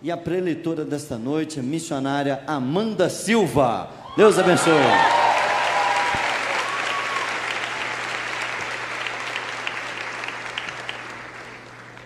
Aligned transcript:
E 0.00 0.12
a 0.12 0.16
preletora 0.16 0.84
desta 0.84 1.18
noite 1.18 1.58
é 1.58 1.62
missionária 1.62 2.40
Amanda 2.46 3.10
Silva. 3.10 3.90
Deus 4.16 4.38
abençoe. 4.38 4.72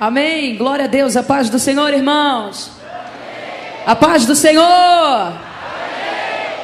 Amém. 0.00 0.56
Glória 0.56 0.86
a 0.86 0.88
Deus. 0.88 1.18
A 1.18 1.22
paz 1.22 1.50
do 1.50 1.58
Senhor, 1.58 1.92
irmãos. 1.92 2.70
A 3.84 3.94
paz 3.94 4.24
do 4.24 4.34
Senhor. 4.34 5.38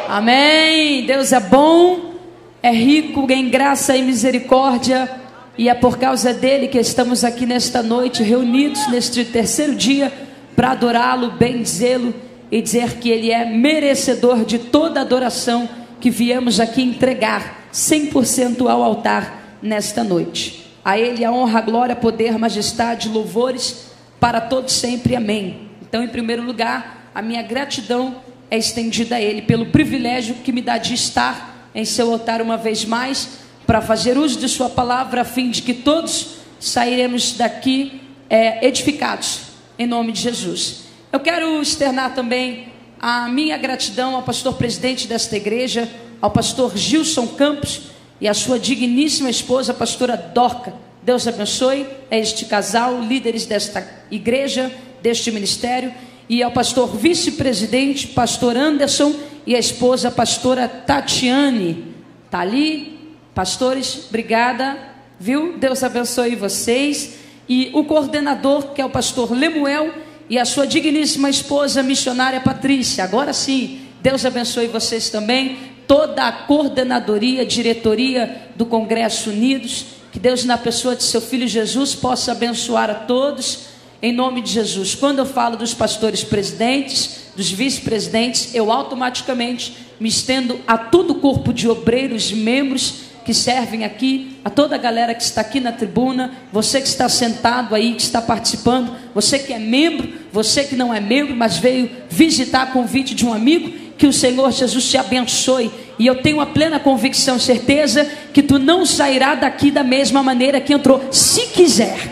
Amém. 0.09 1.05
Deus 1.05 1.31
é 1.31 1.41
bom, 1.41 2.15
é 2.63 2.71
rico 2.71 3.31
em 3.31 3.51
graça 3.51 3.95
e 3.95 4.01
misericórdia. 4.01 5.11
E 5.59 5.69
é 5.69 5.75
por 5.75 5.99
causa 5.99 6.33
dele 6.33 6.69
que 6.69 6.79
estamos 6.79 7.23
aqui 7.23 7.45
nesta 7.45 7.83
noite, 7.83 8.23
reunidos 8.23 8.89
neste 8.89 9.27
terceiro 9.27 9.75
dia, 9.75 10.28
para 10.59 10.73
adorá-lo, 10.73 11.31
benzê-lo 11.31 12.13
e 12.51 12.61
dizer 12.61 12.95
que 12.95 13.09
ele 13.09 13.31
é 13.31 13.45
merecedor 13.45 14.45
de 14.45 14.59
toda 14.59 15.01
adoração 15.01 15.69
que 16.01 16.11
viemos 16.11 16.59
aqui 16.59 16.83
entregar 16.83 17.69
100% 17.73 18.69
ao 18.69 18.83
altar 18.83 19.57
nesta 19.63 20.03
noite. 20.03 20.67
A 20.85 20.99
ele 20.99 21.25
a 21.25 21.31
honra, 21.31 21.61
a 21.61 21.63
glória, 21.63 21.95
poder, 21.95 22.37
majestade, 22.37 23.09
louvores 23.09 23.93
para 24.19 24.41
todos 24.41 24.75
sempre. 24.75 25.15
Amém. 25.15 25.69
Então, 25.81 26.03
em 26.03 26.09
primeiro 26.09 26.43
lugar, 26.43 27.09
a 27.15 27.23
minha 27.23 27.43
gratidão 27.43 28.17
é 28.51 28.59
estendida 28.59 29.15
a 29.15 29.21
ele 29.21 29.43
pelo 29.43 29.67
privilégio 29.67 30.35
que 30.43 30.51
me 30.51 30.61
dá 30.61 30.77
de 30.77 30.93
estar 30.93 31.71
em 31.73 31.85
seu 31.85 32.11
altar 32.11 32.43
uma 32.43 32.57
vez 32.57 32.85
mais 32.85 33.29
para 33.65 33.81
fazer 33.81 34.19
uso 34.19 34.41
de 34.41 34.49
Sua 34.49 34.69
palavra, 34.69 35.21
a 35.21 35.25
fim 35.25 35.53
de 35.53 35.63
que 35.63 35.73
todos 35.73 36.39
sairemos 36.59 37.35
daqui 37.35 38.01
é, 38.29 38.67
edificados, 38.67 39.48
em 39.79 39.87
nome 39.87 40.13
de 40.13 40.21
Jesus. 40.21 40.85
Eu 41.13 41.21
quero 41.21 41.61
externar 41.63 42.15
também 42.15 42.69
a 43.01 43.29
minha 43.29 43.57
gratidão 43.57 44.17
ao 44.17 44.23
pastor 44.23 44.55
presidente 44.55 45.07
desta 45.07 45.37
igreja, 45.37 45.89
ao 46.21 46.31
pastor 46.31 46.77
Gilson 46.77 47.27
Campos 47.29 47.83
e 48.21 48.27
à 48.27 48.35
sua 48.35 48.59
digníssima 48.59 49.31
esposa, 49.31 49.73
a 49.73 49.75
pastora 49.75 50.17
Dorca. 50.17 50.75
Deus 51.03 51.27
abençoe 51.27 51.87
a 52.11 52.17
este 52.17 52.45
casal, 52.45 53.01
líderes 53.01 53.47
desta 53.47 53.87
igreja, 54.11 54.73
deste 55.01 55.31
ministério, 55.31 55.95
e 56.29 56.43
ao 56.43 56.51
pastor 56.51 56.97
vice-presidente, 56.97 58.09
pastor 58.09 58.57
Anderson, 58.57 59.15
e 59.47 59.55
a 59.55 59.59
esposa, 59.59 60.09
a 60.09 60.11
pastora 60.11 60.69
Tatiane. 60.69 61.95
Está 62.27 62.41
ali, 62.41 62.99
Pastores, 63.39 64.07
obrigada, 64.09 64.77
viu? 65.21 65.57
Deus 65.59 65.85
abençoe 65.85 66.35
vocês. 66.35 67.15
E 67.49 67.71
o 67.73 67.85
coordenador, 67.85 68.75
que 68.75 68.81
é 68.81 68.85
o 68.85 68.91
pastor 68.91 69.33
Lemuel, 69.33 69.95
e 70.29 70.39
a 70.39 70.45
sua 70.45 70.67
digníssima 70.67 71.31
esposa 71.31 71.83
missionária 71.83 72.41
Patrícia. 72.41 73.03
Agora 73.03 73.33
sim, 73.33 73.81
Deus 74.03 74.25
abençoe 74.25 74.67
vocês 74.67 75.09
também. 75.09 75.57
Toda 75.87 76.27
a 76.27 76.33
coordenadoria, 76.33 77.47
diretoria 77.47 78.49
do 78.55 78.67
Congresso 78.67 79.31
Unidos. 79.31 79.87
Que 80.13 80.19
Deus, 80.19 80.45
na 80.45 80.59
pessoa 80.59 80.95
de 80.95 81.03
seu 81.03 81.21
filho 81.21 81.49
Jesus, 81.49 81.95
possa 81.95 82.33
abençoar 82.33 82.91
a 82.91 82.95
todos. 82.95 83.69
Em 84.03 84.13
nome 84.13 84.43
de 84.43 84.53
Jesus. 84.53 84.95
Quando 84.95 85.21
eu 85.21 85.27
falo 85.27 85.57
dos 85.57 85.73
pastores 85.73 86.23
presidentes, 86.23 87.31
dos 87.35 87.51
vice-presidentes, 87.51 88.55
eu 88.55 88.71
automaticamente 88.71 89.75
me 89.99 90.09
estendo 90.09 90.61
a 90.67 90.77
todo 90.77 91.13
o 91.13 91.15
corpo 91.17 91.53
de 91.53 91.69
obreiros, 91.69 92.31
membros 92.31 93.08
que 93.29 93.35
servem 93.35 93.85
aqui, 93.85 94.39
a 94.43 94.49
toda 94.49 94.75
a 94.75 94.79
galera 94.79 95.15
que 95.15 95.23
está 95.23 95.43
aqui 95.43 95.61
na 95.61 95.71
tribuna, 95.71 96.33
você 96.51 96.81
que 96.81 96.89
está 96.89 97.11
sentado 97.11 97.75
aí, 97.75 97.93
que 97.93 98.01
está 98.01 98.23
participando, 98.23 98.97
você 99.15 99.39
que 99.39 99.53
é 99.53 99.59
membro, 99.59 100.09
você 100.33 100.65
que 100.65 100.75
não 100.75 100.95
é 100.95 100.99
membro, 100.99 101.37
mas 101.37 101.59
veio 101.59 101.91
visitar 102.09 102.63
a 102.63 102.67
convite 102.69 103.15
de 103.15 103.27
um 103.27 103.35
amigo, 103.35 103.71
que 103.99 104.07
o 104.07 104.15
Senhor 104.15 104.51
Jesus 104.51 104.89
te 104.89 104.97
abençoe. 104.97 105.71
E 105.99 106.07
eu 106.07 106.23
tenho 106.23 106.41
a 106.41 106.47
plena 106.47 106.81
convicção, 106.81 107.39
certeza, 107.39 108.11
que 108.33 108.43
tu 108.43 108.59
não 108.59 108.87
sairá 108.87 109.35
daqui 109.35 109.71
da 109.71 109.85
mesma 109.85 110.23
maneira 110.23 110.59
que 110.59 110.73
entrou, 110.73 111.09
se 111.11 111.49
quiser. 111.49 112.11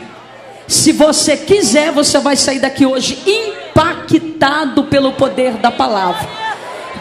Se 0.68 0.92
você 0.92 1.34
quiser, 1.34 1.92
você 1.92 2.18
vai 2.18 2.36
sair 2.36 2.58
daqui 2.58 2.84
hoje 2.84 3.16
impactado 3.26 4.84
pelo 4.84 5.14
poder 5.14 5.54
da 5.54 5.70
palavra. 5.70 6.45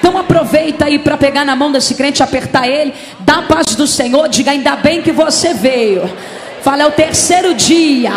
Então 0.08 0.20
aproveita 0.20 0.86
aí 0.86 1.00
para 1.00 1.18
pegar 1.18 1.44
na 1.44 1.56
mão 1.56 1.72
desse 1.72 1.96
crente, 1.96 2.22
apertar 2.22 2.68
ele, 2.68 2.94
dá 3.22 3.40
a 3.40 3.42
paz 3.42 3.76
do 3.76 3.88
Senhor, 3.88 4.30
diga 4.30 4.52
ainda 4.52 4.76
bem 4.76 5.02
que 5.02 5.12
você 5.12 5.52
veio. 5.56 6.08
Fala 6.62 6.84
é 6.84 6.86
o 6.86 6.92
terceiro 6.92 7.56
dia. 7.56 8.12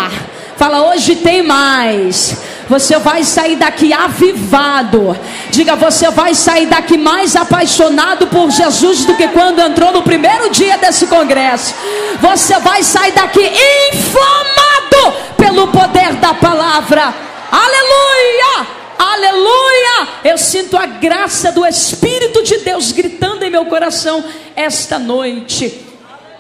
Fala 0.59 0.83
hoje 0.83 1.17
tem 1.17 1.43
mais. 1.43 2.43
Você 2.69 2.99
vai 2.99 3.25
sair 3.25 3.57
daqui 3.57 3.91
avivado. 3.91 5.17
Diga, 5.51 5.77
você 5.77 6.11
vai 6.11 6.35
sair 6.35 6.67
daqui 6.67 6.99
mais 6.99 7.35
apaixonado 7.35 8.27
por 8.27 8.51
Jesus 8.51 9.07
do 9.07 9.17
que 9.17 9.29
quando 9.29 9.59
entrou 9.59 9.91
no 9.91 10.03
primeiro 10.03 10.51
dia 10.51 10.77
desse 10.77 11.07
congresso. 11.07 11.75
Você 12.21 12.59
vai 12.59 12.83
sair 12.83 13.13
daqui 13.13 13.51
inflamado 13.95 15.17
pelo 15.39 15.69
poder 15.69 16.13
da 16.17 16.35
palavra. 16.35 17.15
Aleluia! 17.51 18.78
Aleluia! 18.99 20.09
Eu 20.25 20.37
sinto 20.37 20.77
a 20.77 20.85
graça 20.85 21.53
do 21.53 21.65
Espírito 21.65 22.43
de 22.43 22.59
Deus 22.59 22.91
gritando 22.91 23.45
em 23.45 23.51
meu 23.51 23.65
coração 23.67 24.25
esta 24.57 24.99
noite. 24.99 25.87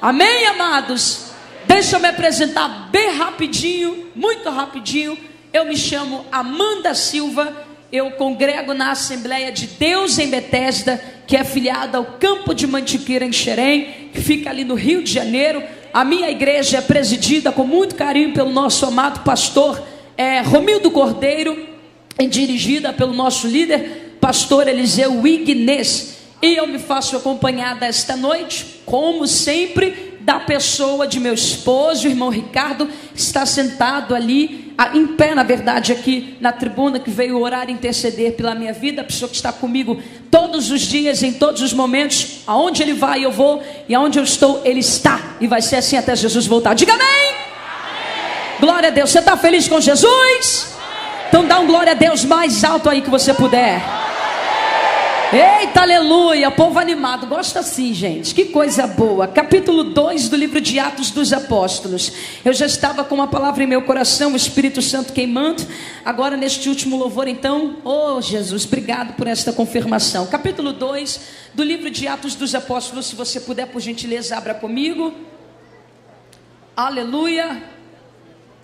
Amém, 0.02 0.44
amados? 0.46 1.30
Deixa 1.66 1.94
eu 1.94 2.00
me 2.00 2.08
apresentar 2.08 2.88
bem 2.90 3.16
rapidinho, 3.16 4.08
muito 4.12 4.50
rapidinho. 4.50 5.16
Eu 5.52 5.66
me 5.66 5.76
chamo 5.76 6.26
Amanda 6.32 6.94
Silva. 6.94 7.66
Eu 7.92 8.10
congrego 8.12 8.74
na 8.74 8.90
Assembleia 8.90 9.52
de 9.52 9.68
Deus 9.68 10.18
em 10.18 10.28
Betesda, 10.28 11.00
que 11.28 11.36
é 11.36 11.44
filiada 11.44 11.96
ao 11.96 12.04
Campo 12.04 12.52
de 12.52 12.66
Mantiqueira 12.66 13.24
em 13.24 13.32
Xerém, 13.32 14.10
que 14.12 14.20
fica 14.20 14.50
ali 14.50 14.64
no 14.64 14.74
Rio 14.74 15.02
de 15.04 15.12
Janeiro. 15.12 15.62
A 15.94 16.04
minha 16.04 16.28
igreja 16.28 16.78
é 16.78 16.80
presidida 16.80 17.52
com 17.52 17.64
muito 17.64 17.94
carinho 17.94 18.34
pelo 18.34 18.50
nosso 18.50 18.84
amado 18.84 19.20
pastor 19.20 19.80
é, 20.16 20.40
Romildo 20.40 20.90
Cordeiro 20.90 21.77
dirigida 22.26 22.92
pelo 22.92 23.12
nosso 23.12 23.46
líder, 23.46 24.16
pastor 24.20 24.66
Eliseu 24.66 25.26
Ignez. 25.26 26.16
E 26.40 26.54
eu 26.54 26.66
me 26.66 26.78
faço 26.78 27.16
acompanhada 27.16 27.84
esta 27.84 28.16
noite, 28.16 28.80
como 28.86 29.26
sempre, 29.26 30.16
da 30.20 30.38
pessoa 30.38 31.06
de 31.06 31.18
meu 31.18 31.34
esposo, 31.34 32.06
o 32.06 32.10
irmão 32.10 32.28
Ricardo, 32.28 32.86
que 32.86 33.20
está 33.20 33.44
sentado 33.44 34.14
ali, 34.14 34.74
em 34.94 35.06
pé, 35.06 35.34
na 35.34 35.42
verdade, 35.42 35.90
aqui 35.90 36.36
na 36.40 36.52
tribuna, 36.52 37.00
que 37.00 37.10
veio 37.10 37.40
orar 37.40 37.68
e 37.68 37.72
interceder 37.72 38.34
pela 38.34 38.54
minha 38.54 38.72
vida, 38.72 39.00
a 39.00 39.04
pessoa 39.04 39.28
que 39.28 39.34
está 39.34 39.52
comigo 39.52 40.00
todos 40.30 40.70
os 40.70 40.82
dias, 40.82 41.22
em 41.22 41.32
todos 41.32 41.62
os 41.62 41.72
momentos, 41.72 42.42
aonde 42.46 42.82
ele 42.82 42.92
vai, 42.92 43.24
eu 43.24 43.32
vou, 43.32 43.62
e 43.88 43.94
aonde 43.94 44.18
eu 44.18 44.24
estou, 44.24 44.60
ele 44.64 44.80
está, 44.80 45.36
e 45.40 45.46
vai 45.46 45.62
ser 45.62 45.76
assim 45.76 45.96
até 45.96 46.14
Jesus 46.14 46.46
voltar. 46.46 46.74
Diga 46.74 46.92
amém! 46.92 47.06
amém. 47.06 48.60
Glória 48.60 48.88
a 48.90 48.92
Deus, 48.92 49.10
você 49.10 49.18
está 49.18 49.36
feliz 49.36 49.66
com 49.66 49.80
Jesus? 49.80 50.77
Então 51.28 51.46
dá 51.46 51.58
um 51.58 51.66
glória 51.66 51.92
a 51.92 51.94
Deus 51.94 52.24
mais 52.24 52.64
alto 52.64 52.88
aí 52.88 53.02
que 53.02 53.10
você 53.10 53.34
puder. 53.34 53.82
Eita, 55.30 55.82
aleluia, 55.82 56.50
povo 56.50 56.78
animado, 56.78 57.26
gosta 57.26 57.60
assim, 57.60 57.92
gente, 57.92 58.34
que 58.34 58.46
coisa 58.46 58.86
boa. 58.86 59.28
Capítulo 59.28 59.84
2 59.84 60.30
do 60.30 60.36
livro 60.36 60.58
de 60.58 60.78
Atos 60.78 61.10
dos 61.10 61.34
Apóstolos. 61.34 62.10
Eu 62.42 62.54
já 62.54 62.64
estava 62.64 63.04
com 63.04 63.14
uma 63.14 63.28
palavra 63.28 63.62
em 63.62 63.66
meu 63.66 63.82
coração, 63.82 64.32
o 64.32 64.36
Espírito 64.36 64.80
Santo 64.80 65.12
queimando. 65.12 65.62
Agora, 66.02 66.34
neste 66.34 66.70
último 66.70 66.96
louvor, 66.96 67.28
então, 67.28 67.76
oh 67.84 68.22
Jesus, 68.22 68.64
obrigado 68.64 69.16
por 69.16 69.26
esta 69.26 69.52
confirmação. 69.52 70.26
Capítulo 70.28 70.72
2 70.72 71.20
do 71.52 71.62
livro 71.62 71.90
de 71.90 72.08
Atos 72.08 72.34
dos 72.34 72.54
Apóstolos, 72.54 73.04
se 73.04 73.14
você 73.14 73.38
puder, 73.38 73.66
por 73.66 73.82
gentileza, 73.82 74.34
abra 74.34 74.54
comigo. 74.54 75.12
Aleluia. 76.74 77.76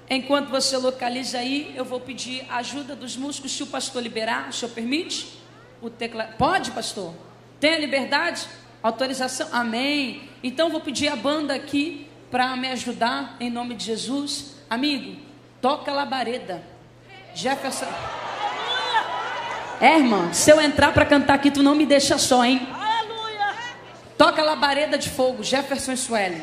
Enquanto 0.08 0.50
você 0.50 0.76
localiza 0.76 1.38
aí, 1.38 1.72
eu 1.74 1.84
vou 1.84 1.98
pedir 1.98 2.44
a 2.50 2.56
ajuda 2.56 2.94
dos 2.94 3.16
músicos, 3.16 3.52
se 3.52 3.62
o 3.62 3.66
pastor 3.66 4.02
liberar, 4.02 4.48
o 4.50 4.52
senhor 4.52 4.72
permite? 4.72 5.38
O 5.80 5.88
tecla... 5.88 6.24
Pode, 6.38 6.70
pastor? 6.72 7.14
Tem 7.58 7.74
a 7.74 7.78
liberdade? 7.78 8.46
Autorização? 8.82 9.48
Amém. 9.50 10.28
Então 10.42 10.70
vou 10.70 10.80
pedir 10.80 11.08
a 11.08 11.16
banda 11.16 11.54
aqui 11.54 12.06
para 12.30 12.54
me 12.56 12.68
ajudar, 12.68 13.36
em 13.40 13.48
nome 13.48 13.74
de 13.74 13.84
Jesus. 13.84 14.56
Amigo, 14.68 15.18
toca 15.60 15.90
labareda. 15.90 16.62
Jefferson. 17.34 17.86
É, 19.80 19.96
irmã, 19.96 20.32
se 20.32 20.50
eu 20.50 20.60
entrar 20.60 20.92
para 20.92 21.06
cantar 21.06 21.34
aqui, 21.34 21.50
tu 21.50 21.62
não 21.62 21.74
me 21.74 21.86
deixa 21.86 22.18
só, 22.18 22.44
hein? 22.44 22.68
Toca 24.16 24.42
labareda 24.42 24.96
de 24.96 25.10
fogo, 25.10 25.42
Jefferson 25.42 25.96
Sueli. 25.96 26.42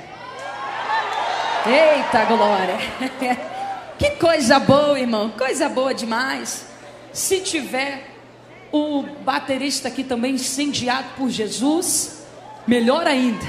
Eita 1.66 2.26
glória! 2.26 2.78
que 3.98 4.10
coisa 4.12 4.60
boa, 4.60 5.00
irmão, 5.00 5.30
coisa 5.30 5.70
boa 5.70 5.94
demais. 5.94 6.66
Se 7.14 7.40
tiver 7.40 8.04
o 8.72 9.04
baterista 9.24 9.88
aqui 9.88 10.04
também 10.04 10.36
incendiado 10.36 11.10
por 11.18 11.30
Jesus, 11.30 12.24
melhor 12.66 13.06
ainda. 13.06 13.46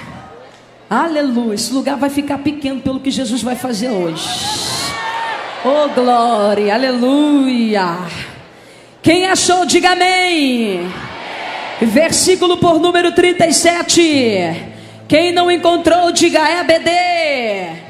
Aleluia, 0.90 1.54
esse 1.54 1.72
lugar 1.72 1.96
vai 1.96 2.10
ficar 2.10 2.38
pequeno 2.38 2.82
pelo 2.82 3.00
que 3.00 3.10
Jesus 3.10 3.42
vai 3.42 3.56
fazer 3.56 3.88
hoje. 3.88 4.28
Oh 5.64 5.88
glória, 5.94 6.74
aleluia. 6.74 7.96
Quem 9.00 9.26
achou, 9.26 9.64
diga 9.64 9.92
amém. 9.92 10.92
Versículo 11.80 12.58
por 12.58 12.78
número 12.78 13.12
37. 13.12 14.72
Quem 15.08 15.32
não 15.32 15.50
encontrou, 15.50 16.12
diga 16.12 16.40
EBD. 16.60 17.81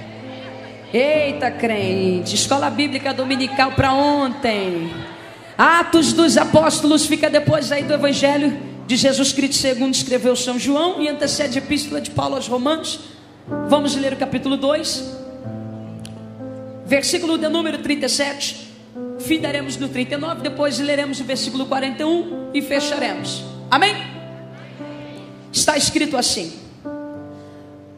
Eita, 0.92 1.50
crente. 1.50 2.34
Escola 2.34 2.68
Bíblica 2.68 3.14
Dominical 3.14 3.72
para 3.72 3.94
ontem. 3.94 4.92
Atos 5.56 6.12
dos 6.12 6.36
Apóstolos 6.36 7.06
fica 7.06 7.30
depois 7.30 7.72
aí 7.72 7.82
do 7.82 7.94
Evangelho 7.94 8.60
de 8.86 8.96
Jesus 8.96 9.32
Cristo 9.32 9.54
segundo 9.56 9.94
escreveu 9.94 10.36
São 10.36 10.58
João 10.58 11.00
e 11.00 11.08
antecede 11.08 11.58
a 11.58 11.62
epístola 11.62 11.98
de 11.98 12.10
Paulo 12.10 12.36
aos 12.36 12.46
Romanos. 12.46 13.00
Vamos 13.68 13.96
ler 13.96 14.12
o 14.12 14.16
capítulo 14.16 14.56
2, 14.58 15.16
versículo 16.84 17.38
de 17.38 17.48
número 17.48 17.78
37. 17.78 18.70
Fidaremos 19.20 19.78
no 19.78 19.88
39, 19.88 20.42
depois 20.42 20.78
leremos 20.78 21.20
o 21.20 21.24
versículo 21.24 21.64
41 21.66 22.50
e 22.52 22.60
fecharemos. 22.60 23.42
Amém? 23.70 23.94
Está 25.50 25.74
escrito 25.74 26.18
assim: 26.18 26.52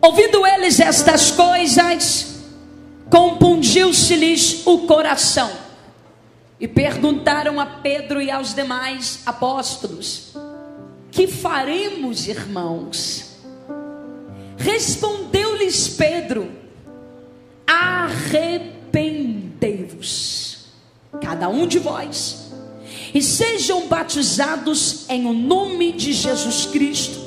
Ouvindo 0.01 0.47
eles 0.47 0.79
estas 0.79 1.33
coisas, 1.33 2.34
compungiu-se-lhes 3.15 4.67
o 4.67 4.89
coração 4.89 5.49
e 6.59 6.67
perguntaram 6.67 7.61
a 7.61 7.67
Pedro 7.67 8.21
e 8.21 8.29
aos 8.29 8.53
demais 8.53 9.21
apóstolos: 9.25 10.33
Que 11.13 11.29
faremos, 11.29 12.27
irmãos? 12.27 13.37
Respondeu-lhes 14.57 15.91
Pedro: 15.91 16.51
Arrependei-vos, 17.65 20.65
cada 21.21 21.49
um 21.49 21.69
de 21.69 21.79
vós, 21.79 22.51
e 23.15 23.23
sejam 23.23 23.87
batizados 23.87 25.09
em 25.09 25.25
o 25.27 25.33
nome 25.33 25.93
de 25.93 26.13
Jesus 26.13 26.67
Cristo, 26.67 27.21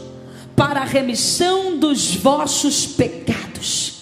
para 0.53 0.81
a 0.81 0.85
remissão 0.85 1.77
dos 1.77 2.13
vossos 2.13 2.85
pecados, 2.85 3.96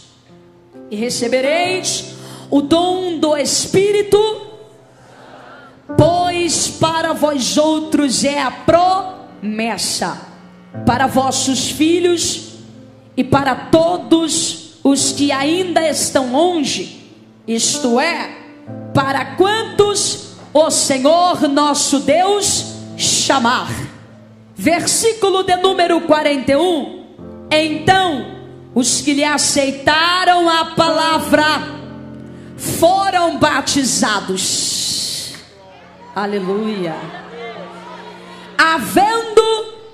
e 0.90 0.96
recebereis 0.96 2.16
o 2.50 2.62
dom 2.62 3.18
do 3.18 3.36
Espírito, 3.36 4.18
pois 5.98 6.68
para 6.68 7.14
vós 7.14 7.58
outros 7.58 8.24
é 8.24 8.42
a 8.42 8.52
promessa, 8.52 10.22
para 10.86 11.08
vossos 11.08 11.70
filhos 11.70 12.54
e 13.18 13.24
para 13.24 13.56
todos 13.56 14.76
os 14.84 15.12
que 15.12 15.32
ainda 15.32 15.88
estão 15.90 16.32
longe, 16.32 17.12
isto 17.48 18.00
é, 18.00 18.38
para 18.94 19.36
quantos 19.36 20.36
o 20.54 20.70
Senhor 20.70 21.48
nosso 21.50 22.00
Deus 22.00 22.76
chamar. 22.98 23.70
Versículo 24.56 25.44
de 25.44 25.56
número 25.58 26.00
41. 26.02 27.04
Então, 27.52 28.35
os 28.76 29.00
que 29.00 29.14
lhe 29.14 29.24
aceitaram 29.24 30.50
a 30.50 30.66
palavra 30.76 31.46
foram 32.58 33.40
batizados. 33.40 35.34
Aleluia. 36.14 36.94
Havendo 38.58 39.42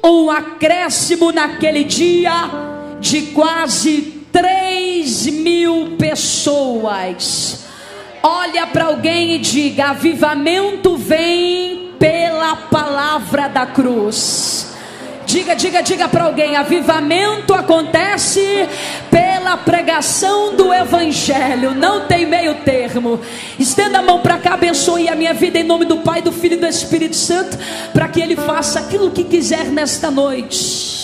um 0.03 0.31
acréscimo 0.31 1.31
naquele 1.31 1.83
dia, 1.83 2.49
de 2.99 3.21
quase 3.27 4.25
3 4.31 5.27
mil 5.27 5.95
pessoas. 5.97 7.65
Olha 8.23 8.65
para 8.65 8.85
alguém 8.85 9.35
e 9.35 9.39
diga: 9.39 9.89
avivamento 9.89 10.97
vem 10.97 11.93
pela 11.99 12.55
palavra 12.55 13.47
da 13.47 13.67
cruz. 13.67 14.70
Diga, 15.31 15.55
diga, 15.55 15.81
diga 15.81 16.09
para 16.09 16.25
alguém: 16.25 16.57
avivamento 16.57 17.53
acontece 17.53 18.67
pela 19.09 19.55
pregação 19.55 20.57
do 20.57 20.73
Evangelho, 20.73 21.73
não 21.73 22.05
tem 22.05 22.25
meio 22.25 22.55
termo. 22.55 23.17
Estenda 23.57 23.99
a 23.99 24.01
mão 24.01 24.19
para 24.19 24.37
cá, 24.39 24.55
abençoe 24.55 25.07
a 25.07 25.15
minha 25.15 25.33
vida 25.33 25.57
em 25.57 25.63
nome 25.63 25.85
do 25.85 25.99
Pai, 25.99 26.21
do 26.21 26.33
Filho 26.33 26.55
e 26.55 26.59
do 26.59 26.67
Espírito 26.67 27.15
Santo, 27.15 27.57
para 27.93 28.09
que 28.09 28.19
Ele 28.19 28.35
faça 28.35 28.81
aquilo 28.81 29.09
que 29.09 29.23
quiser 29.23 29.67
nesta 29.67 30.11
noite. 30.11 31.00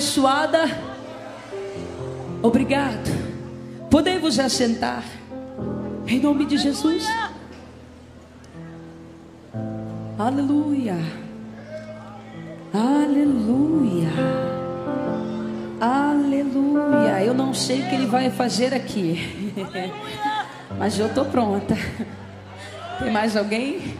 Abençoada. 0.00 0.64
Obrigado. 2.42 3.10
Podemos 3.90 4.38
assentar. 4.38 5.04
Em 6.06 6.18
nome 6.18 6.46
de 6.46 6.56
Jesus. 6.56 7.04
Aleluia. 10.18 10.96
Aleluia. 12.72 14.10
Aleluia. 15.78 17.22
Eu 17.22 17.34
não 17.34 17.52
sei 17.52 17.82
o 17.82 17.88
que 17.90 17.94
ele 17.94 18.06
vai 18.06 18.30
fazer 18.30 18.72
aqui. 18.72 19.52
Mas 20.78 20.98
eu 20.98 21.08
estou 21.08 21.26
pronta. 21.26 21.76
Tem 22.98 23.10
mais 23.10 23.36
alguém? 23.36 23.98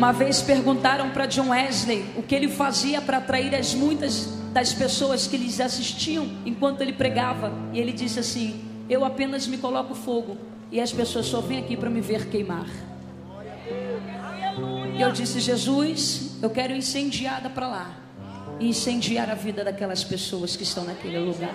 Uma 0.00 0.14
vez 0.14 0.40
perguntaram 0.40 1.10
para 1.10 1.26
John 1.26 1.50
Wesley 1.50 2.06
o 2.16 2.22
que 2.22 2.34
ele 2.34 2.48
fazia 2.48 3.02
para 3.02 3.18
atrair 3.18 3.54
as 3.54 3.74
muitas 3.74 4.30
das 4.50 4.72
pessoas 4.72 5.26
que 5.26 5.36
lhes 5.36 5.60
assistiam 5.60 6.26
enquanto 6.46 6.80
ele 6.80 6.94
pregava. 6.94 7.52
E 7.70 7.78
ele 7.78 7.92
disse 7.92 8.18
assim: 8.18 8.64
Eu 8.88 9.04
apenas 9.04 9.46
me 9.46 9.58
coloco 9.58 9.94
fogo 9.94 10.38
e 10.72 10.80
as 10.80 10.90
pessoas 10.90 11.26
só 11.26 11.42
vêm 11.42 11.58
aqui 11.58 11.76
para 11.76 11.90
me 11.90 12.00
ver 12.00 12.30
queimar. 12.30 12.66
E 14.96 15.02
eu 15.02 15.12
disse: 15.12 15.38
Jesus, 15.38 16.30
eu 16.40 16.48
quero 16.48 16.72
incendiada 16.74 17.50
para 17.50 17.68
lá 17.68 17.94
e 18.58 18.70
incendiar 18.70 19.28
a 19.28 19.34
vida 19.34 19.62
daquelas 19.62 20.02
pessoas 20.02 20.56
que 20.56 20.62
estão 20.62 20.82
naquele 20.82 21.18
lugar. 21.18 21.54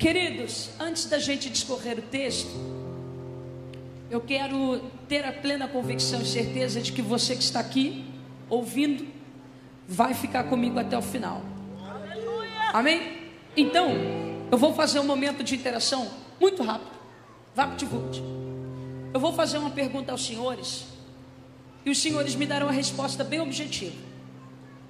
Queridos, 0.00 0.70
antes 0.80 1.04
da 1.04 1.20
gente 1.20 1.48
discorrer 1.48 2.00
o 2.00 2.02
texto, 2.02 2.50
eu 4.10 4.20
quero 4.20 4.80
ter 5.08 5.24
a 5.24 5.32
plena 5.32 5.66
convicção 5.66 6.22
e 6.22 6.26
certeza 6.26 6.80
de 6.80 6.92
que 6.92 7.02
você 7.02 7.34
que 7.34 7.42
está 7.42 7.60
aqui 7.60 8.04
ouvindo 8.48 9.06
vai 9.88 10.14
ficar 10.14 10.44
comigo 10.44 10.78
até 10.78 10.96
o 10.96 11.02
final. 11.02 11.42
Amém? 12.72 13.30
Então, 13.56 13.90
eu 14.50 14.58
vou 14.58 14.74
fazer 14.74 15.00
um 15.00 15.04
momento 15.04 15.42
de 15.42 15.54
interação 15.54 16.10
muito 16.40 16.62
rápido. 16.62 16.96
Vapt-vupt. 17.54 18.22
Eu 19.14 19.20
vou 19.20 19.32
fazer 19.32 19.58
uma 19.58 19.70
pergunta 19.70 20.12
aos 20.12 20.24
senhores 20.24 20.86
e 21.84 21.90
os 21.90 21.98
senhores 21.98 22.34
me 22.34 22.44
darão 22.44 22.68
a 22.68 22.72
resposta 22.72 23.24
bem 23.24 23.40
objetiva. 23.40 23.96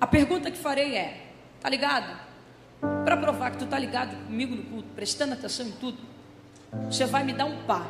A 0.01 0.07
pergunta 0.07 0.51
que 0.51 0.59
farei 0.59 0.97
é: 0.97 1.31
tá 1.61 1.69
ligado? 1.69 2.19
Para 3.05 3.17
provar 3.17 3.53
que 3.53 3.59
tu 3.59 3.67
tá 3.67 3.79
ligado 3.79 4.17
comigo 4.27 4.55
no 4.55 4.63
culto, 4.65 4.89
prestando 4.95 5.35
atenção 5.35 5.67
em 5.67 5.73
tudo, 5.73 5.99
você 6.91 7.07
vai 7.07 7.23
me 7.23 7.33
dar 7.33 7.45
um 7.45 7.63
pá. 7.65 7.87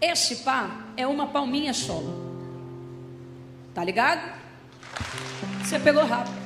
Esse 0.00 0.36
pá 0.36 0.86
é 0.96 1.06
uma 1.06 1.26
palminha 1.26 1.74
só. 1.74 2.00
Tá 3.74 3.84
ligado? 3.84 4.32
Você 5.62 5.78
pegou 5.78 6.04
rápido. 6.04 6.38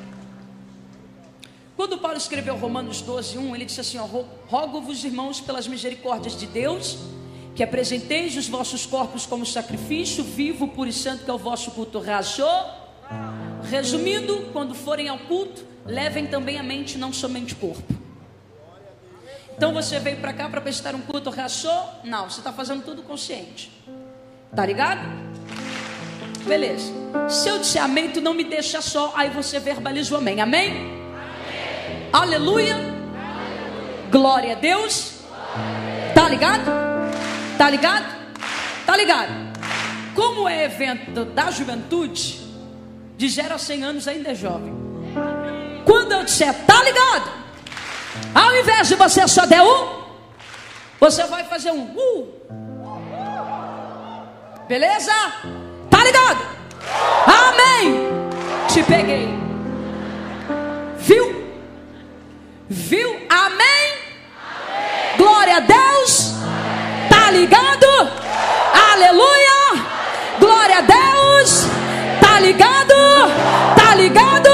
Quando 1.77 1.99
Paulo 1.99 2.17
escreveu 2.17 2.57
Romanos 2.57 3.01
12, 3.01 3.39
1, 3.39 3.55
ele 3.55 3.65
disse 3.65 3.81
assim: 3.81 3.99
Rogo-vos, 4.47 5.05
irmãos, 5.05 5.41
pelas 5.41 5.67
misericórdias 5.67 6.39
de 6.39 6.47
Deus, 6.47 6.99
que 7.55 7.63
apresenteis 7.63 8.37
os 8.37 8.49
vossos 8.49 8.87
corpos 8.87 9.27
como 9.27 9.45
sacrifício 9.45 10.23
vivo, 10.25 10.69
puro 10.69 10.89
e 10.89 10.93
santo, 10.93 11.25
que 11.25 11.31
é 11.31 11.35
o 11.35 11.39
vosso 11.39 11.71
culto 11.73 11.99
raso. 11.99 12.45
Resumindo, 13.71 14.51
quando 14.53 14.75
forem 14.75 15.09
ao 15.09 15.19
culto, 15.19 15.65
levem 15.85 16.27
também 16.27 16.59
a 16.59 16.63
mente, 16.63 16.99
não 16.99 17.13
somente 17.13 17.55
o 17.55 17.57
corpo. 17.57 18.02
Então 19.57 19.73
você 19.73 19.99
veio 19.99 20.17
para 20.19 20.33
cá 20.33 20.49
para 20.49 20.61
prestar 20.61 20.95
um 20.95 21.01
culto 21.01 21.31
rachou? 21.31 21.89
Não, 22.05 22.29
você 22.29 22.41
está 22.41 22.53
fazendo 22.53 22.83
tudo 22.85 23.03
consciente. 23.03 23.71
Tá 24.55 24.67
ligado? 24.67 25.01
Beleza. 26.47 26.93
Se 27.29 27.49
eu 27.49 27.59
disser 27.59 27.83
amém, 27.83 28.11
tu 28.11 28.21
não 28.21 28.35
me 28.35 28.45
deixa 28.45 28.81
só. 28.81 29.13
Aí 29.17 29.31
você 29.31 29.61
verbaliza 29.61 30.15
o 30.15 30.19
amém. 30.19 30.41
Amém? 30.41 30.71
amém. 30.71 32.11
Aleluia. 32.13 32.75
Aleluia. 32.75 32.93
Glória 34.11 34.53
a 34.53 34.57
Deus. 34.57 35.21
Tá 36.15 36.29
ligado? 36.29 36.71
Tá 37.57 37.71
ligado? 37.71 38.05
Tá 38.85 38.97
ligado? 38.97 39.53
Como 40.15 40.49
é 40.49 40.65
evento 40.65 41.25
da 41.25 41.51
juventude, 41.51 42.41
de 43.17 43.29
0 43.29 43.55
a 43.55 43.59
100 43.59 43.85
anos 43.85 44.09
ainda 44.09 44.31
é 44.31 44.35
jovem. 44.35 44.75
Quando 45.85 46.13
eu 46.13 46.25
disser, 46.25 46.55
tá 46.67 46.83
ligado? 46.83 47.42
Ao 48.35 48.55
invés 48.57 48.89
de 48.89 48.95
você 48.95 49.27
só 49.27 49.47
der 49.47 49.63
um, 49.63 50.03
você 51.01 51.25
vai 51.25 51.45
fazer 51.45 51.71
um 51.73 51.83
uh. 51.97 52.43
Beleza? 54.69 55.13
Tá 55.91 56.05
ligado? 56.05 56.41
Amém. 57.27 58.09
Te 58.69 58.83
peguei. 58.83 59.29
Viu? 60.99 61.45
Viu? 62.69 63.27
Amém? 63.29 63.93
Glória 65.17 65.57
a 65.57 65.61
Deus. 65.61 66.35
Tá 67.11 67.31
ligado? 67.31 67.87
Aleluia. 68.93 69.85
Glória 70.39 70.79
a 70.79 70.81
Deus. 70.81 71.67
Tá 72.21 72.41
ligado? 72.41 72.95
Tá 73.77 73.95
ligado? 73.95 74.52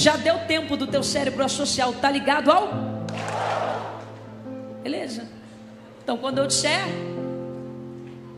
Já 0.00 0.16
deu 0.16 0.38
tempo 0.46 0.78
do 0.78 0.86
teu 0.86 1.02
cérebro 1.02 1.44
associar 1.44 1.90
o 1.90 1.92
tá 1.92 2.10
ligado 2.10 2.50
ao? 2.50 2.68
Beleza? 4.82 5.28
Então 6.02 6.16
quando 6.16 6.38
eu 6.38 6.46
disser, 6.46 6.80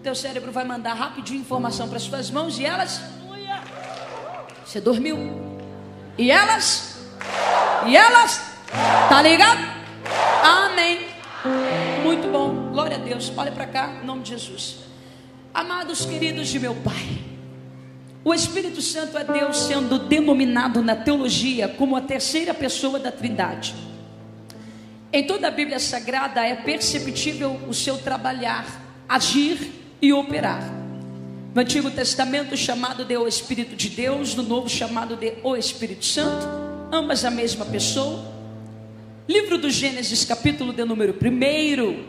teu 0.03 0.13
cérebro 0.13 0.51
vai 0.51 0.65
mandar 0.65 0.95
rapidinho 0.95 1.41
informação 1.41 1.87
para 1.87 1.99
as 1.99 2.03
suas 2.03 2.33
mãos 2.33 2.59
e 2.59 2.65
elas. 2.65 3.01
Você 4.67 4.81
dormiu. 4.81 5.17
E 6.19 6.33
elas? 6.33 6.99
E 7.87 7.97
elas? 7.97 8.43
Tá 9.09 9.23
ligado? 9.23 9.61
Amém. 10.43 11.07
Muito 12.03 12.27
bom. 12.27 12.73
Glória 12.73 12.97
a 12.97 13.01
Deus. 13.01 13.33
Olha 13.37 13.53
para 13.53 13.69
cá, 13.69 14.01
em 14.03 14.05
nome 14.05 14.23
de 14.23 14.31
Jesus. 14.31 14.79
Amados 15.55 16.05
queridos 16.05 16.49
de 16.49 16.59
meu 16.59 16.75
Pai. 16.75 17.32
O 18.25 18.33
Espírito 18.33 18.81
Santo 18.81 19.19
é 19.19 19.25
Deus 19.25 19.59
sendo 19.59 19.99
denominado 19.99 20.81
na 20.81 20.95
teologia 20.95 21.67
como 21.67 21.97
a 21.97 22.01
terceira 22.01 22.55
pessoa 22.55 23.01
da 23.01 23.11
Trindade. 23.11 23.75
Em 25.13 25.27
toda 25.27 25.49
a 25.49 25.51
Bíblia 25.51 25.81
Sagrada 25.81 26.41
é 26.41 26.55
perceptível 26.55 27.61
o 27.69 27.75
seu 27.75 27.99
trabalhar, 27.99 28.65
agir 29.09 29.73
e 30.01 30.13
operar. 30.13 30.63
No 31.53 31.61
Antigo 31.61 31.91
Testamento, 31.91 32.57
chamado 32.57 33.05
de 33.05 33.17
o 33.17 33.27
Espírito 33.27 33.75
de 33.75 33.89
Deus, 33.89 34.37
no 34.37 34.45
Novo, 34.45 34.69
chamado 34.69 35.17
de 35.17 35.35
o 35.43 35.57
Espírito 35.57 36.05
Santo, 36.05 36.47
ambas 36.93 37.25
a 37.25 37.31
mesma 37.31 37.65
pessoa. 37.67 38.25
Livro 39.29 39.59
do 39.59 39.69
Gênesis, 39.69 40.25
capítulo 40.25 40.73
de 40.73 40.85
número 40.85 41.13
1, 41.13 42.05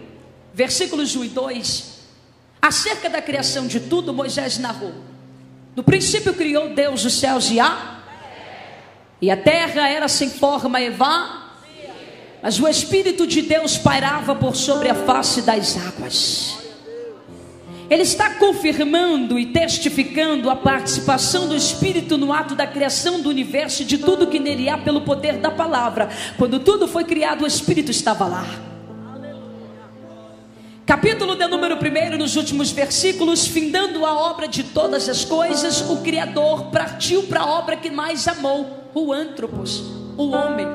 versículos 0.54 1.16
1 1.16 1.26
e 1.26 1.30
2. 1.30 2.00
Acerca 2.62 3.10
da 3.10 3.22
criação 3.22 3.66
de 3.66 3.80
tudo, 3.80 4.14
Moisés 4.14 4.60
narrou. 4.60 5.13
No 5.76 5.84
princípio 5.84 6.34
criou 6.34 6.70
Deus 6.70 7.04
os 7.04 7.14
céus 7.14 7.50
e 7.50 7.60
a 7.60 7.94
e 9.24 9.32
a 9.32 9.38
terra 9.38 9.88
era 9.88 10.10
sem 10.10 10.30
forma 10.30 10.82
e 10.82 10.90
vá, 10.90 11.54
mas 12.42 12.60
o 12.60 12.68
Espírito 12.68 13.26
de 13.26 13.42
Deus 13.42 13.78
pairava 13.78 14.36
por 14.36 14.54
sobre 14.54 14.90
a 14.90 14.94
face 14.94 15.42
das 15.44 15.78
águas. 15.78 16.58
Ele 17.90 18.04
está 18.04 18.32
confirmando 18.32 19.40
e 19.40 19.46
testificando 19.46 20.50
a 20.50 20.58
participação 20.58 21.48
do 21.48 21.56
Espírito 21.56 22.18
no 22.18 22.34
ato 22.34 22.54
da 22.54 22.68
criação 22.68 23.22
do 23.22 23.30
universo 23.30 23.84
e 23.84 23.86
de 23.86 23.98
tudo 23.98 24.28
que 24.28 24.40
nele 24.40 24.68
há 24.68 24.78
pelo 24.78 25.02
poder 25.02 25.38
da 25.38 25.50
palavra. 25.50 26.10
Quando 26.38 26.60
tudo 26.60 26.86
foi 26.86 27.06
criado, 27.06 27.44
o 27.44 27.48
Espírito 27.48 27.92
estava 27.92 28.26
lá. 28.26 28.73
Capítulo 30.86 31.38
de 31.38 31.48
número 31.48 31.78
1, 31.78 32.18
nos 32.18 32.36
últimos 32.36 32.70
versículos, 32.72 33.48
findando 33.48 34.06
a 34.06 34.14
obra 34.18 34.50
de 34.50 34.64
todas 34.64 35.08
as 35.08 35.24
coisas, 35.24 35.80
o 35.90 36.02
Criador 36.02 36.66
partiu 36.72 37.24
para 37.24 37.40
a 37.40 37.46
obra 37.46 37.78
que 37.78 37.90
mais 37.90 38.28
amou, 38.28 38.90
o 38.94 39.14
antropos, 39.14 39.82
o 40.18 40.32
homem. 40.32 40.68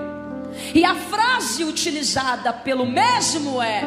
E 0.75 0.83
a 0.83 0.95
frase 0.95 1.62
utilizada 1.62 2.55
pelo 2.55 2.87
mesmo 2.87 3.61
é: 3.61 3.83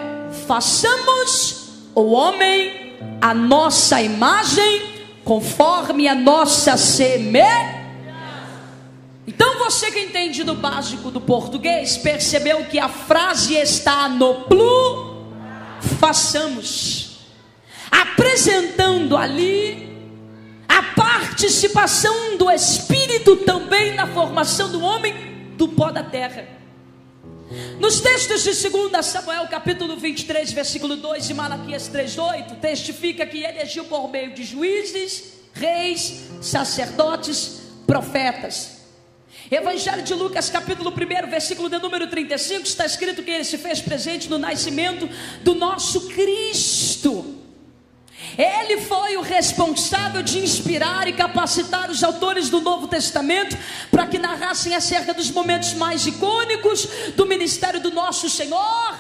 façamos 0.46 1.70
o 1.96 2.12
homem 2.12 2.98
a 3.20 3.34
nossa 3.34 4.00
imagem, 4.00 4.84
conforme 5.25 6.08
a 6.08 6.13
nossa 6.13 6.78
semelhança. 6.78 7.82
Então 9.25 9.58
você 9.58 9.90
que 9.90 10.01
entende 10.01 10.44
do 10.44 10.54
básico 10.54 11.10
do 11.10 11.20
português, 11.20 11.98
percebeu 11.98 12.66
que 12.66 12.78
a 12.78 12.90
frase 12.90 13.56
está 13.56 14.08
no 14.08 14.44
plural 14.44 15.11
façamos, 15.81 17.17
apresentando 17.89 19.17
ali 19.17 19.89
a 20.67 20.83
participação 20.95 22.38
do 22.38 22.50
Espírito 22.50 23.38
também 23.38 23.93
na 23.95 24.07
formação 24.07 24.71
do 24.71 24.81
homem 24.81 25.13
do 25.57 25.67
pó 25.67 25.91
da 25.91 26.03
terra. 26.03 26.47
Nos 27.79 28.00
textos 28.00 28.43
de 28.43 28.69
2 28.69 29.05
Samuel, 29.05 29.47
capítulo 29.47 29.97
23, 29.97 30.53
versículo 30.53 30.95
2 30.95 31.29
e 31.29 31.33
Malaquias 31.33 31.89
3:8, 31.89 32.55
testifica 32.61 33.25
que 33.25 33.43
ele 33.43 33.59
agiu 33.59 33.83
por 33.85 34.09
meio 34.09 34.33
de 34.33 34.43
juízes, 34.43 35.33
reis, 35.53 36.29
sacerdotes, 36.41 37.61
profetas. 37.85 38.80
Evangelho 39.51 40.01
de 40.01 40.13
Lucas, 40.13 40.50
capítulo 40.50 40.91
1, 40.91 41.29
versículo 41.29 41.67
de 41.67 41.77
número 41.77 42.08
35, 42.08 42.62
está 42.62 42.86
escrito 42.86 43.22
que 43.22 43.29
ele 43.29 43.43
se 43.43 43.58
fez 43.58 43.81
presente 43.81 44.29
no 44.29 44.38
nascimento 44.38 45.10
do 45.41 45.53
nosso 45.53 46.08
Cristo. 46.08 47.36
Ele 48.38 48.79
foi 48.79 49.17
o 49.17 49.22
responsável 49.22 50.24
de 50.24 50.39
inspirar 50.39 51.05
e 51.10 51.12
capacitar 51.12 51.91
os 51.91 52.01
autores 52.01 52.50
do 52.50 52.62
Novo 52.62 52.88
Testamento 52.88 53.58
para 53.91 54.08
que 54.08 54.17
narrassem 54.17 54.74
acerca 54.74 55.13
dos 55.13 55.29
momentos 55.29 55.74
mais 55.74 56.08
icônicos 56.08 56.88
do 57.17 57.25
ministério 57.25 57.81
do 57.81 57.91
nosso 57.91 58.29
Senhor, 58.29 58.96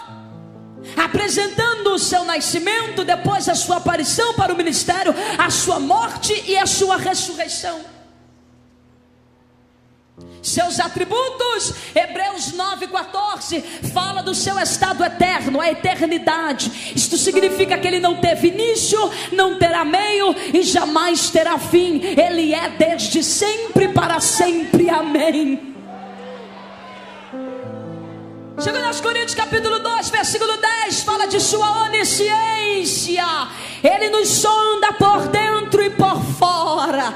apresentando 0.97 1.93
o 1.93 1.99
seu 1.99 2.25
nascimento, 2.25 3.05
depois 3.05 3.47
a 3.47 3.55
sua 3.55 3.77
aparição 3.77 4.33
para 4.33 4.53
o 4.53 4.57
ministério, 4.57 5.15
a 5.37 5.49
sua 5.49 5.79
morte 5.79 6.33
e 6.45 6.57
a 6.57 6.65
sua 6.65 6.97
ressurreição 6.97 8.00
seus 10.41 10.79
atributos. 10.79 11.73
Hebreus 11.95 12.53
9,14 12.53 13.61
fala 13.93 14.21
do 14.21 14.33
seu 14.33 14.57
estado 14.59 15.03
eterno, 15.03 15.61
a 15.61 15.69
eternidade. 15.69 16.93
Isto 16.95 17.17
significa 17.17 17.77
que 17.77 17.87
ele 17.87 17.99
não 17.99 18.17
teve 18.17 18.47
início, 18.47 18.99
não 19.31 19.57
terá 19.57 19.85
meio 19.85 20.35
e 20.53 20.63
jamais 20.63 21.29
terá 21.29 21.57
fim. 21.57 22.01
Ele 22.03 22.53
é 22.53 22.69
desde 22.69 23.23
sempre 23.23 23.89
para 23.89 24.19
sempre. 24.19 24.89
Amém. 24.89 25.71
Segundo 28.57 28.83
aos 28.83 29.01
Coríntios 29.01 29.33
capítulo 29.33 29.79
2, 29.79 30.09
versículo 30.11 30.55
10, 30.55 31.01
fala 31.01 31.25
de 31.25 31.39
sua 31.39 31.85
onisciência. 31.85 33.25
Ele 33.83 34.09
nos 34.09 34.27
sonda 34.27 34.93
por 34.93 35.27
dentro 35.29 35.81
e 35.81 35.89
por 35.89 36.21
fora. 36.37 37.11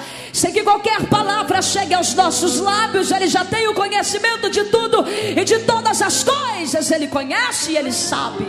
Sem 0.46 0.54
que 0.54 0.62
qualquer 0.62 1.08
palavra 1.08 1.60
chegue 1.60 1.96
aos 1.96 2.14
nossos 2.14 2.60
lábios, 2.60 3.10
ele 3.10 3.28
já 3.28 3.44
tem 3.44 3.68
o 3.68 3.74
conhecimento 3.74 4.48
de 4.48 4.66
tudo 4.66 5.04
e 5.36 5.44
de 5.44 5.58
todas 5.62 6.04
as 6.04 6.24
coisas. 6.24 6.92
Ele 6.92 7.08
conhece 7.08 7.72
e 7.72 7.78
ele 7.78 7.92
sabe. 7.92 8.46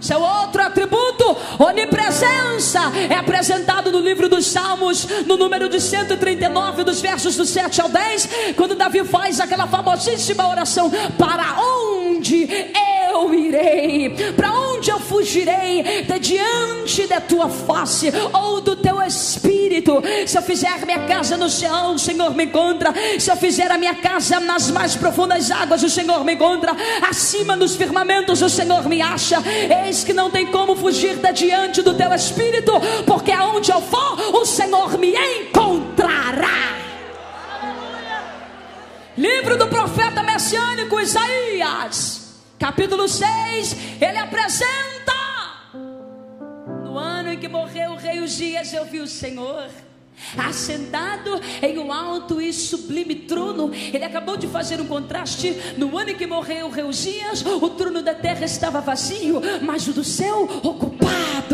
Seu 0.00 0.18
outro 0.18 0.62
atributo, 0.62 1.36
onipresença, 1.58 2.80
é 3.10 3.14
apresentado 3.14 3.92
no 3.92 4.00
livro 4.00 4.26
dos 4.26 4.46
Salmos, 4.46 5.06
no 5.26 5.36
número 5.36 5.68
de 5.68 5.82
139, 5.82 6.82
dos 6.82 7.02
versos 7.02 7.36
do 7.36 7.44
7 7.44 7.82
ao 7.82 7.90
10, 7.90 8.28
quando 8.56 8.74
Davi 8.74 9.04
faz 9.04 9.38
aquela 9.38 9.66
famosíssima 9.66 10.48
oração: 10.48 10.90
Para 11.18 11.60
onde 11.60 12.48
eu 13.16 13.34
irei? 13.34 14.10
Para 14.36 14.52
onde 14.52 14.90
eu 14.90 15.00
fugirei? 15.00 16.04
De 16.06 16.18
diante 16.18 17.06
da 17.06 17.20
tua 17.20 17.48
face 17.48 18.12
ou 18.32 18.60
do 18.60 18.76
teu 18.76 19.00
espírito? 19.02 20.02
Se 20.26 20.36
eu 20.36 20.42
fizer 20.42 20.84
minha 20.84 21.06
casa 21.06 21.36
no 21.36 21.48
céu, 21.48 21.92
o 21.94 21.98
Senhor 21.98 22.34
me 22.34 22.44
encontra. 22.44 22.92
Se 23.18 23.30
eu 23.30 23.36
fizer 23.36 23.70
a 23.70 23.78
minha 23.78 23.94
casa 23.94 24.38
nas 24.40 24.70
mais 24.70 24.94
profundas 24.96 25.50
águas, 25.50 25.82
o 25.82 25.90
Senhor 25.90 26.24
me 26.24 26.34
encontra. 26.34 26.72
Acima 27.08 27.56
dos 27.56 27.74
firmamentos, 27.76 28.42
o 28.42 28.48
Senhor 28.48 28.88
me 28.88 29.00
acha. 29.00 29.42
Eis 29.84 30.04
que 30.04 30.12
não 30.12 30.30
tem 30.30 30.46
como 30.46 30.76
fugir 30.76 31.16
da 31.16 31.30
diante 31.30 31.82
do 31.82 31.94
teu 31.94 32.12
espírito, 32.12 32.72
porque 33.06 33.32
aonde 33.32 33.70
eu 33.70 33.80
for, 33.80 34.36
o 34.36 34.44
Senhor 34.44 34.98
me 34.98 35.14
encontrará. 35.14 36.76
Livro 39.16 39.56
do 39.56 39.66
profeta 39.68 40.22
messiânico 40.22 41.00
Isaías, 41.00 42.25
capítulo 42.58 43.08
6, 43.08 43.76
ele 44.00 44.18
apresenta. 44.18 45.12
No 46.84 46.96
ano 46.98 47.32
em 47.32 47.38
que 47.38 47.48
morreu 47.48 47.92
o 47.92 47.96
rei 47.96 48.20
Uzias, 48.20 48.72
eu 48.72 48.84
vi 48.84 49.00
o 49.00 49.06
Senhor 49.06 49.68
assentado 50.36 51.40
em 51.62 51.78
um 51.78 51.92
alto 51.92 52.40
e 52.40 52.52
sublime 52.52 53.14
trono. 53.14 53.70
Ele 53.72 54.04
acabou 54.04 54.36
de 54.36 54.46
fazer 54.46 54.80
um 54.80 54.86
contraste. 54.86 55.56
No 55.76 55.96
ano 55.96 56.10
em 56.10 56.16
que 56.16 56.26
morreu 56.26 56.70
Reusias, 56.70 57.44
o 57.44 57.68
trono 57.70 58.02
da 58.02 58.14
terra 58.14 58.44
estava 58.44 58.80
vazio, 58.80 59.40
mas 59.62 59.86
o 59.86 59.92
do 59.92 60.04
céu 60.04 60.48
ocupado. 60.62 61.45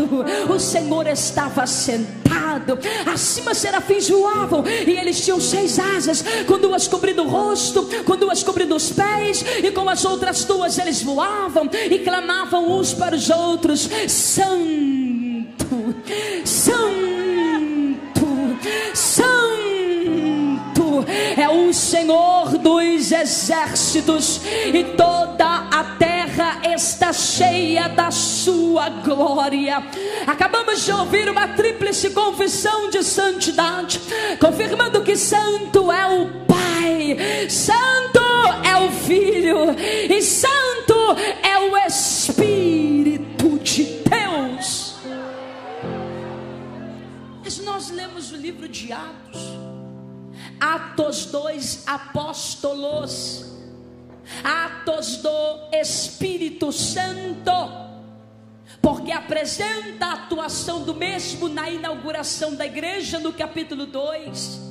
O 0.49 0.59
Senhor 0.59 1.07
estava 1.07 1.65
sentado. 1.65 2.77
Acima 3.11 3.53
serafins 3.53 4.09
voavam 4.09 4.63
e 4.65 4.91
eles 4.91 5.23
tinham 5.23 5.39
seis 5.39 5.79
asas, 5.79 6.23
com 6.45 6.59
duas 6.59 6.87
cobrindo 6.87 7.23
o 7.23 7.27
rosto, 7.27 7.87
com 8.05 8.15
duas 8.15 8.43
cobrindo 8.43 8.75
os 8.75 8.91
pés, 8.91 9.43
e 9.63 9.71
com 9.71 9.87
as 9.89 10.03
outras 10.05 10.43
duas 10.43 10.77
eles 10.77 11.01
voavam 11.01 11.69
e 11.73 11.99
clamavam 11.99 12.77
uns 12.77 12.93
para 12.93 13.15
os 13.15 13.29
outros: 13.29 13.89
Santo, 14.07 15.95
Santo 16.45 17.13
Santo 18.93 19.72
é 21.37 21.49
o 21.49 21.73
Senhor 21.73 22.57
dos 22.57 23.11
exércitos, 23.11 24.41
e 24.73 24.83
toda 24.95 25.45
a 25.45 25.95
terra 25.97 26.61
está 26.75 27.11
cheia 27.13 27.87
da 27.89 28.11
sua 28.11 28.89
glória. 28.89 29.83
Acabamos 30.27 30.85
de 30.85 30.91
ouvir 30.91 31.29
uma 31.29 31.47
tríplice 31.49 32.09
confissão 32.11 32.89
de 32.89 33.03
santidade, 33.03 33.99
confirmando 34.39 35.01
que 35.03 35.15
Santo 35.15 35.91
é 35.91 36.07
o 36.07 36.29
Pai, 36.45 37.17
Santo 37.49 38.21
é 38.63 38.77
o 38.77 38.91
Filho, 38.91 39.75
e 40.09 40.21
Santo 40.21 41.15
é 41.41 41.59
o 41.59 41.77
Espírito 41.87 43.59
de 43.59 43.83
Deus. 43.83 44.95
Mas 47.43 47.57
nós 47.59 47.91
lemos 47.91 48.31
o 48.31 48.35
livro 48.37 48.67
de 48.67 48.91
Atos, 48.91 49.41
Atos 50.59 51.25
2 51.25 51.87
Apóstolos, 51.87 53.45
Atos 54.43 55.17
do 55.17 55.69
Espírito 55.71 56.71
Santo, 56.71 57.51
porque 58.81 59.11
apresenta 59.11 60.05
a 60.07 60.13
atuação 60.13 60.83
do 60.83 60.93
mesmo 60.93 61.49
na 61.49 61.69
inauguração 61.69 62.55
da 62.55 62.65
igreja 62.65 63.19
no 63.19 63.33
capítulo 63.33 63.85
2. 63.85 64.61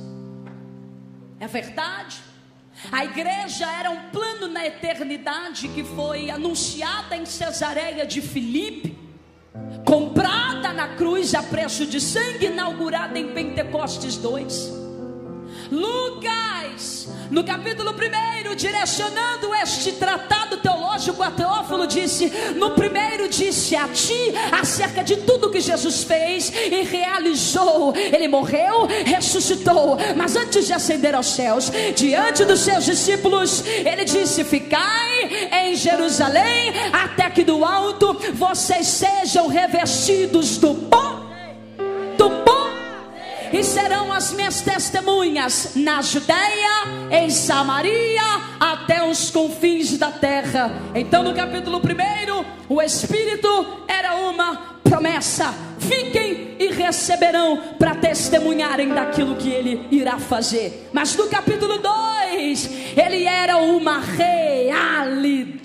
É 1.39 1.47
verdade? 1.47 2.17
A 2.91 3.05
igreja 3.05 3.71
era 3.71 3.91
um 3.91 4.09
plano 4.09 4.47
na 4.47 4.65
eternidade 4.65 5.67
que 5.69 5.83
foi 5.83 6.29
anunciada 6.29 7.15
em 7.15 7.25
Cesareia 7.25 8.05
de 8.05 8.21
Filipe 8.21 9.03
comprada 9.85 10.73
na 10.73 10.95
cruz 10.95 11.35
a 11.35 11.43
preço 11.43 11.85
de 11.85 12.01
sangue, 12.01 12.47
inaugurada 12.47 13.17
em 13.19 13.33
Pentecostes 13.33 14.17
2. 14.17 14.82
Lucas, 15.73 17.07
no 17.31 17.43
capítulo 17.43 17.95
1, 17.95 18.55
direcionando 18.55 19.55
este 19.55 19.93
tratado 19.93 20.57
teológico 20.57 21.23
a 21.23 21.31
Teófilo, 21.31 21.87
disse: 21.87 22.31
No 22.55 22.75
primeiro, 22.75 23.27
disse 23.27 23.75
a 23.75 23.87
ti 23.87 24.31
acerca 24.51 25.03
de 25.03 25.17
tudo 25.17 25.49
que 25.49 25.59
Jesus 25.59 26.03
fez 26.03 26.53
e 26.53 26.83
realizou. 26.83 27.91
Ele 27.95 28.27
morreu, 28.27 28.85
ressuscitou, 29.03 29.97
mas 30.15 30.35
antes 30.35 30.67
de 30.67 30.73
ascender 30.73 31.15
aos 31.15 31.25
céus, 31.25 31.71
diante 31.95 32.45
dos 32.45 32.59
seus 32.59 32.85
discípulos, 32.85 33.65
ele 33.65 34.05
disse: 34.05 34.43
Ficai 34.43 35.49
em 35.65 35.75
Jerusalém, 35.75 36.71
até 36.93 37.31
que 37.31 37.43
do 37.43 37.65
alto 37.65 38.15
vocês 38.35 38.85
sejam 38.85 39.47
revestidos 39.47 40.57
do 40.59 40.75
pó 40.75 41.22
e 43.53 43.63
serão 43.63 44.11
as 44.11 44.33
minhas 44.33 44.61
testemunhas 44.61 45.73
na 45.75 46.01
Judeia, 46.01 46.87
em 47.11 47.29
Samaria, 47.29 48.23
até 48.59 49.07
os 49.07 49.29
confins 49.29 49.95
da 49.95 50.11
terra. 50.11 50.71
Então, 50.95 51.21
no 51.21 51.35
capítulo 51.35 51.77
1, 51.77 52.73
o 52.73 52.81
Espírito 52.81 53.83
era 53.87 54.15
uma 54.15 54.73
promessa. 54.83 55.53
Fiquem 55.87 56.55
e 56.59 56.67
receberão 56.67 57.75
para 57.77 57.95
testemunharem 57.95 58.89
daquilo 58.89 59.35
que 59.35 59.49
ele 59.49 59.87
irá 59.91 60.17
fazer. 60.19 60.89
Mas 60.93 61.15
no 61.15 61.27
capítulo 61.27 61.79
2, 61.79 62.69
ele 62.95 63.25
era 63.25 63.57
uma 63.57 63.99
realidade. 63.99 65.63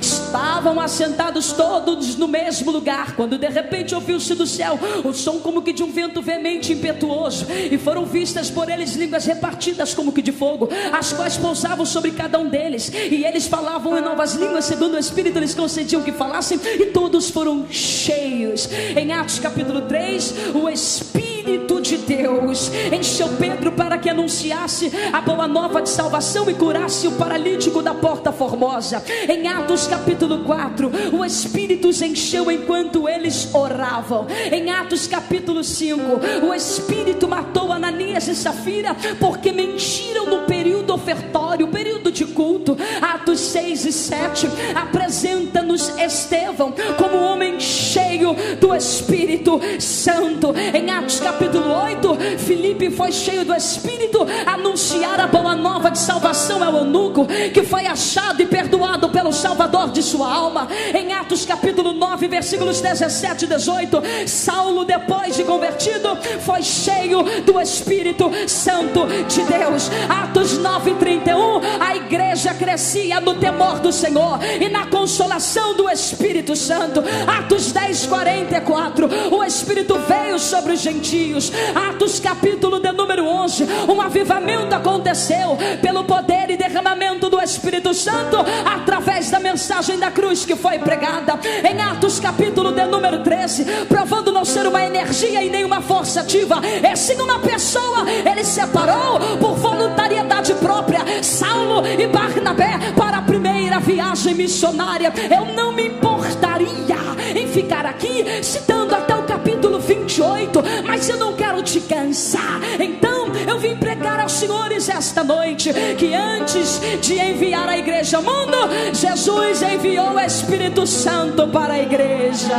Estavam 0.00 0.80
assentados 0.80 1.52
todos 1.52 2.16
no 2.16 2.26
mesmo 2.26 2.70
lugar, 2.70 3.14
quando 3.14 3.38
de 3.38 3.48
repente 3.48 3.94
ouviu-se 3.94 4.34
do 4.34 4.46
céu 4.46 4.78
o 5.04 5.12
som 5.12 5.38
como 5.38 5.62
que 5.62 5.72
de 5.72 5.82
um 5.82 5.92
vento 5.92 6.20
veemente 6.20 6.72
e 6.72 6.76
impetuoso, 6.76 7.46
e 7.50 7.78
foram 7.78 8.04
vistas 8.04 8.50
por 8.50 8.68
eles 8.68 8.94
línguas 8.94 9.24
repartidas 9.24 9.94
como 9.94 10.12
que 10.12 10.22
de 10.22 10.32
fogo, 10.32 10.68
as 10.92 11.12
quais 11.12 11.36
pousavam 11.36 11.86
sobre 11.86 12.10
cada 12.12 12.38
um 12.38 12.48
deles, 12.48 12.92
e 12.92 13.24
eles 13.24 13.46
falavam 13.46 13.96
em 13.98 14.00
novas 14.00 14.34
línguas, 14.34 14.64
segundo 14.64 14.94
o 14.94 14.98
Espírito 14.98 15.38
lhes 15.38 15.54
concediam 15.54 16.02
que 16.02 16.12
falassem, 16.12 16.58
e 16.64 16.86
todos 16.86 17.30
foram 17.30 17.66
cheios. 17.70 18.68
Em 18.96 19.12
Atos 19.20 19.38
capítulo 19.38 19.82
3, 19.82 20.54
o 20.54 20.66
Espírito 20.70 21.29
de 21.58 21.96
Deus 21.96 22.70
encheu 22.92 23.28
Pedro 23.38 23.72
para 23.72 23.98
que 23.98 24.08
anunciasse 24.08 24.92
a 25.12 25.20
boa 25.20 25.48
nova 25.48 25.82
de 25.82 25.88
salvação 25.88 26.48
e 26.48 26.54
curasse 26.54 27.08
o 27.08 27.12
paralítico 27.12 27.82
da 27.82 27.92
porta 27.92 28.30
formosa. 28.30 29.02
Em 29.28 29.48
Atos 29.48 29.88
capítulo 29.88 30.44
4, 30.44 30.90
o 31.12 31.24
Espírito 31.24 31.88
os 31.88 32.00
encheu 32.00 32.50
enquanto 32.50 33.08
eles 33.08 33.52
oravam. 33.52 34.26
Em 34.52 34.70
Atos 34.70 35.08
capítulo 35.08 35.64
5, 35.64 36.00
o 36.46 36.54
Espírito 36.54 37.26
matou 37.26 37.72
Ananias 37.72 38.28
e 38.28 38.36
Safira 38.36 38.94
porque 39.18 39.50
mentiram 39.50 40.26
no 40.26 40.46
período 40.46 40.94
ofertório, 40.94 41.66
período 41.68 42.12
de 42.12 42.24
culto. 42.26 42.76
Atos 43.00 43.40
6 43.40 43.86
e 43.86 43.92
7 43.92 44.48
apresenta-nos 44.74 45.88
Estevão 45.98 46.72
como 46.96 47.16
homem 47.16 47.58
cheio 47.58 48.36
do 48.60 48.74
Espírito 48.74 49.60
Santo. 49.80 50.54
Em 50.74 50.90
Atos 50.90 51.18
capítulo 51.18 51.39
8, 51.48 52.38
Filipe 52.38 52.90
foi 52.90 53.10
cheio 53.12 53.44
do 53.44 53.54
Espírito, 53.54 54.26
anunciar 54.46 55.18
a 55.20 55.26
boa 55.26 55.54
nova 55.54 55.90
de 55.90 55.98
salvação 55.98 56.62
ao 56.62 56.76
eunuco, 56.76 57.26
que 57.52 57.62
foi 57.62 57.86
achado 57.86 58.42
e 58.42 58.46
perdoado 58.46 59.08
pelo 59.08 59.32
Salvador 59.32 59.90
de 59.90 60.02
sua 60.02 60.30
alma. 60.30 60.68
Em 60.94 61.12
Atos 61.12 61.44
capítulo 61.44 61.92
9, 61.92 62.28
versículos 62.28 62.80
17 62.80 63.44
e 63.44 63.48
18, 63.48 64.02
Saulo, 64.26 64.84
depois 64.84 65.36
de 65.36 65.44
convertido, 65.44 66.16
foi 66.40 66.62
cheio 66.62 67.22
do 67.44 67.60
Espírito 67.60 68.30
Santo 68.46 69.06
de 69.28 69.42
Deus. 69.44 69.90
Atos 70.08 70.58
9 70.58 70.90
e 70.90 70.94
31, 70.94 71.60
a 71.79 71.79
igreja 72.10 72.52
crescia 72.52 73.20
no 73.20 73.36
temor 73.36 73.78
do 73.78 73.92
Senhor 73.92 74.40
e 74.60 74.68
na 74.68 74.86
consolação 74.86 75.76
do 75.76 75.88
Espírito 75.88 76.56
Santo. 76.56 77.04
Atos 77.24 77.70
10, 77.70 78.06
44, 78.06 79.08
o 79.30 79.44
Espírito 79.44 79.96
veio 80.08 80.36
sobre 80.36 80.72
os 80.72 80.80
gentios. 80.80 81.52
Atos 81.88 82.18
capítulo 82.18 82.80
de 82.80 82.90
número 82.90 83.24
11, 83.24 83.64
um 83.88 84.00
avivamento 84.00 84.74
aconteceu 84.74 85.56
pelo 85.80 86.02
poder 86.02 86.50
e 86.50 86.56
derramamento 86.56 87.30
do 87.30 87.40
Espírito 87.40 87.94
Santo 87.94 88.38
através 88.64 89.30
da 89.30 89.38
mensagem 89.38 89.96
da 89.96 90.10
cruz 90.10 90.44
que 90.44 90.56
foi 90.56 90.80
pregada. 90.80 91.38
Em 91.62 91.80
Atos 91.80 92.18
capítulo 92.18 92.72
de 92.72 92.84
número 92.86 93.22
13, 93.22 93.64
provando 93.88 94.32
não 94.32 94.44
ser 94.44 94.66
uma 94.66 94.82
energia 94.82 95.44
e 95.44 95.48
nenhuma 95.48 95.80
força 95.80 96.22
ativa, 96.22 96.60
é 96.82 96.96
sim 96.96 97.20
uma 97.20 97.38
pessoa. 97.38 98.04
Ele 98.10 98.42
separou 98.42 99.20
por 99.38 99.54
voluntariedade 99.54 100.39
própria 100.54 101.22
Saulo 101.22 101.86
e 101.86 102.06
Barnabé 102.06 102.92
para 102.96 103.18
a 103.18 103.22
primeira 103.22 103.78
viagem 103.80 104.34
missionária. 104.34 105.12
Eu 105.30 105.54
não 105.54 105.72
me 105.72 105.88
importaria 105.88 106.96
em 107.34 107.46
ficar 107.48 107.86
aqui 107.86 108.24
citando 108.42 108.94
até 108.94 109.14
o 109.14 109.22
capítulo 109.22 109.78
28, 109.78 110.62
mas 110.86 111.08
eu 111.08 111.16
não 111.16 111.34
quero 111.34 111.62
te 111.62 111.80
cansar. 111.80 112.60
Então 112.78 113.28
eu 113.48 113.58
vim 113.58 113.76
pregar 113.76 114.20
aos 114.20 114.32
senhores 114.32 114.88
esta 114.88 115.22
noite 115.22 115.72
que 115.96 116.14
antes 116.14 116.80
de 117.00 117.14
enviar 117.18 117.68
a 117.68 117.78
igreja 117.78 118.16
ao 118.18 118.22
mundo, 118.22 118.56
Jesus 118.92 119.62
enviou 119.62 120.14
o 120.14 120.20
Espírito 120.20 120.86
Santo 120.86 121.46
para 121.48 121.74
a 121.74 121.82
igreja. 121.82 122.56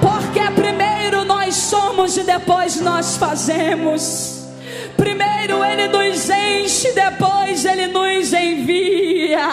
Porque 0.00 0.40
primeiro 0.50 1.24
nós 1.24 1.54
somos 1.54 2.16
e 2.16 2.22
depois 2.22 2.80
nós 2.80 3.16
fazemos. 3.16 4.43
Primeiro 4.96 5.64
ele 5.64 5.88
nos 5.88 6.28
enche, 6.30 6.92
depois 6.92 7.64
ele 7.64 7.86
nos 7.88 8.32
envia. 8.32 9.48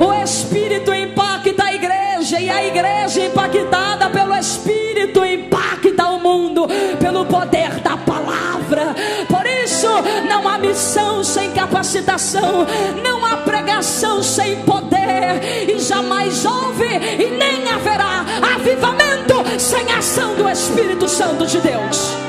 O 0.00 0.22
Espírito 0.22 0.92
impacta 0.92 1.64
a 1.64 1.74
igreja 1.74 2.40
e 2.40 2.50
a 2.50 2.64
igreja 2.64 3.26
impactada 3.26 4.10
pelo 4.10 4.34
Espírito 4.34 5.24
impacta 5.24 6.08
o 6.08 6.20
mundo 6.20 6.66
pelo 6.98 7.24
poder 7.26 7.80
da 7.80 7.96
palavra. 7.96 8.94
Por 9.28 9.46
isso 9.46 9.88
não 10.28 10.46
há 10.48 10.58
missão 10.58 11.22
sem 11.24 11.50
capacitação, 11.52 12.66
não 13.04 13.24
há 13.24 13.38
pregação 13.38 14.22
sem 14.22 14.56
poder 14.62 15.68
e 15.68 15.78
jamais 15.78 16.44
houve 16.44 16.86
e 16.86 17.30
nem 17.30 17.68
haverá 17.70 18.24
avivamento 18.54 19.34
sem 19.58 19.90
ação 19.92 20.34
do 20.34 20.48
Espírito 20.48 21.08
Santo 21.08 21.46
de 21.46 21.60
Deus. 21.60 22.21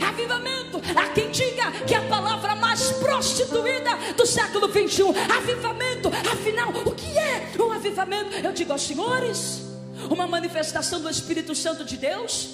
Avivamento, 0.00 0.80
há 0.96 1.08
quem 1.14 1.30
diga 1.30 1.70
que 1.86 1.94
é 1.94 1.98
a 1.98 2.02
palavra 2.02 2.54
mais 2.54 2.90
prostituída 2.92 3.90
do 4.16 4.26
século 4.26 4.68
21. 4.68 5.10
Avivamento, 5.10 6.08
afinal, 6.08 6.70
o 6.84 6.90
que 6.92 7.16
é 7.18 7.50
um 7.58 7.72
avivamento? 7.72 8.34
Eu 8.36 8.52
digo 8.52 8.72
aos 8.72 8.82
senhores 8.82 9.62
uma 10.10 10.26
manifestação 10.26 11.00
do 11.00 11.08
Espírito 11.08 11.54
Santo 11.54 11.84
de 11.84 11.96
Deus, 11.96 12.48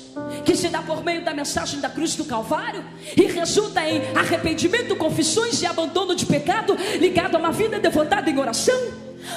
que 0.44 0.56
se 0.56 0.68
dá 0.68 0.80
por 0.82 1.02
meio 1.04 1.24
da 1.24 1.34
mensagem 1.34 1.80
da 1.80 1.88
cruz 1.88 2.14
do 2.14 2.24
Calvário 2.24 2.84
e 3.16 3.26
resulta 3.26 3.86
em 3.86 4.00
arrependimento, 4.16 4.96
confissões 4.96 5.60
e 5.60 5.66
abandono 5.66 6.14
de 6.14 6.24
pecado, 6.24 6.76
ligado 6.98 7.36
a 7.36 7.38
uma 7.38 7.52
vida 7.52 7.78
devotada 7.78 8.30
em 8.30 8.38
oração. 8.38 8.80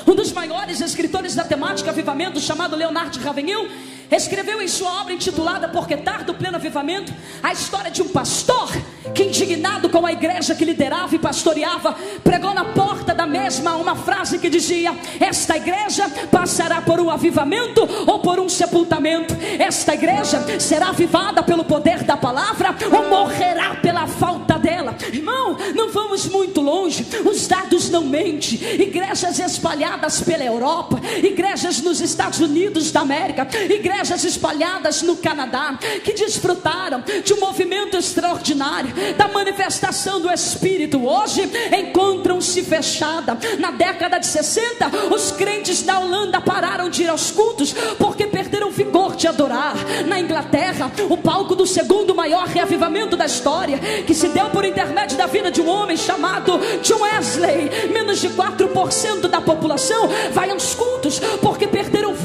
Um 0.08 0.16
dos 0.16 0.32
maiores 0.32 0.82
escritores 0.82 1.36
da 1.36 1.44
temática 1.44 1.92
avivamento, 1.92 2.40
chamado 2.40 2.76
Leonardo 2.76 3.20
Ravenhill, 3.20 3.70
escreveu 4.12 4.62
em 4.62 4.68
sua 4.68 5.02
obra 5.02 5.14
intitulada 5.14 5.68
Porque 5.68 5.98
Tardo 5.98 6.34
Pleno 6.34 6.58
Avivamento 6.58 7.14
a 7.42 7.52
história 7.52 7.92
de 7.92 8.02
um 8.02 8.08
pastor 8.08 8.70
que, 9.14 9.24
indignado 9.24 9.90
com 9.90 10.06
a 10.06 10.12
igreja 10.12 10.56
que 10.56 10.66
liderava 10.66 11.16
e 11.16 11.20
pastoreava, 11.20 11.96
pregou 12.24 12.54
na 12.54 12.66
porta 12.66 13.14
da 13.14 13.26
mesma 13.26 13.76
uma 13.76 13.96
frase 13.96 14.40
que 14.40 14.50
dizia: 14.50 14.96
Esta 15.20 15.58
igreja 15.58 16.10
passará 16.32 16.82
por 16.82 17.00
um 17.00 17.10
avivamento 17.10 17.82
ou 18.08 18.20
por 18.20 18.40
um 18.40 18.50
sepultamento, 18.50 19.36
esta 19.60 19.94
igreja 19.94 20.44
será 20.60 20.90
avivada 20.90 21.44
pelo 21.44 21.64
poder 21.64 22.04
da 22.04 22.18
palavra 22.18 22.76
ou 22.92 23.10
morrerá 23.10 23.76
pela 23.76 24.08
falta 24.08 24.58
dela. 24.58 24.96
Irmão, 25.12 25.58
não 25.76 25.92
vamos 25.92 26.28
muito 26.28 26.62
longe, 26.62 27.06
os 27.26 27.48
dados 27.48 27.90
não 27.90 28.04
mentem. 28.04 28.60
Igrejas 28.82 29.40
espalhadas 29.40 30.22
pela 30.22 30.44
Europa, 30.44 31.00
igrejas 31.24 31.82
nos 31.82 32.02
Estados 32.02 32.40
Unidos 32.40 32.92
da 32.92 33.02
América, 33.02 33.48
igrejas 33.70 33.95
igrejas 33.96 34.26
espalhadas 34.26 35.02
no 35.02 35.16
Canadá 35.16 35.80
que 36.04 36.12
desfrutaram 36.12 37.02
de 37.24 37.34
um 37.34 37.40
movimento 37.40 37.96
extraordinário 37.96 38.94
da 39.16 39.28
manifestação 39.30 40.20
do 40.20 40.30
Espírito. 40.30 41.06
Hoje 41.06 41.50
encontram-se 41.80 42.62
fechada. 42.62 43.38
Na 43.58 43.72
década 43.72 44.18
de 44.18 44.28
60, 44.28 44.92
os 45.14 45.32
crentes 45.32 45.82
da 45.82 45.98
Holanda 45.98 46.42
pararam 46.42 46.90
de 46.90 47.04
ir 47.04 47.10
aos 47.10 47.32
cultos 47.32 47.74
porque 47.98 48.28
perderam 48.28 48.70
vigor 48.70 49.16
de 49.16 49.28
adorar. 49.28 49.76
Na 50.06 50.20
Inglaterra, 50.20 50.92
o 51.10 51.16
palco 51.16 51.56
do 51.56 51.66
segundo 51.66 52.14
maior 52.14 52.48
reavivamento 52.48 53.16
da 53.16 53.26
história, 53.26 53.80
que 54.06 54.14
se 54.14 54.28
deu 54.28 54.50
por 54.50 54.66
intermédio 54.66 55.18
da 55.18 55.26
vida 55.26 55.50
de 55.50 55.62
um 55.62 55.70
homem 55.70 55.96
chamado 55.96 56.60
John 56.84 57.02
Wesley, 57.02 57.90
menos 57.94 58.20
de 58.20 58.30
4% 58.30 59.28
da 59.28 59.40
população 59.40 60.10
vai 60.34 60.50
aos 60.50 60.76
cultos 60.76 61.20
porque 61.42 61.66
perderam 61.66 62.12
o 62.12 62.16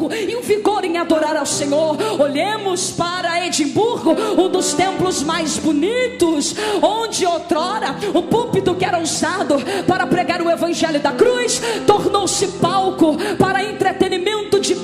fogo 0.00 0.12
e 0.14 0.34
o 0.34 0.40
vigor 0.40 0.84
em 0.84 0.96
adorar 0.96 1.10
adorar 1.20 1.36
ao 1.36 1.46
Senhor. 1.46 1.96
Olhemos 2.18 2.90
para 2.90 3.46
Edimburgo, 3.46 4.12
um 4.38 4.48
dos 4.48 4.72
templos 4.72 5.22
mais 5.22 5.58
bonitos, 5.58 6.54
onde 6.80 7.26
outrora 7.26 7.94
o 8.14 8.22
púlpito 8.22 8.74
que 8.74 8.84
era 8.84 8.98
usado 8.98 9.56
para 9.86 10.06
pregar 10.06 10.40
o 10.40 10.50
evangelho 10.50 11.00
da 11.00 11.12
cruz 11.12 11.60
tornou-se 11.86 12.46
palco 12.58 13.16
para 13.38 13.62
entretenimento 13.62 14.58
de 14.58 14.74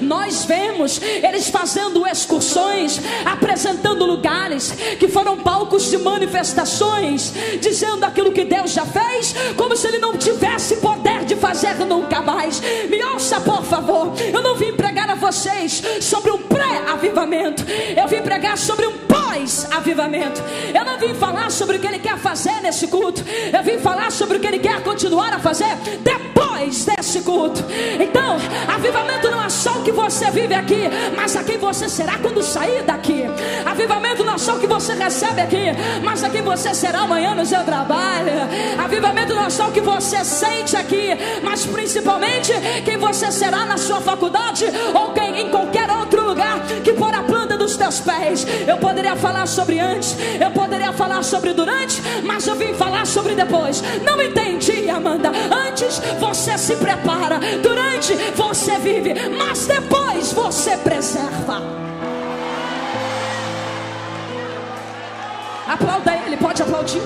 Nós 0.00 0.44
vemos 0.44 1.00
eles 1.02 1.48
fazendo 1.48 2.06
excursões, 2.06 3.00
apresentando 3.24 4.04
lugares 4.04 4.72
que 4.98 5.08
foram 5.08 5.38
palcos 5.38 5.90
de 5.90 5.98
manifestações, 5.98 7.32
dizendo 7.60 8.04
aquilo 8.04 8.32
que 8.32 8.44
Deus 8.44 8.72
já 8.72 8.84
fez, 8.84 9.34
como 9.56 9.76
se 9.76 9.86
ele 9.86 9.98
não 9.98 10.16
tivesse 10.16 10.76
poder 10.76 11.24
de 11.24 11.36
fazer 11.36 11.74
nunca 11.84 12.20
mais. 12.20 12.60
Me 12.88 13.02
ouça, 13.04 13.40
por 13.40 13.64
favor. 13.64 14.12
Eu 14.32 14.42
não 14.42 14.54
vim 14.56 14.72
pregar 14.72 15.08
a 15.10 15.14
vocês 15.14 15.82
sobre 16.00 16.30
um 16.30 16.38
pré-avivamento, 16.38 17.64
eu 17.96 18.08
vim 18.08 18.22
pregar 18.22 18.56
sobre 18.56 18.86
um 18.86 18.98
pós-avivamento. 18.98 20.42
Eu 20.74 20.84
não 20.84 20.98
vim 20.98 21.14
falar 21.14 21.50
sobre 21.50 21.76
o 21.76 21.80
que 21.80 21.86
ele 21.86 21.98
quer 21.98 22.18
fazer 22.18 22.60
nesse 22.62 22.86
culto, 22.88 23.24
eu 23.52 23.62
vim 23.62 23.78
falar 23.78 24.10
sobre 24.12 24.36
o 24.36 24.40
que 24.40 24.46
ele 24.46 24.58
quer 24.58 24.82
continuar 24.82 25.32
a 25.32 25.38
fazer 25.38 25.76
depois 26.00 26.84
desse 26.84 27.20
culto. 27.22 27.64
Então, 27.98 28.36
avivamento 28.68 29.30
não 29.30 29.39
é 29.44 29.48
só 29.48 29.78
o 29.78 29.82
que 29.82 29.92
você 29.92 30.30
vive 30.30 30.54
aqui, 30.54 30.88
mas 31.16 31.36
a 31.36 31.44
quem 31.44 31.58
você 31.58 31.88
será 31.88 32.18
quando 32.18 32.42
sair 32.42 32.82
daqui. 32.82 33.24
Avivamento 33.64 34.24
não 34.24 34.34
é 34.34 34.38
só 34.38 34.56
o 34.56 34.60
que 34.60 34.66
você 34.66 34.94
recebe 34.94 35.40
aqui, 35.40 35.66
mas 36.02 36.22
a 36.24 36.30
quem 36.30 36.42
você 36.42 36.74
será 36.74 37.00
amanhã 37.00 37.34
no 37.34 37.44
seu 37.44 37.62
trabalho. 37.64 38.32
Avivamento 38.82 39.34
não 39.34 39.46
é 39.46 39.50
só 39.50 39.68
o 39.68 39.72
que 39.72 39.80
você 39.80 40.24
sente 40.24 40.76
aqui, 40.76 41.10
mas 41.42 41.66
principalmente 41.66 42.52
quem 42.84 42.96
você 42.96 43.30
será 43.30 43.64
na 43.64 43.76
sua 43.76 44.00
faculdade 44.00 44.64
ou 44.94 45.12
quem 45.12 45.40
em 45.40 45.50
qualquer 45.50 45.90
outro 45.90 46.26
lugar 46.26 46.60
que 46.84 46.94
for 46.94 47.14
a 47.14 47.22
planta 47.22 47.56
dos 47.56 47.76
teus 47.76 48.00
pés. 48.00 48.46
Eu 48.66 48.78
poderia 48.78 49.16
falar 49.16 49.46
sobre 49.46 49.78
antes, 49.78 50.16
eu 50.40 50.50
poderia 50.50 50.92
falar 50.92 51.22
sobre 51.22 51.52
durante, 51.52 52.00
mas 52.24 52.46
eu 52.46 52.54
vim 52.54 52.74
falar 52.74 53.06
sobre 53.06 53.34
depois. 53.34 53.82
Não 54.04 54.20
entendi, 54.20 54.88
Amanda. 54.88 55.30
Antes 55.68 56.00
você 56.18 56.56
se 56.58 56.76
prepara, 56.76 57.40
durante 57.62 58.14
você 58.34 58.78
vive, 58.78 59.14
mas 59.36 59.66
depois 59.66 60.32
você 60.32 60.76
preserva. 60.78 61.60
Aplauda 65.66 66.16
ele, 66.16 66.36
pode 66.36 66.62
aplaudir. 66.62 67.00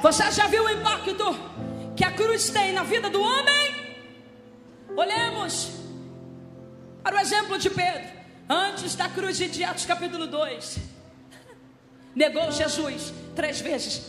Você 0.00 0.30
já 0.30 0.46
viu 0.46 0.64
o 0.64 0.70
impacto 0.70 1.36
que 1.96 2.04
a 2.04 2.12
cruz 2.12 2.50
tem 2.50 2.72
na 2.72 2.84
vida 2.84 3.10
do 3.10 3.20
homem? 3.20 3.74
Olhemos 4.96 5.70
para 7.02 7.16
o 7.16 7.18
exemplo 7.18 7.58
de 7.58 7.68
Pedro, 7.68 8.08
antes 8.48 8.94
da 8.94 9.08
cruz 9.08 9.36
de 9.36 9.64
Atos 9.64 9.84
capítulo 9.84 10.26
2. 10.26 10.97
Negou 12.14 12.50
Jesus 12.50 13.12
três 13.34 13.60
vezes. 13.60 14.02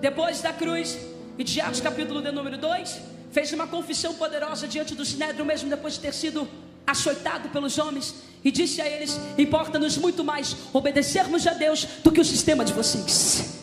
Depois 0.00 0.40
da 0.40 0.52
cruz, 0.52 0.96
e 1.38 1.44
de 1.44 1.60
Atos 1.60 1.80
capítulo 1.80 2.20
de 2.20 2.32
número 2.32 2.58
2, 2.58 3.00
fez 3.30 3.52
uma 3.52 3.66
confissão 3.66 4.14
poderosa 4.14 4.66
diante 4.66 4.94
do 4.94 5.04
Sinédrio, 5.04 5.44
mesmo 5.44 5.70
depois 5.70 5.94
de 5.94 6.00
ter 6.00 6.12
sido 6.12 6.48
açoitado 6.86 7.48
pelos 7.50 7.78
homens, 7.78 8.14
e 8.44 8.50
disse 8.50 8.80
a 8.80 8.86
eles: 8.86 9.18
Importa-nos 9.36 9.96
muito 9.96 10.24
mais 10.24 10.56
obedecermos 10.72 11.46
a 11.46 11.52
Deus 11.52 11.84
do 12.02 12.10
que 12.10 12.20
o 12.20 12.24
sistema 12.24 12.64
de 12.64 12.72
vocês. 12.72 13.56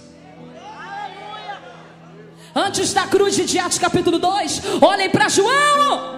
Antes 2.56 2.94
da 2.94 3.06
cruz 3.06 3.36
de 3.36 3.60
Atos 3.60 3.78
capítulo 3.78 4.18
2, 4.18 4.62
olhem 4.82 5.10
para 5.10 5.28
João 5.28 6.15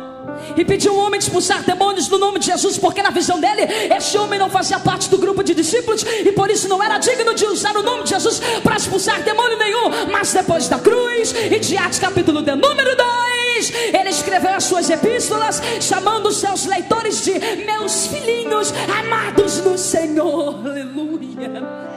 e 0.55 0.65
pediu 0.65 0.93
um 0.93 0.99
homem 0.99 1.19
expulsar 1.19 1.63
demônios 1.63 2.07
no 2.07 2.17
nome 2.17 2.39
de 2.39 2.47
Jesus, 2.47 2.77
porque 2.77 3.01
na 3.01 3.09
visão 3.09 3.39
dele, 3.39 3.61
esse 3.95 4.17
homem 4.17 4.39
não 4.39 4.49
fazia 4.49 4.79
parte 4.79 5.09
do 5.09 5.17
grupo 5.17 5.43
de 5.43 5.53
discípulos 5.53 6.03
e 6.03 6.31
por 6.31 6.49
isso 6.49 6.67
não 6.67 6.81
era 6.81 6.97
digno 6.97 7.33
de 7.33 7.45
usar 7.45 7.75
o 7.75 7.83
nome 7.83 8.03
de 8.03 8.09
Jesus 8.11 8.39
para 8.63 8.75
expulsar 8.75 9.21
demônio 9.21 9.57
nenhum. 9.57 10.11
Mas 10.11 10.33
depois 10.33 10.67
da 10.67 10.79
cruz 10.79 11.33
e 11.51 11.59
de 11.59 11.77
Atos 11.77 11.99
capítulo 11.99 12.41
de 12.41 12.55
número 12.55 12.95
2, 12.95 13.73
ele 13.93 14.09
escreveu 14.09 14.53
as 14.53 14.63
suas 14.63 14.89
epístolas, 14.89 15.61
chamando 15.81 16.27
os 16.27 16.37
seus 16.37 16.65
leitores 16.65 17.23
de 17.23 17.39
meus 17.65 18.07
filhinhos 18.07 18.73
amados 18.99 19.61
no 19.61 19.77
Senhor. 19.77 20.55
Aleluia 20.65 21.87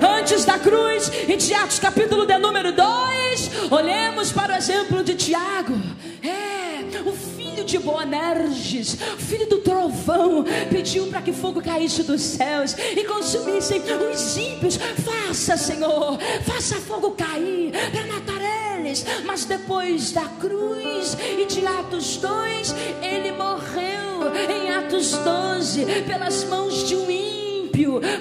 antes 0.00 0.44
da 0.44 0.58
cruz, 0.58 1.10
e 1.28 1.36
de 1.36 1.54
Atos 1.54 1.78
capítulo 1.78 2.26
de 2.26 2.36
número 2.38 2.72
2, 2.72 3.70
olhemos 3.70 4.32
para 4.32 4.54
o 4.54 4.56
exemplo 4.56 5.02
de 5.02 5.14
Tiago. 5.14 5.74
É, 6.22 7.00
o 7.08 7.12
filho 7.56 7.64
de 7.64 7.78
Boanerges, 7.78 8.96
filho 9.18 9.48
do 9.48 9.58
trovão, 9.58 10.44
pediu 10.68 11.06
para 11.06 11.22
que 11.22 11.32
fogo 11.32 11.62
caísse 11.62 12.02
dos 12.02 12.20
céus 12.20 12.74
e 12.74 13.02
consumissem 13.04 13.80
os 14.12 14.36
ímpios. 14.36 14.76
Faça, 14.76 15.56
Senhor, 15.56 16.18
faça 16.44 16.76
fogo 16.76 17.12
cair 17.12 17.72
para 17.90 18.06
matar 18.06 18.78
eles. 18.78 19.06
Mas 19.24 19.46
depois 19.46 20.12
da 20.12 20.26
cruz 20.40 21.16
e 21.38 21.46
de 21.46 21.66
Atos 21.66 22.18
2, 22.18 22.74
ele 23.02 23.32
morreu 23.32 24.32
em 24.50 24.74
Atos 24.74 25.12
12 25.12 25.86
pelas 26.06 26.44
mãos 26.44 26.86
de 26.86 26.94
um 26.94 27.10
ímpio 27.10 27.45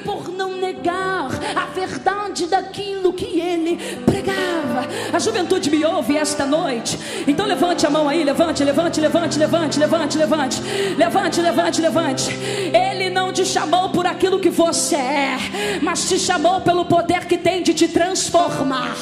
por 0.04 0.30
não 0.30 0.58
negar 0.58 1.30
a 1.56 1.66
verdade 1.68 2.48
daquilo 2.48 3.14
que 3.14 3.40
ele 3.40 3.78
pregava. 4.06 4.88
A 5.14 5.20
juventude 5.20 5.70
me 5.70 5.84
ouve 5.86 6.18
esta 6.18 6.46
noite. 6.46 7.00
Então 7.28 7.46
levante 7.46 7.86
a 7.86 7.90
mão 7.90 8.10
aí, 8.10 8.24
levante, 8.24 8.64
levante, 8.64 9.00
levante, 9.00 9.40
levante, 9.40 9.80
levante, 9.80 10.18
levante. 10.18 10.62
Levante, 10.98 11.42
levante, 11.42 11.82
levante. 11.82 12.32
Ele 12.74 13.10
não 13.10 13.32
te 13.32 13.46
chamou 13.46 13.90
por 13.90 14.06
aquilo 14.06 14.40
que 14.40 14.50
você 14.50 14.96
é, 14.96 15.38
mas 15.82 16.08
te 16.08 16.20
chamou 16.20 16.62
pelo 16.62 16.86
poder 16.86 17.26
que 17.26 17.38
tem 17.38 17.64
de 17.64 17.74
te 17.74 17.88
transformar. 17.88 18.96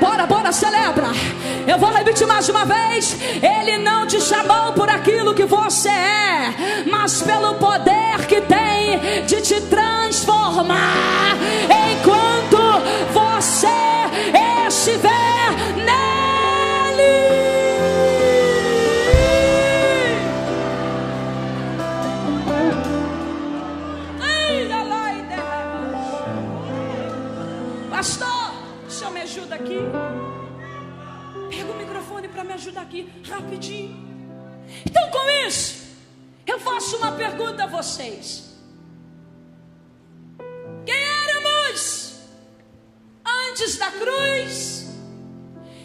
Bora, 0.00 0.26
bora, 0.26 0.52
celebra. 0.52 1.08
Eu 1.66 1.78
vou 1.78 1.90
repetir 1.90 2.26
mais 2.26 2.48
uma 2.48 2.64
vez. 2.64 3.16
Ele 3.42 3.78
não 3.78 4.06
te 4.06 4.20
chamou 4.20 4.72
por 4.72 4.88
aquilo 4.88 5.34
que 5.34 5.44
você 5.44 5.88
é, 5.88 6.54
mas 6.90 7.20
pelo 7.22 7.54
poder 7.54 8.26
que 8.26 8.40
tem 8.42 9.24
de 9.26 9.40
te 9.40 9.60
transformar. 9.62 11.36
Enquanto 11.64 12.58
você 13.12 13.68
estiver 14.66 15.17
ajudar 32.58 32.82
aqui, 32.82 33.08
rapidinho. 33.24 33.96
Então, 34.84 35.10
com 35.10 35.30
isso, 35.46 35.86
eu 36.46 36.58
faço 36.58 36.96
uma 36.96 37.12
pergunta 37.12 37.64
a 37.64 37.66
vocês. 37.66 38.56
Quem 40.84 40.96
éramos 40.96 42.20
antes 43.24 43.76
da 43.76 43.90
cruz 43.92 44.88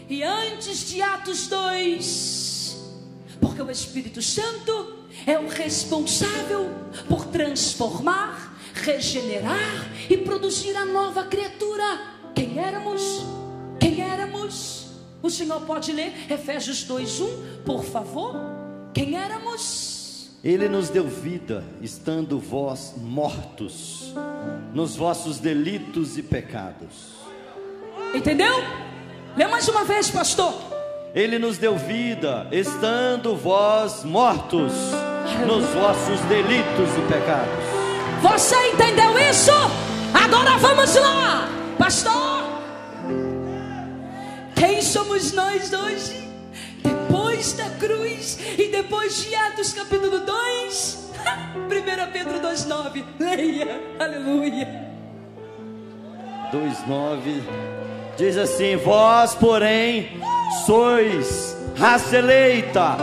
e 0.09 0.23
antes 0.23 0.89
de 0.89 1.01
Atos 1.01 1.47
2? 1.47 2.77
Porque 3.39 3.61
o 3.61 3.69
Espírito 3.69 4.21
Santo 4.21 5.05
é 5.27 5.37
o 5.37 5.47
responsável 5.47 6.71
por 7.07 7.25
transformar, 7.27 8.57
regenerar 8.73 9.91
e 10.09 10.17
produzir 10.17 10.75
a 10.75 10.85
nova 10.85 11.25
criatura. 11.25 11.83
Quem 12.33 12.59
éramos? 12.59 13.42
O 15.23 15.29
Senhor 15.29 15.61
pode 15.61 15.93
ler 15.93 16.13
Efésios 16.29 16.83
2:1, 16.83 17.63
por 17.63 17.81
favor? 17.85 18.35
Quem 18.93 19.17
éramos? 19.17 20.29
Ele 20.43 20.67
nos 20.67 20.89
deu 20.89 21.07
vida, 21.07 21.63
estando 21.81 22.37
vós 22.37 22.93
mortos 22.97 24.13
nos 24.73 24.97
vossos 24.97 25.39
delitos 25.39 26.17
e 26.17 26.21
pecados. 26.21 27.13
Entendeu? 28.13 28.53
Lê 29.37 29.47
mais 29.47 29.65
uma 29.69 29.85
vez, 29.85 30.11
pastor. 30.11 30.53
Ele 31.15 31.39
nos 31.39 31.57
deu 31.57 31.77
vida, 31.77 32.45
estando 32.51 33.33
vós 33.33 34.03
mortos 34.03 34.73
nos 35.47 35.63
vossos 35.69 36.19
delitos 36.27 36.89
e 36.97 37.13
pecados. 37.13 37.63
Você 38.21 38.71
entendeu 38.73 39.17
isso? 39.29 39.51
Agora 40.13 40.57
vamos 40.57 40.93
lá, 40.95 41.47
pastor. 41.77 42.32
Quem 44.65 44.81
somos 44.81 45.33
nós 45.33 45.73
hoje? 45.73 46.25
Depois 46.81 47.51
da 47.51 47.65
cruz 47.71 48.39
e 48.57 48.69
depois 48.69 49.21
de 49.21 49.35
Atos 49.35 49.73
capítulo 49.73 50.21
2, 50.21 51.11
1 51.67 51.67
Pedro 52.13 52.39
2,9. 52.39 53.03
Leia, 53.19 53.81
aleluia. 53.99 54.87
2,9 56.53 57.41
diz 58.15 58.37
assim: 58.37 58.77
Vós, 58.77 59.35
porém, 59.35 60.17
sois 60.65 61.57
raça 61.75 62.19
eleita, 62.19 62.95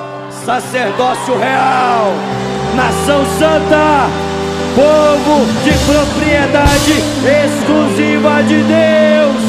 sacerdócio 0.47 1.37
real, 1.37 2.07
nação 2.75 3.23
santa, 3.39 4.09
povo 4.75 5.45
de 5.63 5.73
propriedade 5.85 6.93
exclusiva 7.45 8.43
de 8.45 8.63
Deus, 8.63 9.43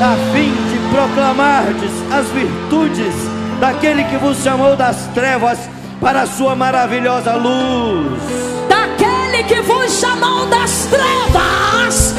a 0.00 0.32
fim 0.32 0.69
proclamardes 0.90 1.92
as 2.12 2.26
virtudes 2.28 3.14
daquele 3.60 4.04
que 4.04 4.16
vos 4.16 4.38
chamou 4.42 4.76
das 4.76 5.06
trevas 5.14 5.58
para 6.00 6.22
a 6.22 6.26
sua 6.26 6.56
maravilhosa 6.56 7.34
luz. 7.34 8.20
Daquele 8.68 9.44
que 9.44 9.60
vos 9.62 10.00
chamou 10.00 10.46
das 10.46 10.86
trevas, 10.86 12.09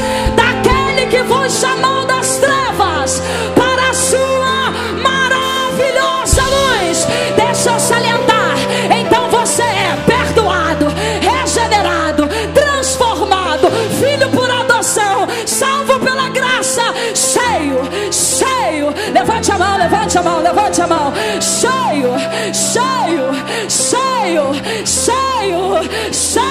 Levante 19.42 19.50
a 19.50 19.58
mão, 19.58 19.76
levante 19.76 20.18
a 20.18 20.22
mão, 20.22 20.40
levante 20.40 20.80
a 20.82 20.86
mão. 20.86 21.12
Cheio, 21.40 22.14
cheio, 22.54 23.32
cheio, 23.68 24.52
cheio, 24.86 26.12
cheio. 26.12 26.42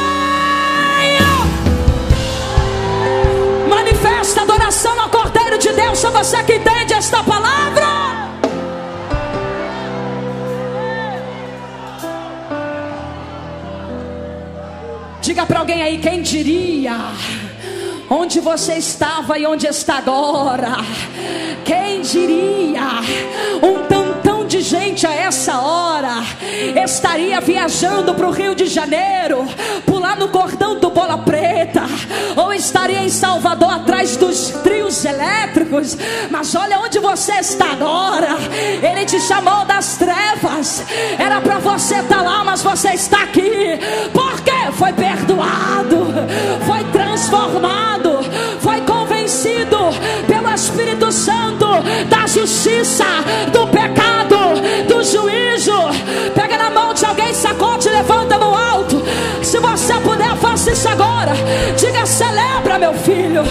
Manifesta 3.69 4.41
adoração 4.41 4.99
ao 4.99 5.09
Cordeiro 5.09 5.57
de 5.57 5.69
Deus. 5.71 5.99
Só 5.99 6.11
você 6.11 6.43
que 6.43 6.55
entende 6.55 6.93
esta 6.93 7.23
palavra. 7.23 8.29
Diga 15.21 15.45
para 15.45 15.59
alguém 15.59 15.81
aí 15.81 15.97
quem 15.99 16.21
diria. 16.21 16.97
Onde 18.13 18.41
você 18.41 18.73
estava 18.73 19.39
e 19.39 19.45
onde 19.45 19.67
está 19.67 19.99
agora? 19.99 20.75
Quem 21.63 22.01
diria? 22.01 22.99
Um 23.63 23.87
tantão 23.87 24.10
estaria 26.83 27.39
viajando 27.41 28.13
para 28.13 28.27
o 28.27 28.31
Rio 28.31 28.55
de 28.55 28.65
Janeiro, 28.65 29.47
pular 29.85 30.17
no 30.17 30.29
cordão 30.29 30.79
do 30.79 30.89
Bola 30.89 31.17
Preta, 31.19 31.83
ou 32.35 32.53
estaria 32.53 33.03
em 33.03 33.09
Salvador 33.09 33.73
atrás 33.73 34.15
dos 34.17 34.49
trios 34.63 35.03
elétricos. 35.05 35.97
Mas 36.29 36.53
olha 36.55 36.79
onde 36.79 36.99
você 36.99 37.33
está 37.33 37.71
agora. 37.71 38.37
Ele 38.81 39.05
te 39.05 39.19
chamou 39.19 39.65
das 39.65 39.97
trevas. 39.97 40.83
Era 41.17 41.41
para 41.41 41.59
você 41.59 41.95
estar 41.95 42.21
lá, 42.21 42.43
mas 42.43 42.61
você 42.61 42.89
está 42.89 43.23
aqui. 43.23 43.79
Porque 44.13 44.51
foi 44.73 44.93
perdoado, 44.93 46.07
foi 46.65 46.83
transformado, 46.91 48.19
foi 48.59 48.81
convencido 48.81 49.77
pelo 50.27 50.53
Espírito 50.53 51.11
Santo 51.11 51.65
da 52.09 52.27
justiça, 52.27 53.05
do 53.51 53.67
pecado, 53.67 54.37
do 54.87 55.03
juízo. 55.03 55.40
Agora. 61.21 61.33
Diga: 61.77 62.05
celebra, 62.05 62.79
meu 62.79 62.93
filho. 62.93 63.43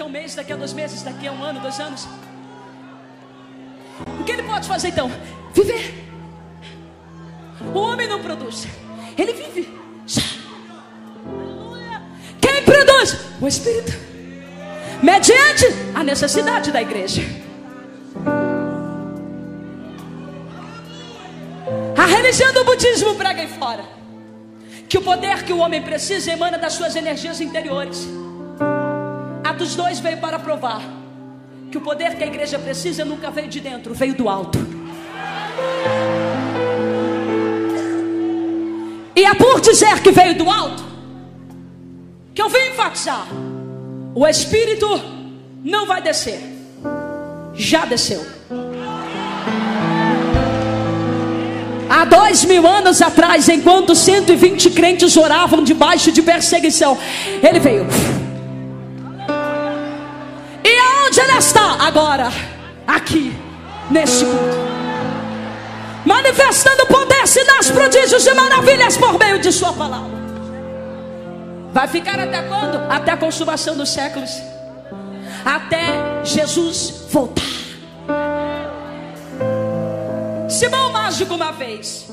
Daqui 0.00 0.02
a 0.02 0.06
um 0.06 0.08
mês, 0.08 0.34
daqui 0.34 0.52
a 0.52 0.56
dois 0.56 0.72
meses, 0.72 1.02
daqui 1.02 1.26
a 1.26 1.32
um 1.32 1.42
ano, 1.42 1.60
dois 1.60 1.78
anos. 1.78 2.08
O 4.18 4.24
que 4.24 4.32
ele 4.32 4.42
pode 4.44 4.66
fazer 4.66 4.88
então? 4.88 5.10
Viver. 5.52 5.94
O 7.74 7.78
homem 7.78 8.08
não 8.08 8.22
produz, 8.22 8.66
ele 9.18 9.34
vive. 9.34 9.68
Quem 12.40 12.62
produz? 12.64 13.18
O 13.40 13.46
Espírito. 13.46 13.92
Mediante 15.02 15.66
a 15.94 16.02
necessidade 16.02 16.72
da 16.72 16.80
igreja. 16.80 17.22
A 21.96 22.06
religião 22.06 22.52
do 22.54 22.64
budismo 22.64 23.14
prega 23.16 23.42
aí 23.42 23.48
fora 23.48 23.84
que 24.88 24.96
o 24.96 25.02
poder 25.02 25.44
que 25.44 25.52
o 25.52 25.58
homem 25.58 25.82
precisa 25.82 26.32
emana 26.32 26.56
das 26.56 26.72
suas 26.72 26.96
energias 26.96 27.40
interiores. 27.40 28.19
Atos 29.50 29.74
2 29.74 29.98
veio 29.98 30.18
para 30.18 30.38
provar 30.38 30.80
que 31.72 31.76
o 31.76 31.80
poder 31.80 32.16
que 32.16 32.22
a 32.22 32.26
igreja 32.28 32.56
precisa 32.56 33.04
nunca 33.04 33.32
veio 33.32 33.48
de 33.48 33.58
dentro, 33.58 33.92
veio 33.92 34.14
do 34.14 34.28
alto. 34.28 34.56
E 39.16 39.24
é 39.24 39.34
por 39.34 39.60
dizer 39.60 40.00
que 40.02 40.12
veio 40.12 40.38
do 40.38 40.48
alto 40.48 40.84
que 42.32 42.40
eu 42.40 42.48
vim 42.48 42.68
enfatizar: 42.68 43.26
o 44.14 44.24
Espírito 44.24 44.86
não 45.64 45.84
vai 45.84 46.00
descer, 46.00 46.40
já 47.52 47.84
desceu. 47.84 48.24
Há 51.88 52.04
dois 52.04 52.44
mil 52.44 52.64
anos 52.68 53.02
atrás, 53.02 53.48
enquanto 53.48 53.96
120 53.96 54.70
crentes 54.70 55.16
oravam 55.16 55.64
debaixo 55.64 56.12
de 56.12 56.22
perseguição, 56.22 56.96
ele 57.42 57.58
veio. 57.58 57.84
Está? 61.40 61.76
Agora, 61.86 62.28
aqui, 62.86 63.34
neste 63.90 64.24
culto. 64.24 64.70
Manifestando 66.04 66.86
poder, 66.86 67.26
sinais, 67.26 67.70
prodígios 67.70 68.26
e 68.26 68.34
maravilhas 68.34 68.96
por 68.96 69.18
meio 69.18 69.38
de 69.38 69.50
Sua 69.50 69.72
palavra. 69.72 70.20
Vai 71.72 71.88
ficar 71.88 72.18
até 72.18 72.42
quando? 72.42 72.76
Até 72.90 73.12
a 73.12 73.16
consumação 73.16 73.76
dos 73.76 73.88
séculos. 73.88 74.30
Até 75.44 76.24
Jesus 76.24 77.06
voltar. 77.10 77.42
Simão 80.48 80.90
Mágico, 80.92 81.34
uma 81.34 81.52
vez, 81.52 82.10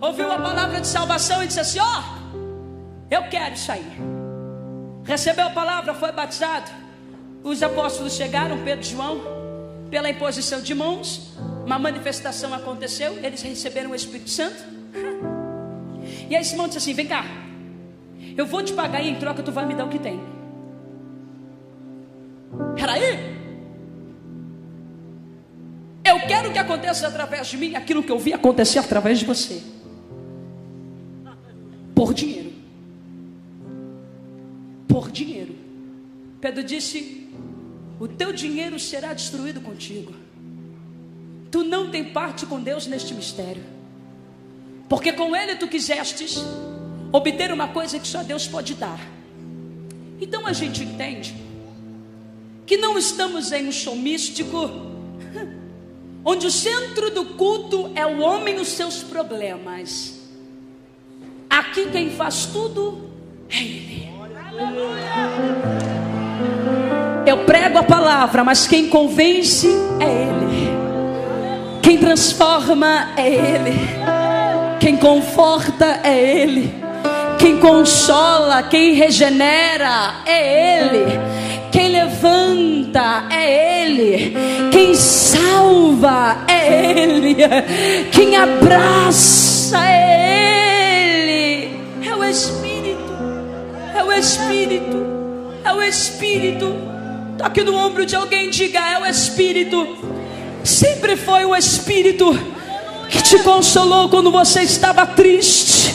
ouviu 0.00 0.30
a 0.30 0.38
palavra 0.38 0.80
de 0.80 0.86
salvação 0.86 1.42
e 1.42 1.46
disse 1.46 1.60
assim: 1.60 1.80
Ó, 1.80 1.84
oh, 1.84 2.36
eu 3.10 3.22
quero 3.24 3.54
aí. 3.68 4.00
Recebeu 5.04 5.46
a 5.46 5.50
palavra, 5.50 5.94
foi 5.94 6.12
batizado. 6.12 6.70
Os 7.42 7.62
apóstolos 7.62 8.14
chegaram, 8.14 8.62
Pedro 8.62 8.84
e 8.84 8.88
João, 8.88 9.20
pela 9.90 10.08
imposição 10.08 10.60
de 10.60 10.74
mãos, 10.74 11.32
uma 11.64 11.78
manifestação 11.78 12.52
aconteceu, 12.54 13.18
eles 13.24 13.42
receberam 13.42 13.90
o 13.90 13.94
Espírito 13.94 14.30
Santo. 14.30 14.62
E 16.28 16.36
aí 16.36 16.44
Simão 16.44 16.66
disse 16.66 16.78
assim: 16.78 16.94
Vem 16.94 17.06
cá, 17.06 17.24
eu 18.36 18.46
vou 18.46 18.62
te 18.62 18.72
pagar 18.72 19.02
e 19.02 19.08
em 19.08 19.16
troca 19.16 19.42
tu 19.42 19.52
vai 19.52 19.66
me 19.66 19.74
dar 19.74 19.84
o 19.84 19.88
que 19.88 19.98
tem. 19.98 20.20
Peraí. 22.76 23.38
Eu 26.04 26.20
quero 26.26 26.52
que 26.52 26.58
aconteça 26.58 27.06
através 27.06 27.46
de 27.46 27.56
mim 27.56 27.74
aquilo 27.74 28.02
que 28.02 28.10
eu 28.10 28.18
vi 28.18 28.32
acontecer 28.32 28.78
através 28.78 29.18
de 29.18 29.24
você. 29.24 29.62
Por 31.94 32.12
dinheiro. 32.14 32.52
Por 34.88 35.10
dinheiro. 35.10 35.54
Pedro 36.40 36.64
disse: 36.64 37.29
O 38.00 38.08
teu 38.08 38.32
dinheiro 38.32 38.80
será 38.80 39.12
destruído 39.12 39.60
contigo. 39.60 40.14
Tu 41.50 41.62
não 41.62 41.90
tem 41.90 42.02
parte 42.02 42.46
com 42.46 42.58
Deus 42.58 42.86
neste 42.86 43.12
mistério. 43.12 43.62
Porque 44.88 45.12
com 45.12 45.36
ele 45.36 45.56
tu 45.56 45.68
quisestes 45.68 46.42
obter 47.12 47.52
uma 47.52 47.68
coisa 47.68 47.98
que 47.98 48.08
só 48.08 48.22
Deus 48.22 48.48
pode 48.48 48.74
dar. 48.74 48.98
Então 50.18 50.46
a 50.46 50.54
gente 50.54 50.82
entende 50.82 51.34
que 52.64 52.78
não 52.78 52.96
estamos 52.96 53.52
em 53.52 53.68
um 53.68 53.72
show 53.72 53.94
místico, 53.94 54.70
onde 56.24 56.46
o 56.46 56.50
centro 56.50 57.10
do 57.10 57.26
culto 57.34 57.92
é 57.94 58.06
o 58.06 58.20
homem 58.20 58.56
e 58.56 58.60
os 58.60 58.68
seus 58.68 59.02
problemas. 59.02 60.18
Aqui 61.50 61.90
quem 61.90 62.12
faz 62.12 62.46
tudo 62.46 63.10
é 63.50 63.58
Ele. 63.58 64.08
Eu 67.30 67.44
prego 67.44 67.78
a 67.78 67.84
palavra, 67.84 68.42
mas 68.42 68.66
quem 68.66 68.88
convence 68.88 69.68
é 70.00 70.04
Ele. 70.04 70.68
Quem 71.80 71.96
transforma 71.96 73.10
é 73.16 73.28
Ele. 73.28 73.80
Quem 74.80 74.96
conforta 74.96 76.00
é 76.02 76.20
Ele. 76.20 76.74
Quem 77.38 77.58
consola, 77.58 78.64
quem 78.64 78.94
regenera 78.94 80.22
é 80.26 80.78
Ele. 80.80 81.20
Quem 81.70 81.90
levanta 81.90 83.26
é 83.30 83.84
Ele. 83.84 84.36
Quem 84.72 84.92
salva 84.96 86.38
é 86.48 86.90
Ele. 86.90 87.36
Quem 88.10 88.34
abraça 88.34 89.78
é 89.86 91.12
Ele. 91.12 91.80
É 92.04 92.12
o 92.12 92.24
Espírito. 92.24 93.12
É 93.96 94.02
o 94.02 94.12
Espírito. 94.12 95.06
É 95.64 95.72
o 95.72 95.80
Espírito. 95.80 96.99
Toque 97.40 97.64
no 97.64 97.74
ombro 97.74 98.04
de 98.04 98.14
alguém 98.14 98.50
diga: 98.50 98.78
É 98.80 98.98
o 98.98 99.06
Espírito. 99.06 99.96
Sempre 100.62 101.16
foi 101.16 101.46
o 101.46 101.56
Espírito 101.56 102.38
que 103.08 103.22
te 103.22 103.38
consolou 103.38 104.10
quando 104.10 104.30
você 104.30 104.60
estava 104.60 105.06
triste 105.06 105.94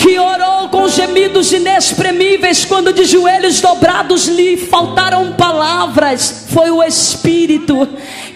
que 0.00 0.18
orou 0.18 0.70
com 0.70 0.88
gemidos 0.88 1.52
inexprimíveis 1.52 2.64
quando 2.64 2.90
de 2.90 3.04
joelhos 3.04 3.60
dobrados 3.60 4.26
lhe 4.26 4.56
faltaram 4.56 5.32
palavras, 5.34 6.46
foi 6.48 6.70
o 6.70 6.82
Espírito. 6.82 7.86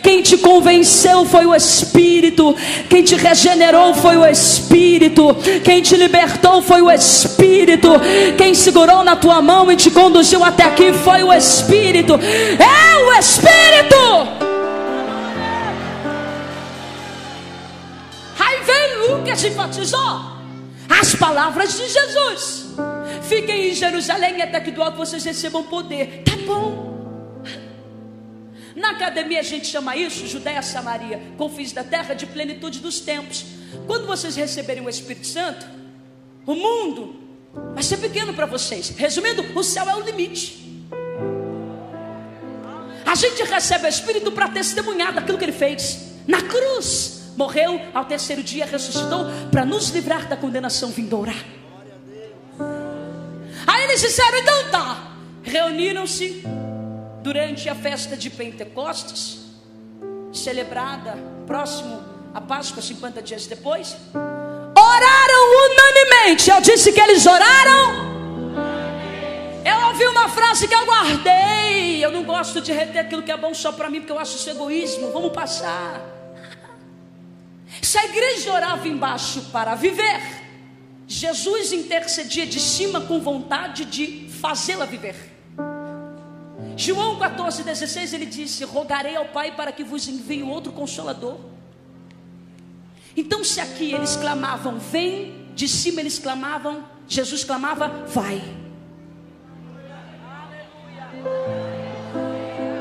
Quem 0.02 0.20
te 0.20 0.36
convenceu 0.36 1.24
foi 1.24 1.46
o 1.46 1.54
Espírito. 1.54 2.54
Quem 2.90 3.02
te 3.02 3.14
regenerou 3.14 3.94
foi 3.94 4.18
o 4.18 4.26
Espírito. 4.26 5.34
Quem 5.64 5.80
te 5.80 5.96
libertou 5.96 6.60
foi 6.60 6.82
o 6.82 6.90
Espírito. 6.90 7.88
Quem 8.36 8.52
segurou 8.52 9.02
na 9.02 9.16
tua 9.16 9.40
mão 9.40 9.72
e 9.72 9.76
te 9.76 9.90
conduziu 9.90 10.44
até 10.44 10.64
aqui 10.64 10.92
foi 10.92 11.24
o 11.24 11.32
Espírito. 11.32 12.12
É 12.14 13.04
o 13.04 13.12
Espírito. 13.18 13.96
Aí 18.38 18.58
vem 18.66 19.08
Lucas 19.08 19.42
e 19.42 19.48
enfatizou 19.48 20.33
as 21.00 21.14
palavras 21.14 21.76
de 21.76 21.88
Jesus. 21.88 22.66
Fiquem 23.28 23.70
em 23.70 23.74
Jerusalém 23.74 24.40
até 24.42 24.60
que 24.60 24.70
do 24.70 24.82
alto 24.82 24.96
vocês 24.96 25.24
recebam 25.24 25.64
poder. 25.64 26.22
Tá 26.24 26.36
bom. 26.46 26.94
Na 28.76 28.90
academia 28.90 29.40
a 29.40 29.42
gente 29.42 29.66
chama 29.66 29.96
isso 29.96 30.26
Judéia 30.26 30.60
Samaria, 30.60 31.22
confins 31.38 31.72
da 31.72 31.84
terra 31.84 32.14
de 32.14 32.26
plenitude 32.26 32.80
dos 32.80 33.00
tempos. 33.00 33.44
Quando 33.86 34.06
vocês 34.06 34.36
receberem 34.36 34.84
o 34.84 34.88
Espírito 34.88 35.26
Santo, 35.26 35.66
o 36.46 36.54
mundo 36.54 37.16
vai 37.72 37.82
ser 37.82 37.98
pequeno 37.98 38.34
para 38.34 38.46
vocês. 38.46 38.90
Resumindo, 38.90 39.44
o 39.58 39.62
céu 39.62 39.88
é 39.88 39.94
o 39.96 40.00
limite. 40.00 40.64
A 43.06 43.14
gente 43.14 43.42
recebe 43.44 43.86
o 43.86 43.88
Espírito 43.88 44.32
para 44.32 44.48
testemunhar 44.48 45.12
daquilo 45.14 45.38
que 45.38 45.44
ele 45.44 45.52
fez 45.52 46.14
na 46.26 46.42
cruz. 46.42 47.23
Morreu, 47.36 47.80
ao 47.92 48.04
terceiro 48.04 48.42
dia 48.42 48.64
ressuscitou 48.64 49.26
para 49.50 49.64
nos 49.64 49.88
livrar 49.90 50.28
da 50.28 50.36
condenação 50.36 50.90
vindoura. 50.90 51.34
Aí 53.66 53.84
eles 53.84 54.00
disseram: 54.00 54.38
então 54.38 54.70
tá. 54.70 55.10
Reuniram-se 55.42 56.42
durante 57.22 57.68
a 57.68 57.74
festa 57.74 58.16
de 58.16 58.30
Pentecostes, 58.30 59.40
celebrada 60.32 61.16
próximo 61.46 62.02
à 62.32 62.40
Páscoa, 62.40 62.82
50 62.82 63.20
dias 63.20 63.46
depois. 63.46 63.96
Oraram 64.14 65.70
unanimemente. 65.70 66.50
Eu 66.50 66.60
disse 66.60 66.92
que 66.92 67.00
eles 67.00 67.26
oraram. 67.26 68.14
Eu 69.64 69.88
ouvi 69.88 70.06
uma 70.06 70.28
frase 70.28 70.68
que 70.68 70.74
eu 70.74 70.84
guardei. 70.86 72.04
Eu 72.04 72.10
não 72.10 72.22
gosto 72.22 72.60
de 72.60 72.72
reter 72.72 73.00
aquilo 73.00 73.22
que 73.22 73.32
é 73.32 73.36
bom 73.36 73.52
só 73.54 73.72
para 73.72 73.90
mim, 73.90 74.00
porque 74.00 74.12
eu 74.12 74.18
acho 74.18 74.36
isso 74.36 74.50
egoísmo. 74.50 75.10
Vamos 75.12 75.32
passar. 75.32 76.13
Se 77.84 77.98
a 77.98 78.04
igreja 78.06 78.50
orava 78.50 78.88
embaixo 78.88 79.42
para 79.52 79.74
viver, 79.74 80.18
Jesus 81.06 81.70
intercedia 81.70 82.46
de 82.46 82.58
cima 82.58 83.02
com 83.02 83.20
vontade 83.20 83.84
de 83.84 84.30
fazê-la 84.40 84.86
viver. 84.86 85.14
João 86.78 87.18
14, 87.18 87.62
16, 87.62 88.14
ele 88.14 88.24
disse: 88.24 88.64
Rogarei 88.64 89.14
ao 89.16 89.26
Pai 89.26 89.54
para 89.54 89.70
que 89.70 89.84
vos 89.84 90.08
envie 90.08 90.42
outro 90.42 90.72
consolador. 90.72 91.36
Então, 93.14 93.44
se 93.44 93.60
aqui 93.60 93.92
eles 93.92 94.16
clamavam, 94.16 94.78
vem, 94.78 95.50
de 95.54 95.68
cima 95.68 96.00
eles 96.00 96.18
clamavam, 96.18 96.82
Jesus 97.06 97.44
clamava, 97.44 97.88
vai. 98.06 98.42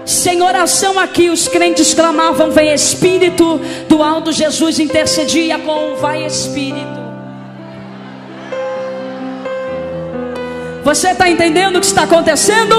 Sem 0.05 0.41
oração 0.41 0.99
aqui, 0.99 1.29
os 1.29 1.47
crentes 1.47 1.93
clamavam, 1.93 2.51
vem 2.51 2.73
Espírito, 2.73 3.59
do 3.87 4.03
alto 4.03 4.31
Jesus 4.31 4.79
intercedia 4.79 5.57
com 5.59 5.95
vai 5.95 6.25
Espírito. 6.25 7.03
Você 10.83 11.11
está 11.11 11.29
entendendo 11.29 11.77
o 11.77 11.79
que 11.79 11.85
está 11.85 12.03
acontecendo? 12.03 12.75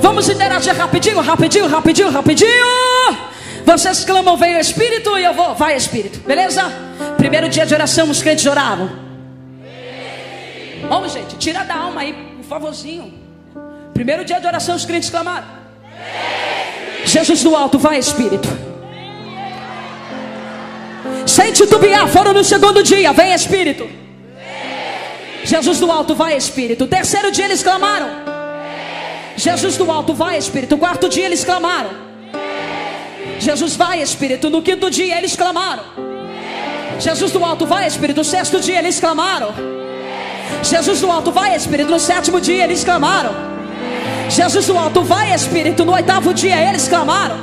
Vamos 0.00 0.28
interagir 0.28 0.76
rapidinho, 0.76 1.20
rapidinho, 1.20 1.66
rapidinho, 1.66 2.10
rapidinho. 2.10 2.66
Vocês 3.64 4.04
clamam, 4.04 4.36
vem 4.36 4.56
o 4.56 4.60
Espírito, 4.60 5.18
e 5.18 5.24
eu 5.24 5.34
vou, 5.34 5.52
vai 5.56 5.76
Espírito, 5.76 6.20
beleza? 6.20 6.62
Primeiro 7.16 7.48
dia 7.48 7.66
de 7.66 7.74
oração, 7.74 8.08
os 8.08 8.22
crentes 8.22 8.46
oravam. 8.46 8.88
Vamos, 10.88 11.12
gente, 11.12 11.36
tira 11.36 11.64
da 11.64 11.74
alma 11.74 12.02
aí, 12.02 12.12
por 12.12 12.44
favorzinho. 12.44 13.12
Primeiro 13.92 14.24
dia 14.24 14.38
de 14.38 14.46
oração, 14.46 14.76
os 14.76 14.84
crentes 14.84 15.10
clamaram. 15.10 15.65
Jesus 17.04 17.42
do 17.42 17.54
alto, 17.54 17.78
vai 17.78 17.98
Espírito. 17.98 18.48
Sem 21.26 21.52
titubear, 21.52 22.08
foram 22.08 22.32
no 22.32 22.44
segundo 22.44 22.82
dia, 22.82 23.12
vem 23.12 23.32
Espírito. 23.32 23.88
Jesus 25.44 25.78
do 25.78 25.90
alto, 25.90 26.14
vai 26.14 26.36
Espírito. 26.36 26.86
Terceiro 26.86 27.30
dia 27.30 27.44
eles 27.44 27.62
clamaram. 27.62 28.08
Jesus 29.36 29.76
do 29.76 29.90
alto, 29.90 30.12
vai 30.12 30.36
Espírito. 30.36 30.76
Quarto 30.76 31.08
dia 31.08 31.24
eles 31.24 31.44
clamaram. 31.44 31.90
Jesus 33.38 33.76
vai 33.76 34.02
Espírito. 34.02 34.50
No 34.50 34.60
quinto 34.60 34.90
dia 34.90 35.16
eles 35.16 35.36
clamaram. 35.36 35.84
Jesus 36.98 37.30
do 37.30 37.44
alto, 37.44 37.64
vai 37.66 37.86
Espírito. 37.86 38.16
No 38.16 38.24
sexto 38.24 38.58
dia 38.58 38.78
eles 38.78 38.98
clamaram. 38.98 39.54
Jesus 40.62 41.00
do 41.00 41.10
alto, 41.10 41.30
vai 41.30 41.54
Espírito. 41.54 41.90
No 41.90 42.00
sétimo 42.00 42.40
dia 42.40 42.64
eles 42.64 42.82
clamaram. 42.82 43.55
Jesus 44.28 44.66
do 44.66 44.76
alto, 44.76 45.02
vai 45.02 45.32
Espírito. 45.34 45.84
No 45.84 45.92
oitavo 45.92 46.34
dia 46.34 46.60
eles 46.68 46.88
clamaram. 46.88 47.36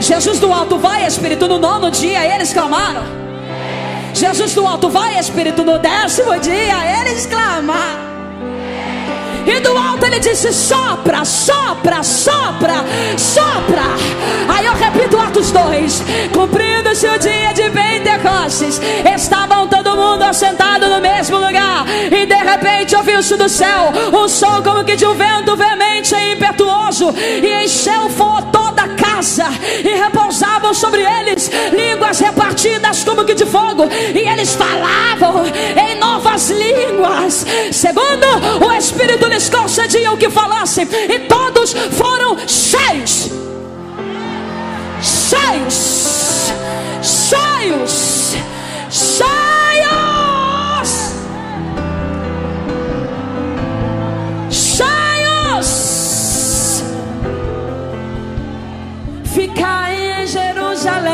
Jesus 0.00 0.38
do 0.38 0.52
alto, 0.52 0.78
vai 0.78 1.06
Espírito. 1.06 1.46
No 1.48 1.58
nono 1.58 1.90
dia 1.90 2.24
eles 2.34 2.52
clamaram. 2.52 3.22
Jesus 4.14 4.54
do 4.54 4.66
alto, 4.66 4.88
vai 4.88 5.18
Espírito, 5.18 5.64
no 5.64 5.78
décimo 5.78 6.38
dia, 6.38 7.00
eles 7.00 7.26
clamam. 7.26 8.11
E 9.46 9.60
do 9.60 9.76
alto 9.76 10.04
ele 10.06 10.18
disse: 10.20 10.52
sopra, 10.52 11.24
sopra, 11.24 12.02
sopra, 12.02 12.84
sopra. 13.16 13.82
Aí 14.48 14.66
eu 14.66 14.74
repito 14.74 15.18
Atos 15.18 15.50
2: 15.50 16.02
cumprindo-se 16.32 17.06
o 17.06 17.18
dia 17.18 17.52
de 17.52 17.70
Pentecostes, 17.70 18.80
estavam 19.14 19.66
todo 19.68 19.96
mundo 19.96 20.22
assentado 20.22 20.88
no 20.88 21.00
mesmo 21.00 21.36
lugar. 21.36 21.84
E 22.10 22.26
de 22.26 22.34
repente 22.34 22.96
ouviu-se 22.96 23.36
do 23.36 23.48
céu 23.48 23.92
um 24.12 24.28
som 24.28 24.62
como 24.62 24.84
que 24.84 24.96
de 24.96 25.06
um 25.06 25.14
vento 25.14 25.56
veemente 25.56 26.14
e 26.14 26.32
impetuoso, 26.32 27.14
e 27.16 27.64
encheu 27.64 28.10
toda 28.52 28.61
a 28.82 28.88
casa, 28.96 29.46
e 29.84 29.94
repousavam 29.94 30.74
sobre 30.74 31.02
eles 31.02 31.50
línguas 31.72 32.18
repartidas 32.18 33.04
como 33.04 33.24
que 33.24 33.34
de 33.34 33.46
fogo, 33.46 33.84
e 34.14 34.28
eles 34.28 34.54
falavam 34.54 35.44
em 35.46 35.98
novas 35.98 36.50
línguas, 36.50 37.46
segundo 37.72 38.26
o 38.66 38.72
Espírito 38.72 39.26
lhes 39.26 39.48
concediam 39.48 40.16
que 40.16 40.30
falassem, 40.30 40.84
e 40.84 41.18
todos 41.20 41.72
foram. 41.72 42.36
Cheios, 42.46 43.30
cheios, 45.00 46.52
cheios. 47.02 48.32
Cheios. 48.90 50.01
Ficar 59.54 59.92
em 59.92 60.26
Jerusalém, 60.26 61.08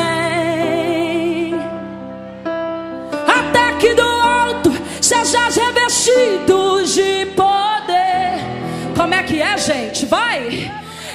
até 3.27 3.73
que 3.79 3.95
do 3.95 4.03
alto 4.03 4.71
sejais 5.01 5.57
revestidos 5.57 6.95
de 6.95 7.27
como 8.97 9.15
é 9.15 9.23
que 9.23 9.41
é, 9.41 9.57
gente? 9.57 10.07
Vai! 10.07 10.71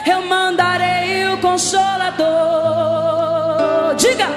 Eu 0.05 0.25
mandarei 0.25 1.27
o 1.27 1.37
consolador. 1.37 2.25
Diga! 3.95 4.27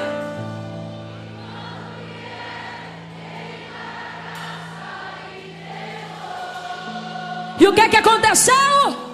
E 7.58 7.66
o 7.66 7.72
que 7.72 7.80
é 7.80 7.88
que 7.88 7.96
aconteceu? 7.96 9.05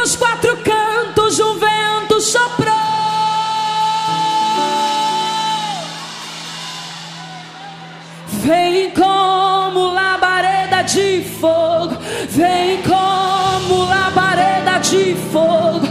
Dos 0.00 0.14
quatro 0.14 0.56
cantos 0.58 1.40
um 1.40 1.58
vento 1.58 2.20
soprou. 2.20 2.74
Vem 8.28 8.92
como 8.92 9.92
labareda 9.92 10.82
de 10.82 11.24
fogo, 11.40 11.96
vem 12.28 12.80
como 12.82 13.86
labareda 13.86 14.78
de 14.78 15.16
fogo 15.32 15.87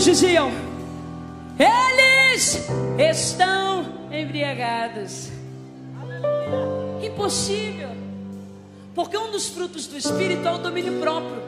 Os 0.00 0.04
céticos 0.04 0.04
diziam: 0.04 0.50
Eles 1.58 2.66
estão 2.98 3.84
embriagados. 4.10 5.28
Impossível. 7.02 7.90
Porque 8.94 9.16
um 9.16 9.30
dos 9.30 9.48
frutos 9.48 9.86
do 9.86 9.98
Espírito 9.98 10.48
é 10.48 10.52
o 10.52 10.58
domínio 10.58 10.98
próprio. 11.00 11.42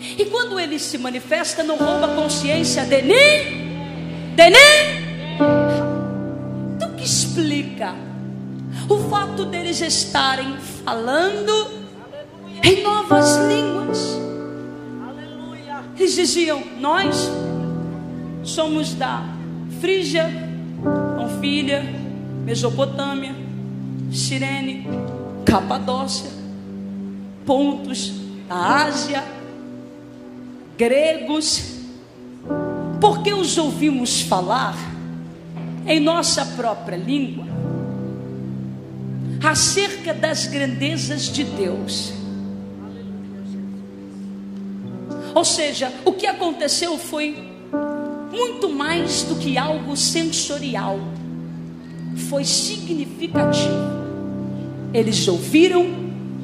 E 0.00 0.24
quando 0.26 0.58
ele 0.58 0.78
se 0.78 0.96
manifesta, 0.96 1.62
não 1.62 1.76
rouba 1.76 2.06
a 2.06 2.14
consciência 2.14 2.84
de 2.84 3.02
nem, 3.02 3.68
de 4.34 4.50
nem. 4.50 4.98
Então 6.76 6.92
que 6.94 7.04
explica 7.04 7.94
o 8.88 8.98
fato 9.10 9.44
deles 9.44 9.80
estarem 9.82 10.56
falando 10.84 11.70
em 12.62 12.82
novas 12.82 13.36
línguas. 13.48 14.18
Eles 15.98 16.14
diziam: 16.14 16.62
Nós 16.78 17.30
somos 18.42 18.94
da 18.94 19.22
Frígia, 19.80 20.30
Panfilha, 21.16 21.82
Mesopotâmia, 22.44 23.34
Sirene, 24.12 24.86
Capadócia, 25.44 26.30
Pontos, 27.44 28.12
da 28.48 28.84
Ásia, 28.84 29.24
gregos, 30.76 31.76
porque 33.00 33.32
os 33.32 33.58
ouvimos 33.58 34.22
falar 34.22 34.76
em 35.86 36.00
nossa 36.00 36.44
própria 36.44 36.96
língua 36.96 37.46
acerca 39.42 40.12
das 40.12 40.46
grandezas 40.46 41.22
de 41.22 41.44
Deus. 41.44 42.12
Ou 45.34 45.44
seja, 45.44 45.92
o 46.04 46.12
que 46.12 46.26
aconteceu 46.26 46.98
foi 46.98 47.47
muito 48.38 48.68
mais 48.68 49.24
do 49.24 49.34
que 49.34 49.58
algo 49.58 49.96
sensorial, 49.96 51.00
foi 52.28 52.44
significativo. 52.44 53.98
Eles 54.94 55.26
ouviram, 55.26 55.86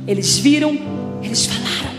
eles 0.06 0.36
viram, 0.38 0.76
eles 1.22 1.46
falaram. 1.46 1.94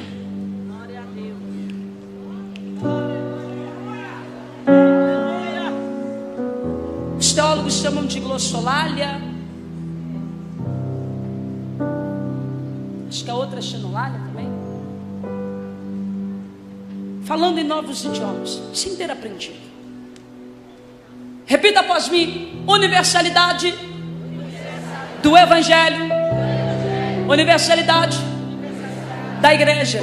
Os 7.18 7.34
teólogos 7.34 7.74
chamam 7.74 8.06
de 8.06 8.20
glossolalia. 8.20 9.22
Acho 13.08 13.24
que 13.24 13.32
a 13.32 13.36
outra 13.36 13.60
é 13.60 13.62
xenolalia 13.62 14.20
também. 14.20 14.50
Falando 17.24 17.58
em 17.58 17.64
novos 17.64 18.04
idiomas, 18.04 18.62
sem 18.74 18.96
ter 18.96 19.10
aprendido. 19.10 19.75
Repita 21.46 21.82
após 21.82 22.10
mim: 22.10 22.64
universalidade 22.68 23.74
do 25.22 25.38
Evangelho, 25.38 26.06
universalidade 27.28 28.18
da 29.42 29.54
igreja. 29.54 30.00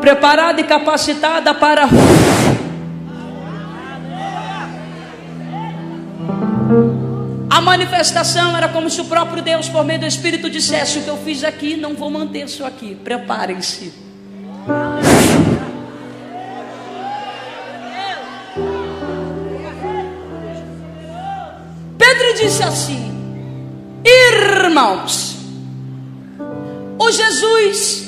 Preparada 0.00 0.60
e 0.60 0.64
capacitada 0.64 1.54
para. 1.54 1.88
A 7.48 7.60
manifestação 7.60 8.56
era 8.56 8.68
como 8.68 8.90
se 8.90 9.00
o 9.00 9.04
próprio 9.04 9.42
Deus, 9.42 9.68
por 9.68 9.84
meio 9.84 10.00
do 10.00 10.06
Espírito, 10.06 10.50
dissesse: 10.50 10.98
O 10.98 11.02
que 11.02 11.08
eu 11.08 11.16
fiz 11.18 11.44
aqui, 11.44 11.76
não 11.76 11.94
vou 11.94 12.10
manter 12.10 12.44
isso 12.44 12.64
aqui. 12.64 12.96
Preparem-se. 12.96 13.92
Disse 22.42 22.62
assim: 22.64 23.00
Irmãos, 24.04 25.36
o 26.98 27.10
Jesus 27.10 28.02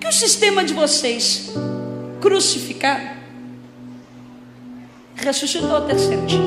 que 0.00 0.08
o 0.08 0.12
sistema 0.12 0.64
de 0.64 0.72
vocês 0.72 1.50
crucificaram 2.20 3.16
ressuscitou 5.14 5.76
ao 5.76 5.82
terceiro 5.82 6.24
dia. 6.26 6.40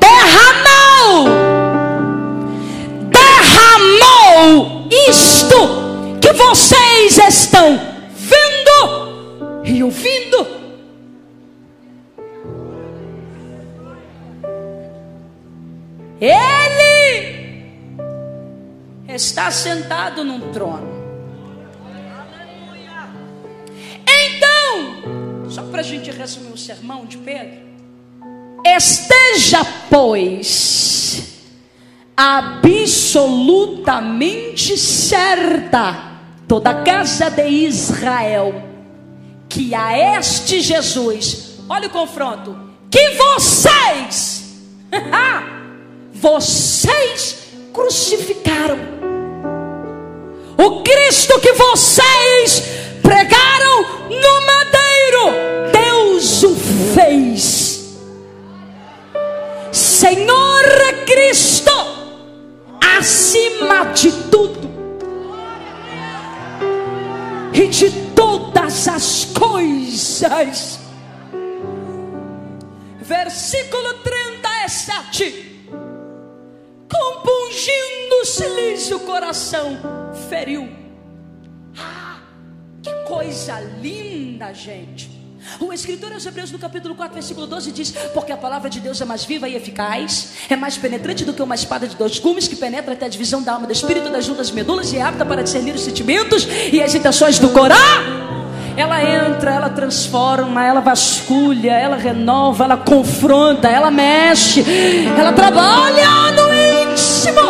Derramou, 0.00 1.28
derramou 3.10 4.88
isto 5.08 6.18
que 6.20 6.32
vocês 6.32 7.18
estão 7.18 7.78
vendo 8.16 9.62
e 9.64 9.82
ouvindo. 9.84 10.61
Ele 16.24 17.64
está 19.08 19.50
sentado 19.50 20.22
num 20.22 20.52
trono. 20.52 21.02
Então, 24.06 25.50
só 25.50 25.64
para 25.64 25.80
a 25.80 25.84
gente 25.84 26.12
resumir 26.12 26.52
o 26.52 26.56
sermão 26.56 27.06
de 27.06 27.18
Pedro, 27.18 27.58
esteja, 28.64 29.64
pois, 29.90 31.42
absolutamente 32.16 34.78
certa 34.78 36.12
toda 36.46 36.70
a 36.70 36.84
casa 36.84 37.30
de 37.30 37.48
Israel 37.48 38.62
que 39.48 39.74
a 39.74 40.18
este 40.18 40.60
Jesus, 40.60 41.58
olha 41.68 41.88
o 41.88 41.90
confronto, 41.90 42.56
que 42.88 43.16
vocês 43.16 44.62
vocês 46.22 47.48
crucificaram. 47.72 48.78
O 50.56 50.82
Cristo 50.84 51.40
que 51.40 51.52
vocês 51.52 52.62
pregaram 53.02 53.82
no 54.08 54.46
madeiro, 54.46 55.72
Deus 55.72 56.44
o 56.44 56.54
fez. 56.94 57.98
Senhor 59.72 60.62
Cristo, 61.06 61.72
acima 62.98 63.86
de 63.86 64.12
tudo 64.30 64.70
e 67.52 67.66
de 67.66 67.90
todas 68.14 68.86
as 68.86 69.24
coisas. 69.24 70.78
Versículo 73.00 73.94
37 74.04 75.51
compungindo-se-lhes 76.92 78.90
o 78.90 79.00
coração, 79.00 79.78
feriu. 80.28 80.68
Ah, 81.76 82.18
que 82.82 82.92
coisa 83.06 83.58
linda, 83.80 84.52
gente. 84.52 85.10
O 85.58 85.72
escritor 85.72 86.12
aos 86.12 86.24
Hebreus 86.24 86.52
no 86.52 86.58
capítulo 86.58 86.94
4, 86.94 87.14
versículo 87.14 87.46
12 87.46 87.72
diz: 87.72 87.90
Porque 88.14 88.30
a 88.32 88.36
palavra 88.36 88.70
de 88.70 88.78
Deus 88.80 89.00
é 89.00 89.04
mais 89.04 89.24
viva 89.24 89.48
e 89.48 89.56
eficaz, 89.56 90.34
é 90.48 90.54
mais 90.56 90.76
penetrante 90.76 91.24
do 91.24 91.32
que 91.32 91.42
uma 91.42 91.54
espada 91.54 91.86
de 91.86 91.96
dois 91.96 92.18
gumes, 92.18 92.46
que 92.46 92.56
penetra 92.56 92.92
até 92.92 93.06
a 93.06 93.08
divisão 93.08 93.42
da 93.42 93.54
alma, 93.54 93.66
do 93.66 93.72
espírito, 93.72 94.08
das 94.10 94.24
juntas 94.24 94.50
medulas 94.50 94.92
e 94.92 94.98
é 94.98 95.02
apta 95.02 95.26
para 95.26 95.42
discernir 95.42 95.74
os 95.74 95.80
sentimentos 95.80 96.46
e 96.72 96.80
as 96.82 96.94
intenções 96.94 97.38
do 97.38 97.50
coração. 97.50 98.41
Ela 98.76 99.02
entra, 99.04 99.52
ela 99.52 99.68
transforma, 99.68 100.64
ela 100.64 100.80
vasculha, 100.80 101.72
ela 101.72 101.96
renova, 101.96 102.64
ela 102.64 102.76
confronta, 102.76 103.68
ela 103.68 103.90
mexe, 103.90 104.64
ela 105.18 105.32
trabalha 105.32 106.32
no 106.32 106.48
íntimo. 106.52 107.40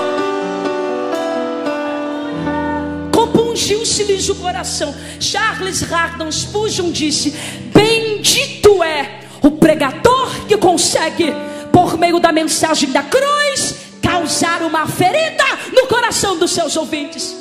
Compungiu-se-lhes 3.13 4.29
o 4.31 4.35
coração. 4.35 4.95
Charles 5.21 5.83
Hardon 5.83 6.31
Spurgeon 6.31 6.91
disse: 6.91 7.31
Bendito 7.73 8.83
é 8.83 9.21
o 9.41 9.53
pregador 9.53 10.29
que 10.49 10.57
consegue, 10.57 11.33
por 11.71 11.97
meio 11.97 12.19
da 12.19 12.33
mensagem 12.33 12.91
da 12.91 13.03
cruz, 13.03 13.77
causar 14.03 14.63
uma 14.63 14.87
ferida 14.89 15.45
no 15.73 15.87
coração 15.87 16.37
dos 16.37 16.51
seus 16.51 16.77
ouvintes. 16.77 17.37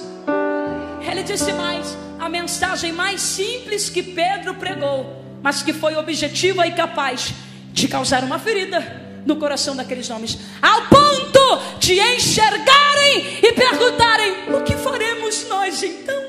Ele 1.01 1.23
disse 1.23 1.51
mais: 1.53 1.97
a 2.21 2.29
mensagem 2.29 2.91
mais 2.91 3.19
simples 3.19 3.89
que 3.89 4.03
Pedro 4.03 4.53
pregou, 4.53 5.25
mas 5.41 5.63
que 5.63 5.73
foi 5.73 5.95
objetiva 5.95 6.67
e 6.67 6.71
capaz 6.71 7.33
de 7.73 7.87
causar 7.87 8.23
uma 8.23 8.37
ferida 8.37 9.01
no 9.25 9.37
coração 9.37 9.75
daqueles 9.75 10.07
homens, 10.07 10.37
ao 10.61 10.83
ponto 10.83 11.79
de 11.79 11.99
enxergarem 11.99 13.39
e 13.41 13.51
perguntarem: 13.53 14.53
o 14.53 14.61
que 14.61 14.75
faremos 14.75 15.47
nós 15.49 15.81
então? 15.81 16.21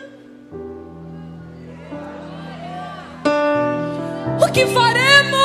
O 4.41 4.51
que 4.51 4.67
faremos? 4.69 5.43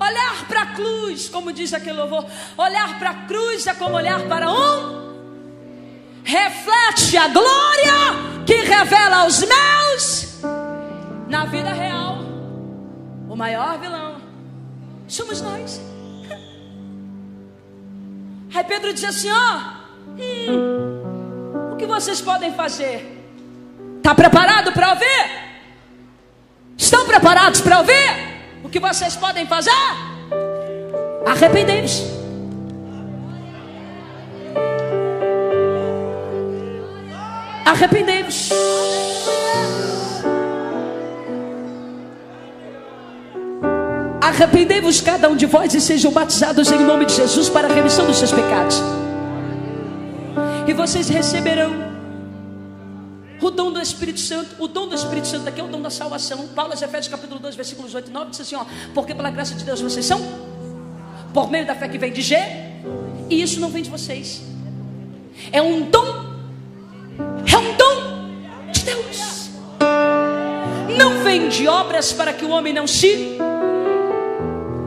Olhar 0.00 0.48
para 0.48 0.62
a 0.62 0.66
cruz 0.66 1.28
como 1.28 1.52
diz 1.52 1.72
aquele 1.72 1.98
louvor, 1.98 2.26
olhar 2.58 2.98
para 2.98 3.10
a 3.10 3.14
cruz 3.26 3.68
é 3.68 3.74
como 3.74 3.94
olhar 3.94 4.20
para 4.22 4.50
um 4.50 5.13
reflete 6.24 7.16
a 7.18 7.28
glória 7.28 8.44
que 8.46 8.54
revela 8.54 9.18
aos 9.18 9.40
meus 9.40 10.40
na 11.28 11.44
vida 11.44 11.72
real. 11.72 12.18
O 13.28 13.36
maior 13.36 13.78
vilão 13.78 14.16
somos 15.06 15.40
nós. 15.42 15.80
Aí 18.54 18.64
Pedro 18.64 18.94
diz 18.94 19.04
assim: 19.04 19.30
ó, 19.30 19.60
hum, 20.18 21.72
o 21.72 21.76
que 21.76 21.86
vocês 21.86 22.20
podem 22.20 22.52
fazer? 22.54 23.10
Está 23.98 24.14
preparado 24.14 24.72
para 24.72 24.90
ouvir? 24.90 25.44
Estão 26.76 27.06
preparados 27.06 27.60
para 27.60 27.78
ouvir? 27.78 28.34
O 28.62 28.68
que 28.68 28.80
vocês 28.80 29.14
podem 29.16 29.46
fazer? 29.46 29.70
Arrependei-vos. 31.26 32.23
Arrependei-vos. 37.64 38.50
Arrependei-vos 44.20 45.00
cada 45.00 45.28
um 45.28 45.36
de 45.36 45.46
vós 45.46 45.74
e 45.74 45.80
sejam 45.80 46.12
batizados 46.12 46.70
em 46.70 46.78
nome 46.78 47.06
de 47.06 47.14
Jesus 47.14 47.48
para 47.48 47.68
a 47.68 47.72
remissão 47.72 48.06
dos 48.06 48.16
seus 48.16 48.32
pecados. 48.32 48.82
E 50.66 50.72
vocês 50.72 51.08
receberão 51.08 51.84
o 53.40 53.50
dom 53.50 53.70
do 53.70 53.80
Espírito 53.80 54.20
Santo, 54.20 54.56
o 54.58 54.66
dom 54.66 54.88
do 54.88 54.94
Espírito 54.94 55.28
Santo 55.28 55.46
aqui 55.48 55.60
é 55.60 55.64
o 55.64 55.68
dom 55.68 55.82
da 55.82 55.90
salvação. 55.90 56.48
Paulo, 56.48 56.72
Efésios 56.72 57.08
capítulo 57.08 57.38
2, 57.38 57.54
versículos 57.54 57.94
8 57.94 58.08
e 58.08 58.12
9, 58.12 58.30
diz 58.30 58.40
assim: 58.40 58.56
ó, 58.56 58.64
porque 58.94 59.14
pela 59.14 59.30
graça 59.30 59.54
de 59.54 59.64
Deus 59.64 59.80
vocês 59.82 60.06
são, 60.06 60.20
por 61.34 61.50
meio 61.50 61.66
da 61.66 61.74
fé 61.74 61.86
que 61.86 61.98
vem 61.98 62.10
de 62.10 62.22
G, 62.22 62.36
e 63.28 63.42
isso 63.42 63.60
não 63.60 63.68
vem 63.68 63.82
de 63.82 63.90
vocês, 63.90 64.42
é 65.52 65.60
um 65.60 65.82
dom, 65.90 66.23
é 67.18 67.58
um 67.58 67.76
dom 67.76 68.72
de 68.72 68.84
Deus, 68.84 69.50
não 70.98 71.22
vem 71.22 71.48
de 71.48 71.68
obras 71.68 72.12
para 72.12 72.32
que 72.32 72.44
o 72.44 72.50
homem 72.50 72.72
não 72.72 72.86
se 72.86 73.38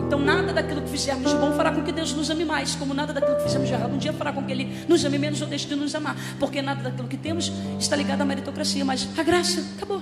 então, 0.07 0.19
nada 0.19 0.53
daquilo 0.53 0.82
que 0.82 0.89
fizermos 0.89 1.32
de 1.32 1.38
bom 1.38 1.51
fará 1.51 1.69
com 1.69 1.84
que 1.84 1.91
Deus 1.91 2.13
nos 2.13 2.30
ame 2.30 2.45
mais, 2.45 2.75
como 2.75 2.93
nada 2.93 3.11
daquilo 3.11 3.36
que 3.36 3.43
fizemos 3.43 3.67
de 3.67 3.73
errado 3.73 3.93
um 3.93 3.97
dia 3.97 4.13
fará 4.13 4.32
com 4.32 4.41
que 4.41 4.51
Ele 4.53 4.86
nos 4.88 5.03
ame 5.03 5.17
menos 5.17 5.41
ou 5.41 5.47
deixe 5.47 5.67
de 5.67 5.75
nos 5.75 5.93
amar, 5.93 6.15
porque 6.39 6.61
nada 6.61 6.82
daquilo 6.82 7.09
que 7.09 7.17
temos 7.17 7.51
está 7.78 7.95
ligado 7.95 8.21
à 8.21 8.25
meritocracia, 8.25 8.86
mas 8.86 9.07
a 9.17 9.21
graça 9.21 9.63
acabou. 9.75 10.01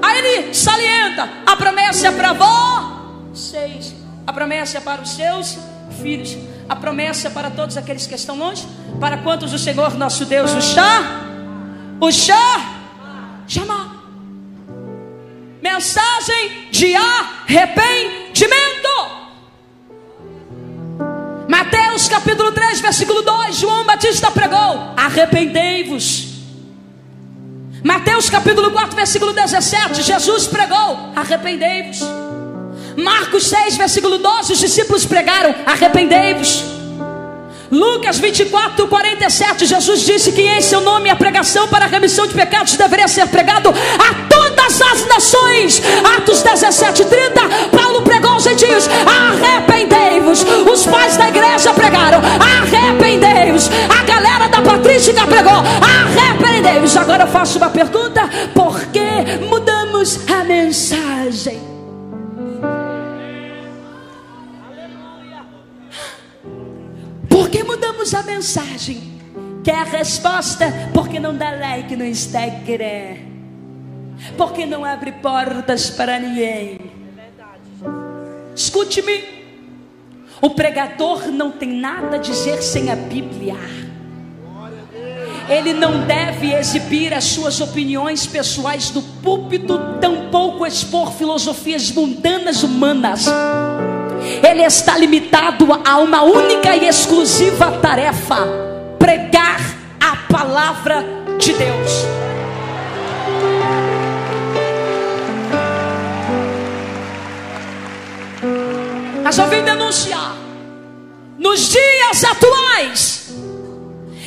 Aí 0.00 0.18
ele 0.18 0.54
salienta: 0.54 1.28
a 1.44 1.56
promessa 1.56 2.06
é 2.06 2.12
para 2.12 2.32
vocês, 2.32 3.94
a 4.26 4.32
promessa 4.32 4.78
é 4.78 4.80
para 4.80 5.02
os 5.02 5.10
seus 5.10 5.58
filhos, 6.00 6.36
a 6.68 6.76
promessa 6.76 7.28
é 7.28 7.30
para 7.30 7.50
todos 7.50 7.76
aqueles 7.76 8.06
que 8.06 8.14
estão 8.14 8.36
longe, 8.36 8.66
para 9.00 9.18
quantos 9.18 9.52
o 9.52 9.58
Senhor 9.58 9.96
nosso 9.96 10.24
Deus 10.26 10.52
o 10.52 10.60
chá, 10.60 11.22
o 12.00 12.12
chá, 12.12 12.76
chamar 13.46 13.98
mensagem 15.62 16.68
de 16.70 16.94
arrependimento. 16.94 18.58
Mateus 21.48 22.08
capítulo 22.08 22.52
3, 22.52 22.80
versículo 22.80 23.22
2, 23.22 23.56
João 23.56 23.84
Batista 23.84 24.30
pregou: 24.30 24.92
arrependei-vos. 24.96 26.28
Mateus 27.82 28.28
capítulo 28.28 28.70
4, 28.72 28.96
versículo 28.96 29.32
17, 29.32 30.02
Jesus 30.02 30.46
pregou: 30.46 31.12
arrependei-vos. 31.16 32.00
Marcos 32.98 33.46
6, 33.46 33.76
versículo 33.76 34.18
12, 34.18 34.54
os 34.54 34.58
discípulos 34.58 35.06
pregaram: 35.06 35.54
arrependei-vos. 35.64 36.64
Lucas 37.70 38.18
24, 38.18 38.88
47, 38.88 39.66
Jesus 39.66 40.00
disse 40.00 40.32
que 40.32 40.42
em 40.42 40.60
seu 40.60 40.80
nome 40.80 41.08
a 41.08 41.14
pregação 41.14 41.68
para 41.68 41.84
a 41.84 41.88
remissão 41.88 42.26
de 42.26 42.34
pecados 42.34 42.74
deveria 42.76 43.06
ser 43.06 43.28
pregado 43.28 43.68
a 43.68 44.28
todas 44.28 44.82
as 44.82 45.06
nações. 45.06 45.80
Atos 46.16 46.42
17, 46.42 47.04
30, 47.04 47.40
Paulo 47.70 48.02
pregou 48.02 48.32
aos 48.32 48.42
gentios: 48.42 48.88
arrependei-vos. 49.06 50.44
Os 50.68 50.84
pais 50.84 51.16
da 51.16 51.28
igreja 51.28 51.72
pregaram: 51.72 52.20
arrependei-vos. 52.20 53.70
A 53.96 54.02
galera 54.02 54.48
da 54.48 54.60
patrística 54.60 55.24
pregou: 55.24 55.52
arrependei-vos. 55.52 56.96
Agora 56.96 57.22
eu 57.22 57.28
faço 57.28 57.58
uma 57.58 57.70
pergunta: 57.70 58.28
por 58.52 58.86
que 58.86 59.46
mudamos 59.48 60.18
a 60.28 60.42
mensagem? 60.42 61.67
Mudamos 67.98 68.14
a 68.14 68.22
mensagem. 68.22 69.02
Quer 69.64 69.74
a 69.74 69.82
resposta? 69.82 70.72
Porque 70.94 71.18
não 71.18 71.36
dá 71.36 71.50
like 71.50 71.96
no 71.96 72.04
Instagram. 72.04 73.16
Porque 74.36 74.64
não 74.64 74.84
abre 74.84 75.10
portas 75.10 75.90
para 75.90 76.16
ninguém. 76.20 76.78
Escute-me. 78.54 79.24
O 80.40 80.50
pregador 80.50 81.26
não 81.26 81.50
tem 81.50 81.70
nada 81.70 82.14
a 82.14 82.18
dizer 82.20 82.62
sem 82.62 82.88
a 82.88 82.94
Bíblia. 82.94 83.56
Ele 85.48 85.72
não 85.72 86.06
deve 86.06 86.52
exibir 86.52 87.12
as 87.12 87.24
suas 87.24 87.60
opiniões 87.60 88.28
pessoais 88.28 88.92
no 88.92 89.02
púlpito, 89.02 89.76
tampouco 90.00 90.64
expor 90.64 91.10
filosofias 91.14 91.90
mundanas 91.90 92.62
humanas 92.62 93.26
ele 94.42 94.62
está 94.62 94.96
limitado 94.96 95.66
a 95.84 95.98
uma 95.98 96.22
única 96.22 96.76
e 96.76 96.86
exclusiva 96.86 97.72
tarefa: 97.80 98.46
pregar 98.98 99.60
a 100.00 100.16
palavra 100.32 101.04
de 101.38 101.52
Deus. 101.52 102.06
Mas 109.22 109.38
eu 109.38 109.46
vim 109.48 109.62
denunciar, 109.62 110.34
nos 111.38 111.68
dias 111.68 112.24
atuais, 112.24 113.30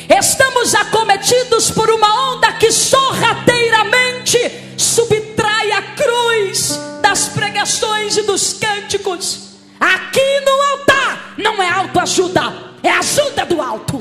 estamos 0.08 0.74
acometidos 0.74 1.70
por 1.72 1.90
uma 1.90 2.32
onda 2.34 2.52
que 2.52 2.70
sorrateiramente 2.70 4.38
subtrai 4.76 5.72
a 5.72 5.82
cruz 5.96 6.78
das 7.00 7.28
pregações 7.28 8.16
e 8.16 8.22
dos 8.22 8.52
cânticos 8.52 9.51
Aqui 9.82 10.40
no 10.46 10.62
altar 10.70 11.34
não 11.36 11.60
é 11.60 11.68
autoajuda, 11.68 12.54
é 12.84 12.88
ajuda 12.88 13.44
do 13.44 13.60
alto. 13.60 13.98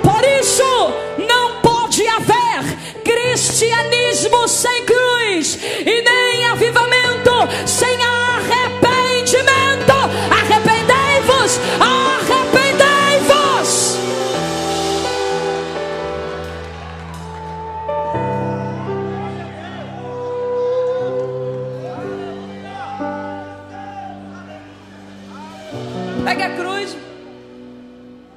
Por 0.00 0.24
isso, 0.40 0.62
não 1.28 1.60
pode 1.60 2.06
haver 2.06 3.02
cristianismo 3.02 4.46
sem 4.46 4.84
cruz 4.84 5.58
e 5.80 6.02
nem 6.02 6.46
avivamento 6.52 7.32
sem 7.66 7.98
arrependimento. 8.04 9.92
Arrependei-vos. 10.30 11.58
Pregue 26.22 26.42
a 26.42 26.56
cruz. 26.56 26.96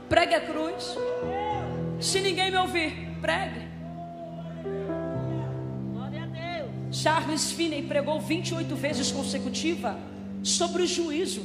Pregue 0.09 0.33
a 0.33 0.41
cruz. 0.41 0.97
Se 1.99 2.19
ninguém 2.19 2.49
me 2.49 2.57
ouvir, 2.57 3.15
pregue. 3.21 3.65
Charles 6.91 7.51
Finney 7.51 7.83
pregou 7.83 8.19
28 8.19 8.75
vezes 8.75 9.11
consecutiva 9.11 9.99
sobre 10.41 10.81
o 10.81 10.88
juízo, 10.88 11.43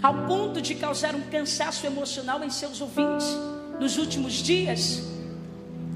ao 0.00 0.26
ponto 0.26 0.60
de 0.60 0.74
causar 0.76 1.14
um 1.16 1.22
cansaço 1.22 1.86
emocional 1.86 2.44
em 2.44 2.50
seus 2.50 2.80
ouvintes. 2.80 3.26
Nos 3.80 3.96
últimos 3.96 4.34
dias, 4.34 5.02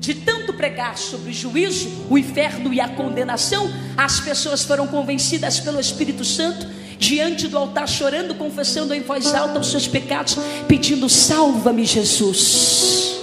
de 0.01 0.15
tanto 0.15 0.55
pregar 0.55 0.99
sobre 0.99 1.31
o 1.31 1.33
juízo, 1.33 2.07
o 2.11 2.19
inferno 2.19 2.75
e 2.75 2.81
a 2.81 2.89
condenação, 2.89 3.71
as 3.97 4.19
pessoas 4.19 4.65
foram 4.65 4.89
convencidas 4.89 5.61
pelo 5.61 5.79
Espírito 5.79 6.25
Santo 6.25 6.67
diante 6.99 7.49
do 7.49 7.59
altar, 7.59 7.89
chorando, 7.89 8.35
confessando 8.35 8.95
em 8.95 9.01
voz 9.01 9.35
alta 9.35 9.59
os 9.59 9.71
seus 9.71 9.87
pecados, 9.87 10.37
pedindo: 10.67 11.09
Salva-me, 11.09 11.85
Jesus. 11.85 13.17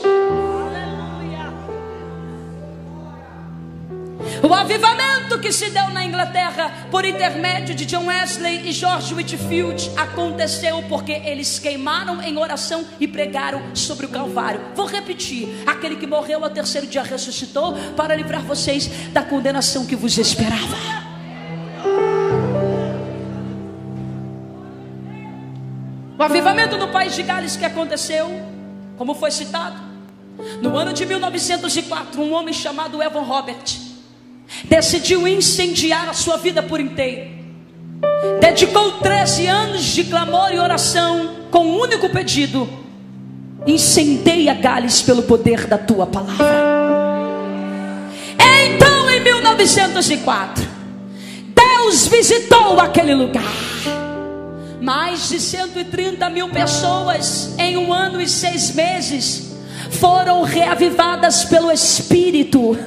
O 4.43 4.53
avivamento 4.53 5.39
que 5.39 5.53
se 5.53 5.69
deu 5.69 5.89
na 5.89 6.05
Inglaterra 6.05 6.87
por 6.91 7.05
intermédio 7.05 7.73
de 7.73 7.85
John 7.85 8.07
Wesley 8.07 8.67
e 8.67 8.73
George 8.73 9.13
Whitfield 9.13 9.89
aconteceu 9.95 10.83
porque 10.89 11.13
eles 11.13 11.59
queimaram 11.59 12.21
em 12.21 12.37
oração 12.37 12.85
e 12.99 13.07
pregaram 13.07 13.73
sobre 13.73 14.05
o 14.05 14.09
Calvário. 14.09 14.59
Vou 14.75 14.85
repetir: 14.85 15.63
aquele 15.65 15.95
que 15.95 16.05
morreu 16.05 16.43
ao 16.43 16.49
terceiro 16.49 16.85
dia 16.85 17.03
ressuscitou 17.03 17.73
para 17.95 18.15
livrar 18.15 18.41
vocês 18.43 18.87
da 19.13 19.23
condenação 19.23 19.85
que 19.85 19.95
vos 19.95 20.17
esperava. 20.17 21.02
O 26.23 26.25
avivamento 26.25 26.77
no 26.77 26.87
país 26.87 27.13
de 27.13 27.21
Gales 27.21 27.57
que 27.57 27.65
aconteceu, 27.65 28.31
como 28.97 29.13
foi 29.13 29.29
citado, 29.29 29.75
no 30.61 30.77
ano 30.77 30.93
de 30.93 31.05
1904, 31.05 32.21
um 32.21 32.31
homem 32.33 32.53
chamado 32.53 33.03
Evan 33.03 33.23
Robert 33.23 33.77
decidiu 34.63 35.27
incendiar 35.27 36.07
a 36.07 36.13
sua 36.13 36.37
vida 36.37 36.63
por 36.63 36.79
inteiro. 36.79 37.29
Dedicou 38.39 38.99
13 38.99 39.47
anos 39.47 39.83
de 39.83 40.05
clamor 40.05 40.53
e 40.53 40.59
oração 40.59 41.29
com 41.51 41.65
um 41.65 41.81
único 41.81 42.07
pedido: 42.07 42.69
incendeia 43.67 44.53
Gales 44.53 45.01
pelo 45.01 45.23
poder 45.23 45.67
da 45.67 45.77
tua 45.77 46.07
palavra. 46.07 46.47
Então, 48.65 49.09
em 49.09 49.19
1904, 49.19 50.65
Deus 51.53 52.07
visitou 52.07 52.79
aquele 52.79 53.13
lugar. 53.13 53.72
Mais 54.83 55.29
de 55.29 55.39
130 55.39 56.29
mil 56.29 56.49
pessoas 56.49 57.55
em 57.57 57.77
um 57.77 57.93
ano 57.93 58.19
e 58.19 58.27
seis 58.27 58.75
meses 58.75 59.53
foram 59.91 60.41
reavivadas 60.41 61.45
pelo 61.45 61.71
Espírito. 61.71 62.77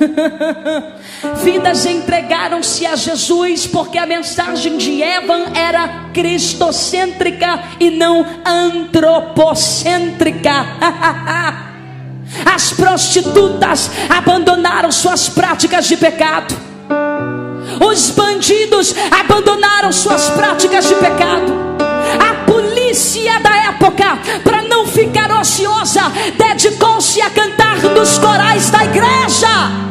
Vidas 1.42 1.86
entregaram-se 1.86 2.84
a 2.84 2.96
Jesus 2.96 3.66
porque 3.66 3.96
a 3.96 4.04
mensagem 4.04 4.76
de 4.76 5.00
Evan 5.00 5.44
era 5.54 6.10
cristocêntrica 6.12 7.62
e 7.80 7.88
não 7.88 8.26
antropocêntrica. 8.44 10.52
As 12.44 12.74
prostitutas 12.74 13.90
abandonaram 14.10 14.92
suas 14.92 15.30
práticas 15.30 15.86
de 15.86 15.96
pecado. 15.96 16.54
Os 17.90 18.10
bandidos 18.10 18.94
abandonaram 19.10 19.90
suas 19.90 20.28
práticas 20.28 20.86
de 20.86 20.94
pecado 20.96 21.85
polícia 22.46 23.38
da 23.40 23.56
época, 23.68 24.18
para 24.42 24.62
não 24.62 24.86
ficar 24.86 25.30
ociosa, 25.40 26.02
dedicou-se 26.36 27.20
a 27.20 27.30
cantar 27.30 27.78
nos 27.82 28.18
corais 28.18 28.70
da 28.70 28.84
igreja. 28.84 29.86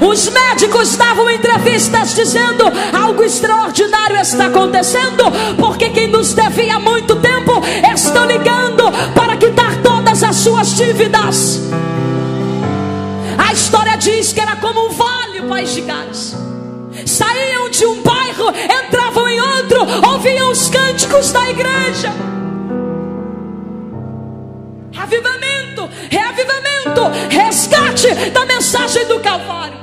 Os 0.00 0.28
médicos 0.28 0.96
davam 0.96 1.30
entrevistas 1.30 2.14
dizendo: 2.14 2.64
algo 2.92 3.22
extraordinário 3.22 4.16
está 4.16 4.46
acontecendo, 4.46 5.24
porque 5.58 5.90
quem 5.90 6.08
nos 6.08 6.34
devia 6.34 6.78
muito 6.78 7.16
tempo 7.16 7.62
estão 7.94 8.26
ligando 8.26 8.84
para 9.14 9.36
quitar 9.36 9.76
todas 9.82 10.22
as 10.22 10.36
suas 10.36 10.74
dívidas. 10.74 11.60
A 13.38 13.52
história 13.52 13.96
diz 13.96 14.32
que 14.32 14.40
era 14.40 14.56
como 14.56 14.86
um 14.86 14.90
vale 14.90 15.40
o 15.40 15.48
país 15.48 15.72
de 15.74 15.82
Gales. 15.82 16.36
Saíam 17.06 17.70
de 17.70 17.86
um 17.86 18.02
bairro, 18.02 18.52
entravam 18.84 19.28
em 19.28 19.40
outro, 19.40 19.86
ouviam 20.10 20.50
os 20.50 20.68
cânticos 21.12 21.30
da 21.32 21.50
igreja. 21.50 22.08
Avivamento, 24.96 25.88
reavivamento, 26.10 27.02
resgate 27.28 28.30
da 28.30 28.46
mensagem 28.46 29.06
do 29.06 29.20
Calvário. 29.20 29.76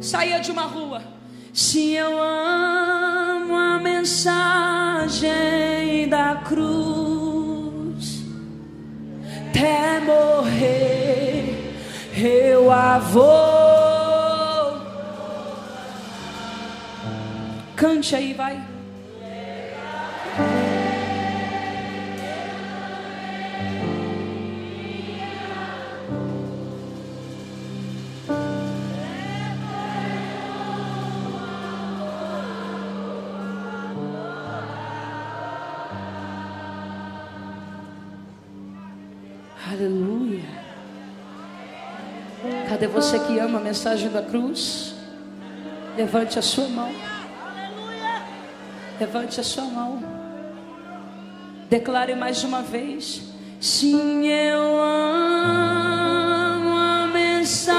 Saía 0.00 0.40
de 0.40 0.50
uma 0.50 0.62
rua. 0.62 1.00
Se 1.52 1.92
eu 1.92 2.20
amo 2.20 3.54
a 3.54 3.78
mensagem 3.78 5.28
da 6.08 6.42
cruz, 6.46 8.24
até 9.48 10.00
morrer, 10.00 11.74
eu 12.16 12.72
a 12.72 12.98
vou. 12.98 13.52
Cante 17.76 18.16
aí, 18.16 18.32
vai. 18.32 18.71
Aleluia. 39.70 40.44
Cadê 42.68 42.86
você 42.86 43.18
que 43.18 43.38
ama 43.38 43.58
a 43.58 43.62
mensagem 43.62 44.10
da 44.10 44.22
cruz? 44.22 44.94
Levante 45.94 46.38
a 46.38 46.42
sua 46.42 46.68
mão. 46.68 46.90
Levante 48.98 49.40
a 49.40 49.44
sua 49.44 49.64
mão. 49.64 50.21
Declare 51.72 52.14
mais 52.14 52.44
uma 52.44 52.60
vez. 52.60 53.22
Sim, 53.58 54.28
eu 54.28 54.78
amo 54.78 56.68
a 56.76 57.06
mensagem 57.10 57.72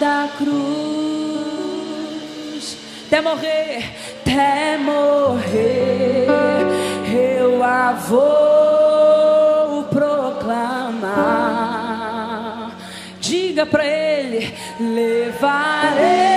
da 0.00 0.30
cruz. 0.38 0.48
Até 3.06 3.20
morrer, 3.20 3.84
até 4.22 4.78
morrer, 4.78 6.26
eu 7.14 7.62
a 7.62 7.92
vou 7.92 9.84
proclamar. 9.90 11.12
Diga 13.20 13.66
para 13.66 13.84
ele: 13.84 14.54
levarei 14.80 16.31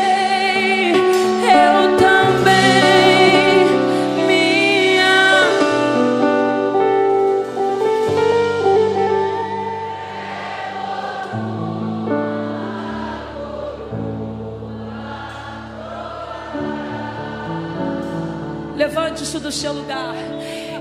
Levante-se 19.15 19.39
do 19.39 19.49
seu 19.49 19.71
lugar. 19.71 20.13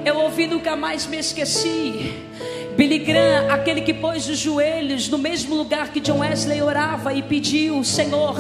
Eu 0.05 0.17
ouvi, 0.19 0.49
nunca 0.49 0.75
mais 0.75 1.07
me 1.07 1.19
esqueci. 1.19 2.13
Billy 2.77 2.99
Graham, 2.99 3.49
aquele 3.49 3.83
que 3.83 3.95
pôs 3.95 4.29
os 4.29 4.37
joelhos 4.37 5.09
no 5.09 5.17
mesmo 5.17 5.55
lugar 5.55 5.93
que 5.93 6.01
John 6.01 6.19
Wesley 6.19 6.61
orava 6.61 7.15
e 7.15 7.23
pediu: 7.23 7.85
Senhor, 7.85 8.35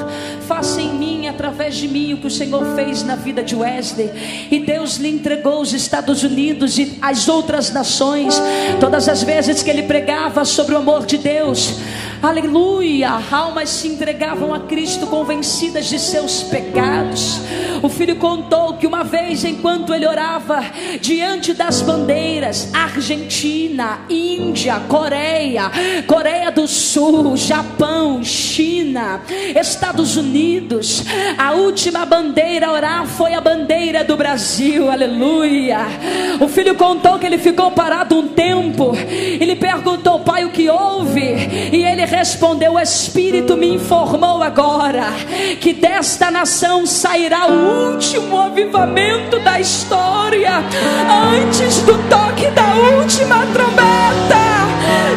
faça 0.48 0.80
em 0.80 0.92
mim, 0.92 1.28
através 1.28 1.76
de 1.76 1.86
mim, 1.86 2.12
o 2.12 2.16
que 2.16 2.26
o 2.26 2.30
Senhor 2.30 2.74
fez 2.74 3.04
na 3.04 3.14
vida 3.14 3.40
de 3.40 3.54
Wesley. 3.54 4.10
E 4.50 4.58
Deus 4.58 4.96
lhe 4.96 5.08
entregou 5.08 5.60
os 5.60 5.72
Estados 5.72 6.24
Unidos 6.24 6.76
e 6.76 6.98
as 7.00 7.28
outras 7.28 7.70
nações. 7.70 8.34
Todas 8.80 9.08
as 9.08 9.22
vezes 9.22 9.62
que 9.62 9.70
ele 9.70 9.84
pregava 9.84 10.44
sobre 10.44 10.74
o 10.74 10.78
amor 10.78 11.06
de 11.06 11.18
Deus, 11.18 11.78
aleluia, 12.20 13.10
almas 13.30 13.68
se 13.68 13.86
entregavam 13.86 14.52
a 14.52 14.58
Cristo 14.58 15.06
convencidas 15.06 15.86
de 15.86 16.00
seus 16.00 16.42
pecados. 16.42 17.33
O 17.84 17.88
filho 17.90 18.16
contou 18.16 18.72
que 18.78 18.86
uma 18.86 19.04
vez, 19.04 19.44
enquanto 19.44 19.92
ele 19.92 20.06
orava, 20.06 20.64
diante 21.02 21.52
das 21.52 21.82
bandeiras 21.82 22.70
Argentina, 22.72 24.00
Índia, 24.08 24.80
Coreia, 24.88 25.70
Coreia 26.06 26.50
do 26.50 26.66
Sul, 26.66 27.36
Japão, 27.36 28.24
China, 28.24 29.20
Estados 29.54 30.16
Unidos, 30.16 31.04
a 31.36 31.52
última 31.52 32.06
bandeira 32.06 32.68
a 32.68 32.72
orar 32.72 33.06
foi 33.06 33.34
a 33.34 33.40
bandeira 33.42 34.02
do 34.02 34.16
Brasil, 34.16 34.90
aleluia. 34.90 35.80
O 36.40 36.48
filho 36.48 36.74
contou 36.76 37.18
que 37.18 37.26
ele 37.26 37.36
ficou 37.36 37.70
parado 37.70 38.18
um 38.18 38.28
tempo, 38.28 38.96
ele 38.96 39.56
perguntou, 39.56 40.20
pai, 40.20 40.46
o 40.46 40.50
que 40.50 40.70
houve? 40.70 41.20
E 41.70 41.84
ele 41.84 42.06
respondeu: 42.06 42.72
O 42.72 42.80
Espírito 42.80 43.58
me 43.58 43.74
informou 43.74 44.42
agora 44.42 45.04
que 45.60 45.74
desta 45.74 46.30
nação 46.30 46.86
sairá 46.86 47.46
o 47.46 47.73
último 47.74 48.40
avivamento 48.40 49.38
da 49.40 49.60
história, 49.60 50.62
antes 51.34 51.80
do 51.82 51.94
toque 52.08 52.50
da 52.50 52.74
última 52.96 53.46
trombeta. 53.52 54.44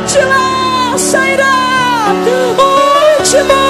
De 0.07 0.19
lá 0.19 0.97
sairá 0.97 2.13
o 2.57 3.19
último 3.19 3.66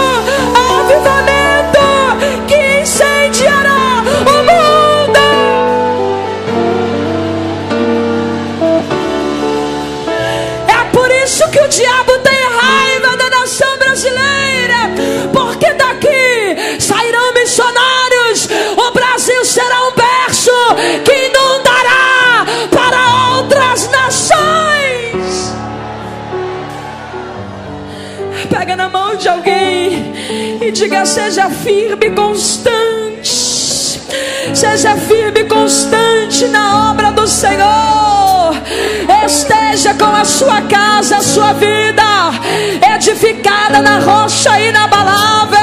diga: 30.87 31.05
seja 31.05 31.49
firme 31.49 32.07
e 32.07 32.11
constante. 32.11 33.27
Seja 34.55 34.95
firme 34.95 35.41
e 35.41 35.43
constante 35.43 36.47
na 36.47 36.91
obra 36.91 37.11
do 37.11 37.27
Senhor. 37.27 38.55
Esteja 39.25 39.93
com 39.93 40.05
a 40.05 40.23
sua 40.23 40.61
casa, 40.61 41.17
a 41.17 41.21
sua 41.21 41.53
vida 41.53 42.03
edificada 42.95 43.81
na 43.81 43.99
rocha 43.99 44.57
inabalável. 44.59 45.57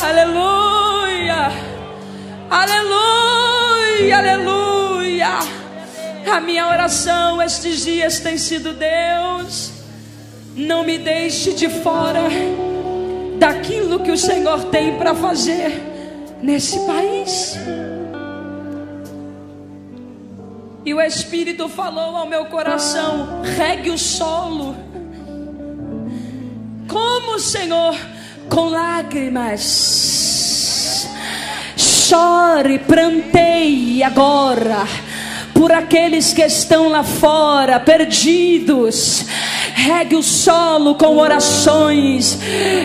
Aleluia. 0.00 1.52
Aleluia. 2.48 4.18
Aleluia. 4.18 5.38
A 6.32 6.40
minha 6.40 6.68
oração 6.68 7.42
estes 7.42 7.84
dias 7.84 8.20
tem 8.20 8.38
sido 8.38 8.72
Deus, 8.72 9.77
não 10.58 10.82
me 10.82 10.98
deixe 10.98 11.52
de 11.52 11.68
fora 11.68 12.24
daquilo 13.38 14.00
que 14.00 14.10
o 14.10 14.18
Senhor 14.18 14.64
tem 14.64 14.96
para 14.96 15.14
fazer 15.14 15.80
nesse 16.42 16.80
país. 16.80 17.56
E 20.84 20.92
o 20.92 21.00
Espírito 21.00 21.68
falou 21.68 22.16
ao 22.16 22.26
meu 22.26 22.46
coração: 22.46 23.40
regue 23.56 23.90
o 23.90 23.98
solo. 23.98 24.74
Como, 26.88 27.38
Senhor? 27.38 27.94
Com 28.48 28.68
lágrimas. 28.70 30.26
Chore, 31.76 32.78
pranteie 32.80 34.02
agora 34.02 35.07
por 35.58 35.72
aqueles 35.72 36.32
que 36.32 36.42
estão 36.42 36.88
lá 36.88 37.02
fora, 37.02 37.80
perdidos. 37.80 39.26
Regue 39.74 40.14
o 40.14 40.22
solo 40.22 40.94
com 40.94 41.16
orações, 41.16 42.38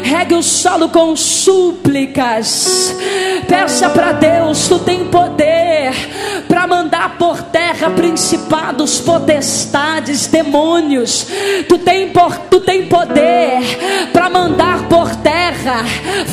regue 0.03 0.33
o 0.33 0.41
solo 0.41 0.89
com 0.89 1.15
súplicas. 1.15 2.95
Peça 3.47 3.91
para 3.91 4.13
Deus, 4.13 4.67
tu 4.67 4.79
tem 4.79 5.05
poder 5.05 5.93
para 6.47 6.65
mandar 6.65 7.15
por 7.19 7.43
terra 7.43 7.91
principados, 8.03 8.99
potestades, 8.99 10.27
demônios. 10.27 11.25
Tu 11.69 11.77
tem, 11.77 12.09
por, 12.09 12.37
tu 12.49 12.59
tem 12.59 12.85
poder 12.87 13.61
para 14.11 14.29
mandar 14.29 14.89
por 14.89 15.15
terra 15.15 15.85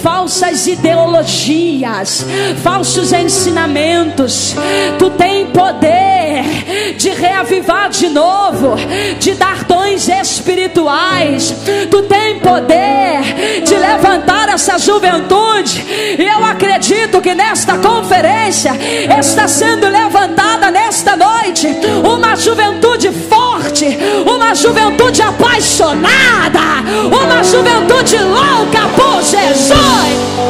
falsas 0.03 0.67
ideologias, 0.67 2.27
falsos 2.65 3.13
ensinamentos. 3.13 4.57
Tu 4.99 5.11
tem 5.11 5.47
poder 5.47 6.95
de 6.97 7.11
reavivar 7.11 7.89
de 7.89 8.09
novo, 8.09 8.75
de 9.21 9.35
dar 9.35 9.63
dons 9.63 10.09
espirituais. 10.09 11.55
Tu 11.89 12.03
tem 12.03 12.41
poder 12.41 13.63
de 13.65 13.77
levantar 13.77 14.49
essa 14.49 14.77
juventude. 14.77 15.85
E 16.19 16.25
eu 16.25 16.45
acredito 16.45 17.21
que 17.21 17.33
nesta 17.33 17.79
conferência 17.79 18.73
está 19.19 19.47
sendo 19.47 19.89
levantada 19.89 20.71
nesta 20.71 21.17
noite 21.17 21.60
uma 22.03 22.37
juventude 22.37 23.11
forte, 23.29 23.99
uma 24.27 24.55
juventude 24.55 25.21
apaixonada, 25.21 26.61
uma 27.07 27.43
juventude 27.43 28.17
louca 28.19 28.89
por 28.97 29.23
Jesus. 29.23 30.50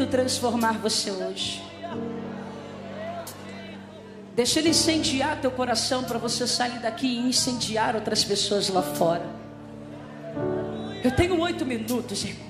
Espírito 0.00 0.06
transformar 0.06 0.78
você 0.78 1.10
hoje. 1.10 1.62
Deixa 4.34 4.58
ele 4.58 4.70
incendiar 4.70 5.40
teu 5.40 5.50
coração 5.50 6.04
para 6.04 6.18
você 6.18 6.46
sair 6.46 6.78
daqui 6.78 7.06
e 7.06 7.18
incendiar 7.18 7.94
outras 7.94 8.24
pessoas 8.24 8.68
lá 8.68 8.82
fora. 8.82 9.26
Eu 11.04 11.14
tenho 11.14 11.38
oito 11.40 11.66
minutos, 11.66 12.24
irmão. 12.24 12.48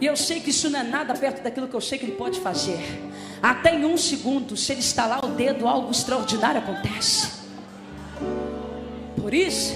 E 0.00 0.06
eu 0.06 0.16
sei 0.16 0.40
que 0.40 0.50
isso 0.50 0.68
não 0.68 0.80
é 0.80 0.82
nada 0.82 1.14
perto 1.14 1.42
daquilo 1.42 1.68
que 1.68 1.74
eu 1.74 1.80
sei 1.80 1.98
que 1.98 2.04
ele 2.04 2.16
pode 2.16 2.40
fazer. 2.40 2.80
Até 3.40 3.74
em 3.74 3.84
um 3.84 3.96
segundo, 3.96 4.56
se 4.56 4.72
ele 4.72 4.80
estalar 4.80 5.24
o 5.24 5.28
dedo, 5.28 5.68
algo 5.68 5.90
extraordinário 5.90 6.60
acontece. 6.60 7.30
Por 9.16 9.32
isso, 9.32 9.74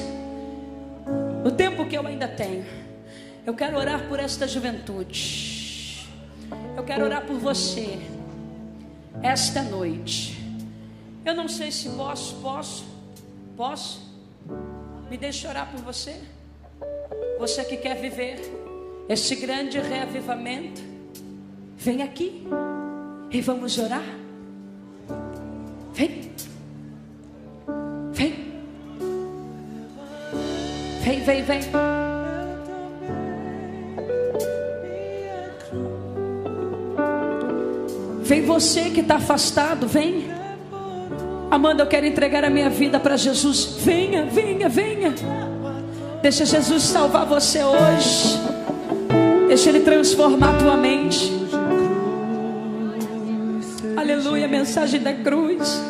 o 1.44 1.50
tempo 1.50 1.86
que 1.86 1.96
eu 1.96 2.04
ainda 2.04 2.26
tenho, 2.26 2.66
eu 3.44 3.54
quero 3.54 3.78
orar 3.78 4.08
por 4.08 4.18
esta 4.18 4.48
juventude. 4.48 5.55
Eu 6.77 6.85
quero 6.85 7.05
orar 7.07 7.24
por 7.24 7.39
você 7.39 7.99
esta 9.22 9.62
noite. 9.62 10.37
Eu 11.24 11.35
não 11.35 11.49
sei 11.49 11.72
se 11.72 11.89
posso, 11.89 12.37
posso, 12.37 12.85
posso. 13.57 14.14
Me 15.11 15.16
deixe 15.16 15.49
orar 15.49 15.70
por 15.70 15.81
você. 15.81 16.20
Você 17.39 17.64
que 17.64 17.79
quer 17.79 17.97
viver 17.97 18.41
este 19.09 19.35
grande 19.37 19.79
reavivamento, 19.79 20.83
vem 21.79 22.03
aqui 22.03 22.47
e 23.31 23.41
vamos 23.41 23.79
orar. 23.79 24.05
Vem. 25.95 26.31
Vem. 28.12 28.62
Vem, 31.03 31.22
vem, 31.22 31.43
vem. 31.43 32.05
Vem 38.27 38.43
você 38.43 38.91
que 38.91 39.01
está 39.01 39.16
afastado, 39.16 39.87
vem. 39.87 40.27
Amanda, 41.51 41.83
eu 41.83 41.87
quero 41.87 42.05
entregar 42.07 42.45
a 42.45 42.51
minha 42.51 42.68
vida 42.68 42.99
para 42.99 43.16
Jesus. 43.16 43.77
Venha, 43.79 44.24
venha, 44.27 44.68
venha. 44.68 45.14
Deixa 46.20 46.45
Jesus 46.45 46.83
salvar 46.83 47.24
você 47.24 47.62
hoje. 47.62 48.41
Deixa 49.47 49.68
Ele 49.68 49.81
transformar 49.81 50.51
a 50.51 50.59
tua 50.59 50.77
mente. 50.77 51.33
Aleluia, 53.97 54.49
mensagem 54.49 55.01
da 55.01 55.12
cruz. 55.12 55.81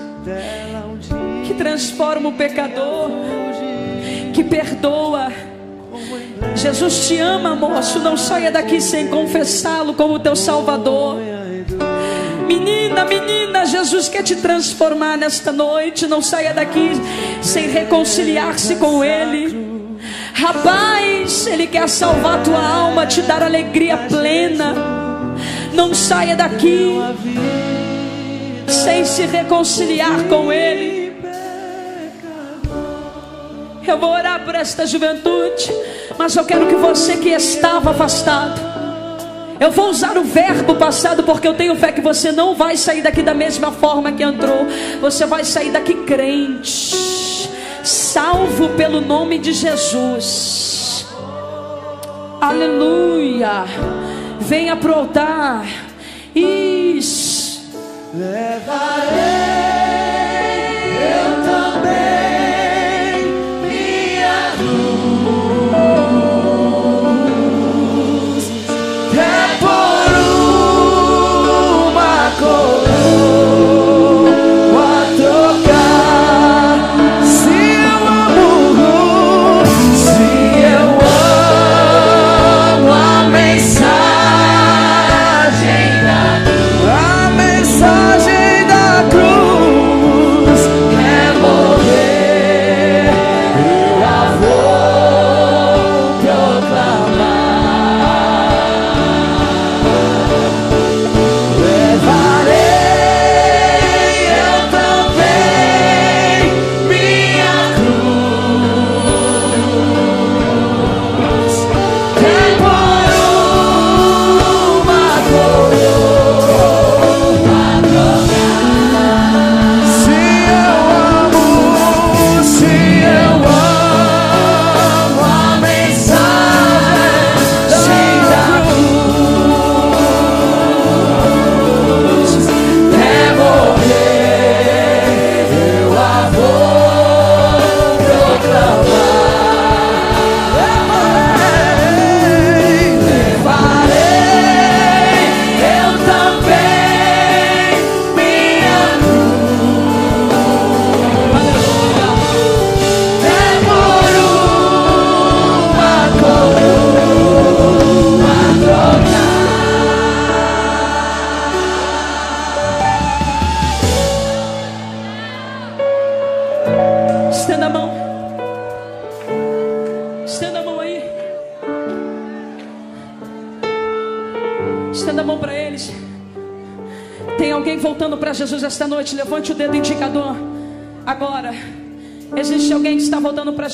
Que 1.46 1.54
transforma 1.54 2.28
o 2.28 2.32
pecador 2.32 3.10
que 4.36 4.44
perdoa. 4.44 5.32
Jesus 6.54 7.08
te 7.08 7.18
ama, 7.18 7.56
moço. 7.56 7.98
Não 8.00 8.18
saia 8.18 8.50
daqui 8.50 8.82
sem 8.82 9.08
confessá-lo 9.08 9.94
como 9.94 10.18
teu 10.18 10.36
Salvador. 10.36 11.18
Menina, 13.04 13.04
menina, 13.04 13.66
Jesus 13.66 14.08
quer 14.08 14.22
te 14.22 14.36
transformar 14.36 15.18
nesta 15.18 15.52
noite. 15.52 16.06
Não 16.06 16.22
saia 16.22 16.54
daqui 16.54 16.92
sem 17.42 17.68
reconciliar-se 17.68 18.76
com 18.76 19.04
Ele. 19.04 19.98
Rapaz, 20.32 21.46
Ele 21.46 21.66
quer 21.66 21.88
salvar 21.88 22.42
tua 22.42 22.58
alma, 22.58 23.06
te 23.06 23.20
dar 23.22 23.42
alegria 23.42 23.98
plena. 23.98 24.74
Não 25.74 25.92
saia 25.94 26.34
daqui 26.34 26.98
sem 28.66 29.04
se 29.04 29.26
reconciliar 29.26 30.24
com 30.28 30.50
Ele. 30.50 31.16
Eu 33.86 33.98
vou 33.98 34.10
orar 34.10 34.44
por 34.44 34.54
esta 34.54 34.86
juventude, 34.86 35.70
mas 36.18 36.34
eu 36.34 36.44
quero 36.44 36.66
que 36.66 36.74
você 36.74 37.16
que 37.18 37.28
estava 37.28 37.90
afastado, 37.90 38.60
eu 39.58 39.70
vou 39.70 39.90
usar 39.90 40.16
o 40.16 40.24
verbo 40.24 40.74
passado 40.76 41.22
porque 41.22 41.48
eu 41.48 41.54
tenho 41.54 41.74
fé 41.76 41.92
que 41.92 42.00
você 42.00 42.30
não 42.32 42.54
vai 42.54 42.76
sair 42.76 43.02
daqui 43.02 43.22
da 43.22 43.34
mesma 43.34 43.72
forma 43.72 44.12
que 44.12 44.22
entrou. 44.22 44.66
Você 45.00 45.24
vai 45.26 45.44
sair 45.44 45.70
daqui 45.70 45.94
crente, 45.94 47.50
salvo 47.82 48.70
pelo 48.70 49.00
nome 49.00 49.38
de 49.38 49.52
Jesus. 49.52 51.06
Aleluia. 52.40 53.64
Venha 54.40 54.76
pro 54.76 54.94
altar. 54.94 55.64
Isso. 56.34 57.70
Levarei. 58.14 59.75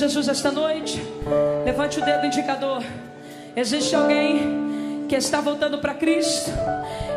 Jesus 0.03 0.27
esta 0.27 0.51
noite? 0.51 1.01
Levante 1.65 2.01
o 2.01 2.05
dedo 2.05 2.27
indicador. 2.27 2.83
Existe 3.55 3.95
alguém 3.95 5.07
que 5.09 5.15
está 5.15 5.41
voltando 5.41 5.79
para 5.79 5.95
Cristo? 5.95 6.51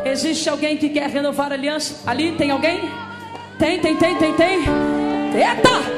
Existe 0.04 0.48
alguém 0.48 0.76
que 0.76 0.90
quer 0.90 1.10
renovar 1.10 1.50
a 1.50 1.54
aliança? 1.54 2.08
Ali 2.08 2.36
tem 2.36 2.52
alguém? 2.52 2.88
Tem, 3.58 3.80
tem, 3.80 3.96
tem, 3.96 4.14
tem, 4.16 4.34
tem. 4.34 4.58
Eita! 4.60 5.95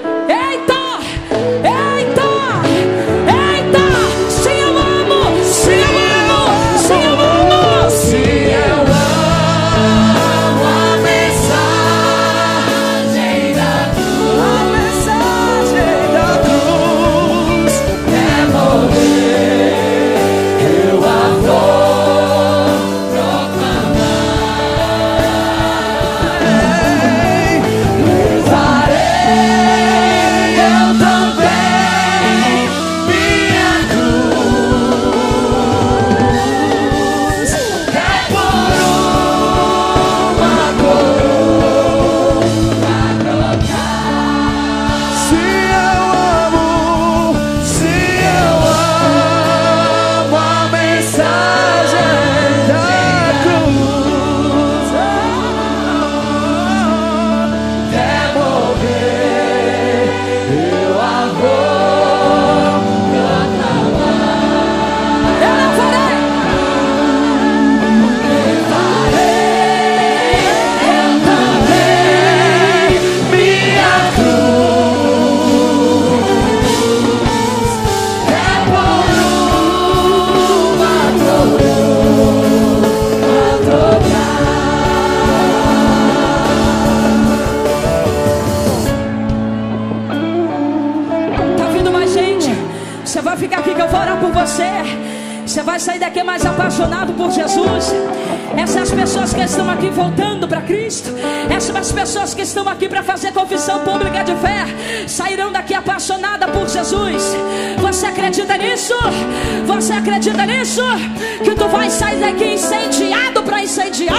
Nisso? 110.78 111.42
Que 111.44 111.54
tu 111.54 111.68
vai 111.68 111.90
sair 111.90 112.20
daqui 112.20 112.54
incendiado 112.54 113.42
para 113.42 113.62
incendiar? 113.62 114.14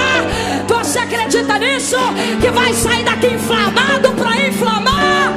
Você 0.67 0.99
acredita 0.99 1.57
nisso? 1.57 1.97
Que 2.41 2.49
vai 2.49 2.73
sair 2.73 3.03
daqui 3.03 3.27
inflamado 3.27 4.11
para 4.13 4.47
inflamar? 4.47 5.33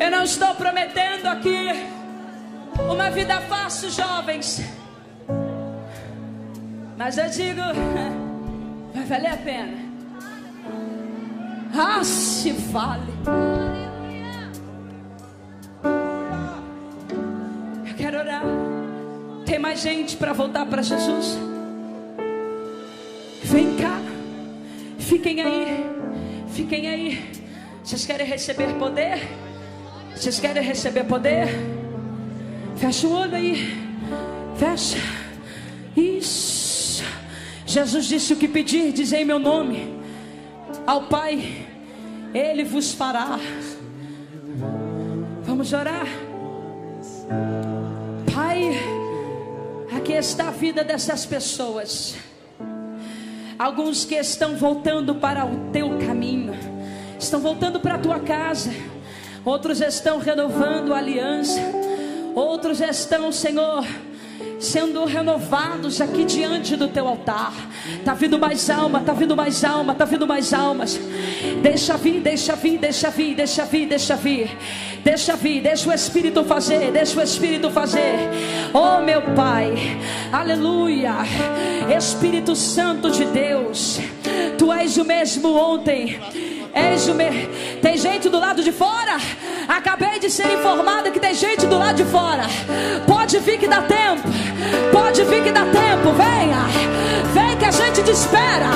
Eu 0.00 0.10
não 0.10 0.22
estou 0.24 0.54
prometendo 0.54 1.26
aqui 1.26 1.68
uma 2.90 3.10
vida 3.10 3.40
fácil, 3.42 3.90
jovens. 3.90 4.62
Mas 6.96 7.18
eu 7.18 7.28
digo, 7.28 7.60
vai 8.94 9.04
valer 9.04 9.32
a 9.32 9.36
pena. 9.36 9.92
Ah, 11.74 12.04
se 12.04 12.52
vale. 12.52 13.11
Fiquem 25.22 25.40
aí. 25.40 25.86
Fiquem 26.48 26.88
aí. 26.88 27.32
Vocês 27.84 28.04
querem 28.04 28.26
receber 28.26 28.74
poder? 28.74 29.20
Vocês 30.16 30.40
querem 30.40 30.64
receber 30.64 31.04
poder? 31.04 31.46
Fecha 32.76 33.06
o 33.06 33.12
olho 33.12 33.36
aí. 33.36 33.72
Fecha. 34.56 34.98
Isso. 35.96 37.04
Jesus 37.64 38.06
disse: 38.06 38.32
O 38.32 38.36
que 38.36 38.48
pedir, 38.48 38.92
dizei 38.92 39.22
em 39.22 39.24
meu 39.24 39.38
nome. 39.38 39.96
Ao 40.84 41.02
Pai, 41.02 41.68
Ele 42.34 42.64
vos 42.64 42.92
fará. 42.92 43.38
Vamos 45.44 45.72
orar. 45.72 46.08
Pai, 48.34 48.72
aqui 49.96 50.14
está 50.14 50.48
a 50.48 50.50
vida 50.50 50.82
dessas 50.82 51.24
pessoas. 51.24 52.16
Alguns 53.58 54.04
que 54.04 54.14
estão 54.14 54.56
voltando 54.56 55.14
para 55.14 55.44
o 55.44 55.70
teu 55.72 55.98
caminho, 55.98 56.54
estão 57.18 57.40
voltando 57.40 57.78
para 57.80 57.94
a 57.94 57.98
tua 57.98 58.18
casa. 58.20 58.70
Outros 59.44 59.80
estão 59.80 60.18
renovando 60.18 60.94
a 60.94 60.98
aliança. 60.98 61.60
Outros 62.34 62.80
estão, 62.80 63.30
Senhor, 63.30 63.84
sendo 64.62 65.04
renovados 65.04 66.00
aqui 66.00 66.24
diante 66.24 66.76
do 66.76 66.88
teu 66.88 67.06
altar. 67.08 67.52
Tá 68.04 68.14
vindo 68.14 68.38
mais 68.38 68.70
alma, 68.70 69.00
tá 69.00 69.12
vindo 69.12 69.36
mais 69.36 69.64
alma, 69.64 69.94
tá 69.94 70.04
vindo 70.04 70.26
mais 70.26 70.54
almas. 70.54 70.98
Deixa 71.60 71.96
vir, 71.96 72.20
deixa 72.20 72.54
vir, 72.54 72.78
deixa 72.78 73.10
vir, 73.10 73.34
deixa 73.34 73.64
vir, 73.64 73.86
deixa 73.86 74.16
vir. 74.16 74.50
Deixa 75.04 75.34
vir, 75.34 75.60
deixa 75.60 75.90
o 75.90 75.92
Espírito 75.92 76.44
fazer, 76.44 76.92
deixa 76.92 77.18
o 77.18 77.22
Espírito 77.22 77.70
fazer. 77.70 78.30
Oh, 78.72 79.02
meu 79.02 79.22
Pai, 79.34 79.98
aleluia. 80.32 81.16
Espírito 81.96 82.54
Santo 82.54 83.10
de 83.10 83.24
Deus, 83.24 83.98
tu 84.56 84.72
és 84.72 84.96
o 84.96 85.04
mesmo 85.04 85.54
ontem. 85.54 86.20
És 86.74 87.06
o 87.08 87.14
me... 87.14 87.48
Tem 87.82 87.96
gente 87.96 88.28
do 88.28 88.38
lado 88.38 88.62
de 88.62 88.72
fora? 88.72 89.16
Acabei 89.68 90.18
de 90.18 90.30
ser 90.30 90.46
informada 90.46 91.10
que 91.10 91.20
tem 91.20 91.34
gente 91.34 91.66
do 91.66 91.78
lado 91.78 91.96
de 91.96 92.04
fora. 92.04 92.44
Pode 93.06 93.38
vir 93.40 93.58
que 93.58 93.68
dá 93.68 93.82
tempo. 93.82 94.28
Pode 94.90 95.22
vir 95.24 95.42
que 95.42 95.52
dá 95.52 95.64
tempo. 95.64 96.12
Venha. 96.12 96.66
Vem 97.32 97.56
que 97.56 97.64
a 97.64 97.70
gente 97.70 98.02
te 98.02 98.10
espera. 98.10 98.70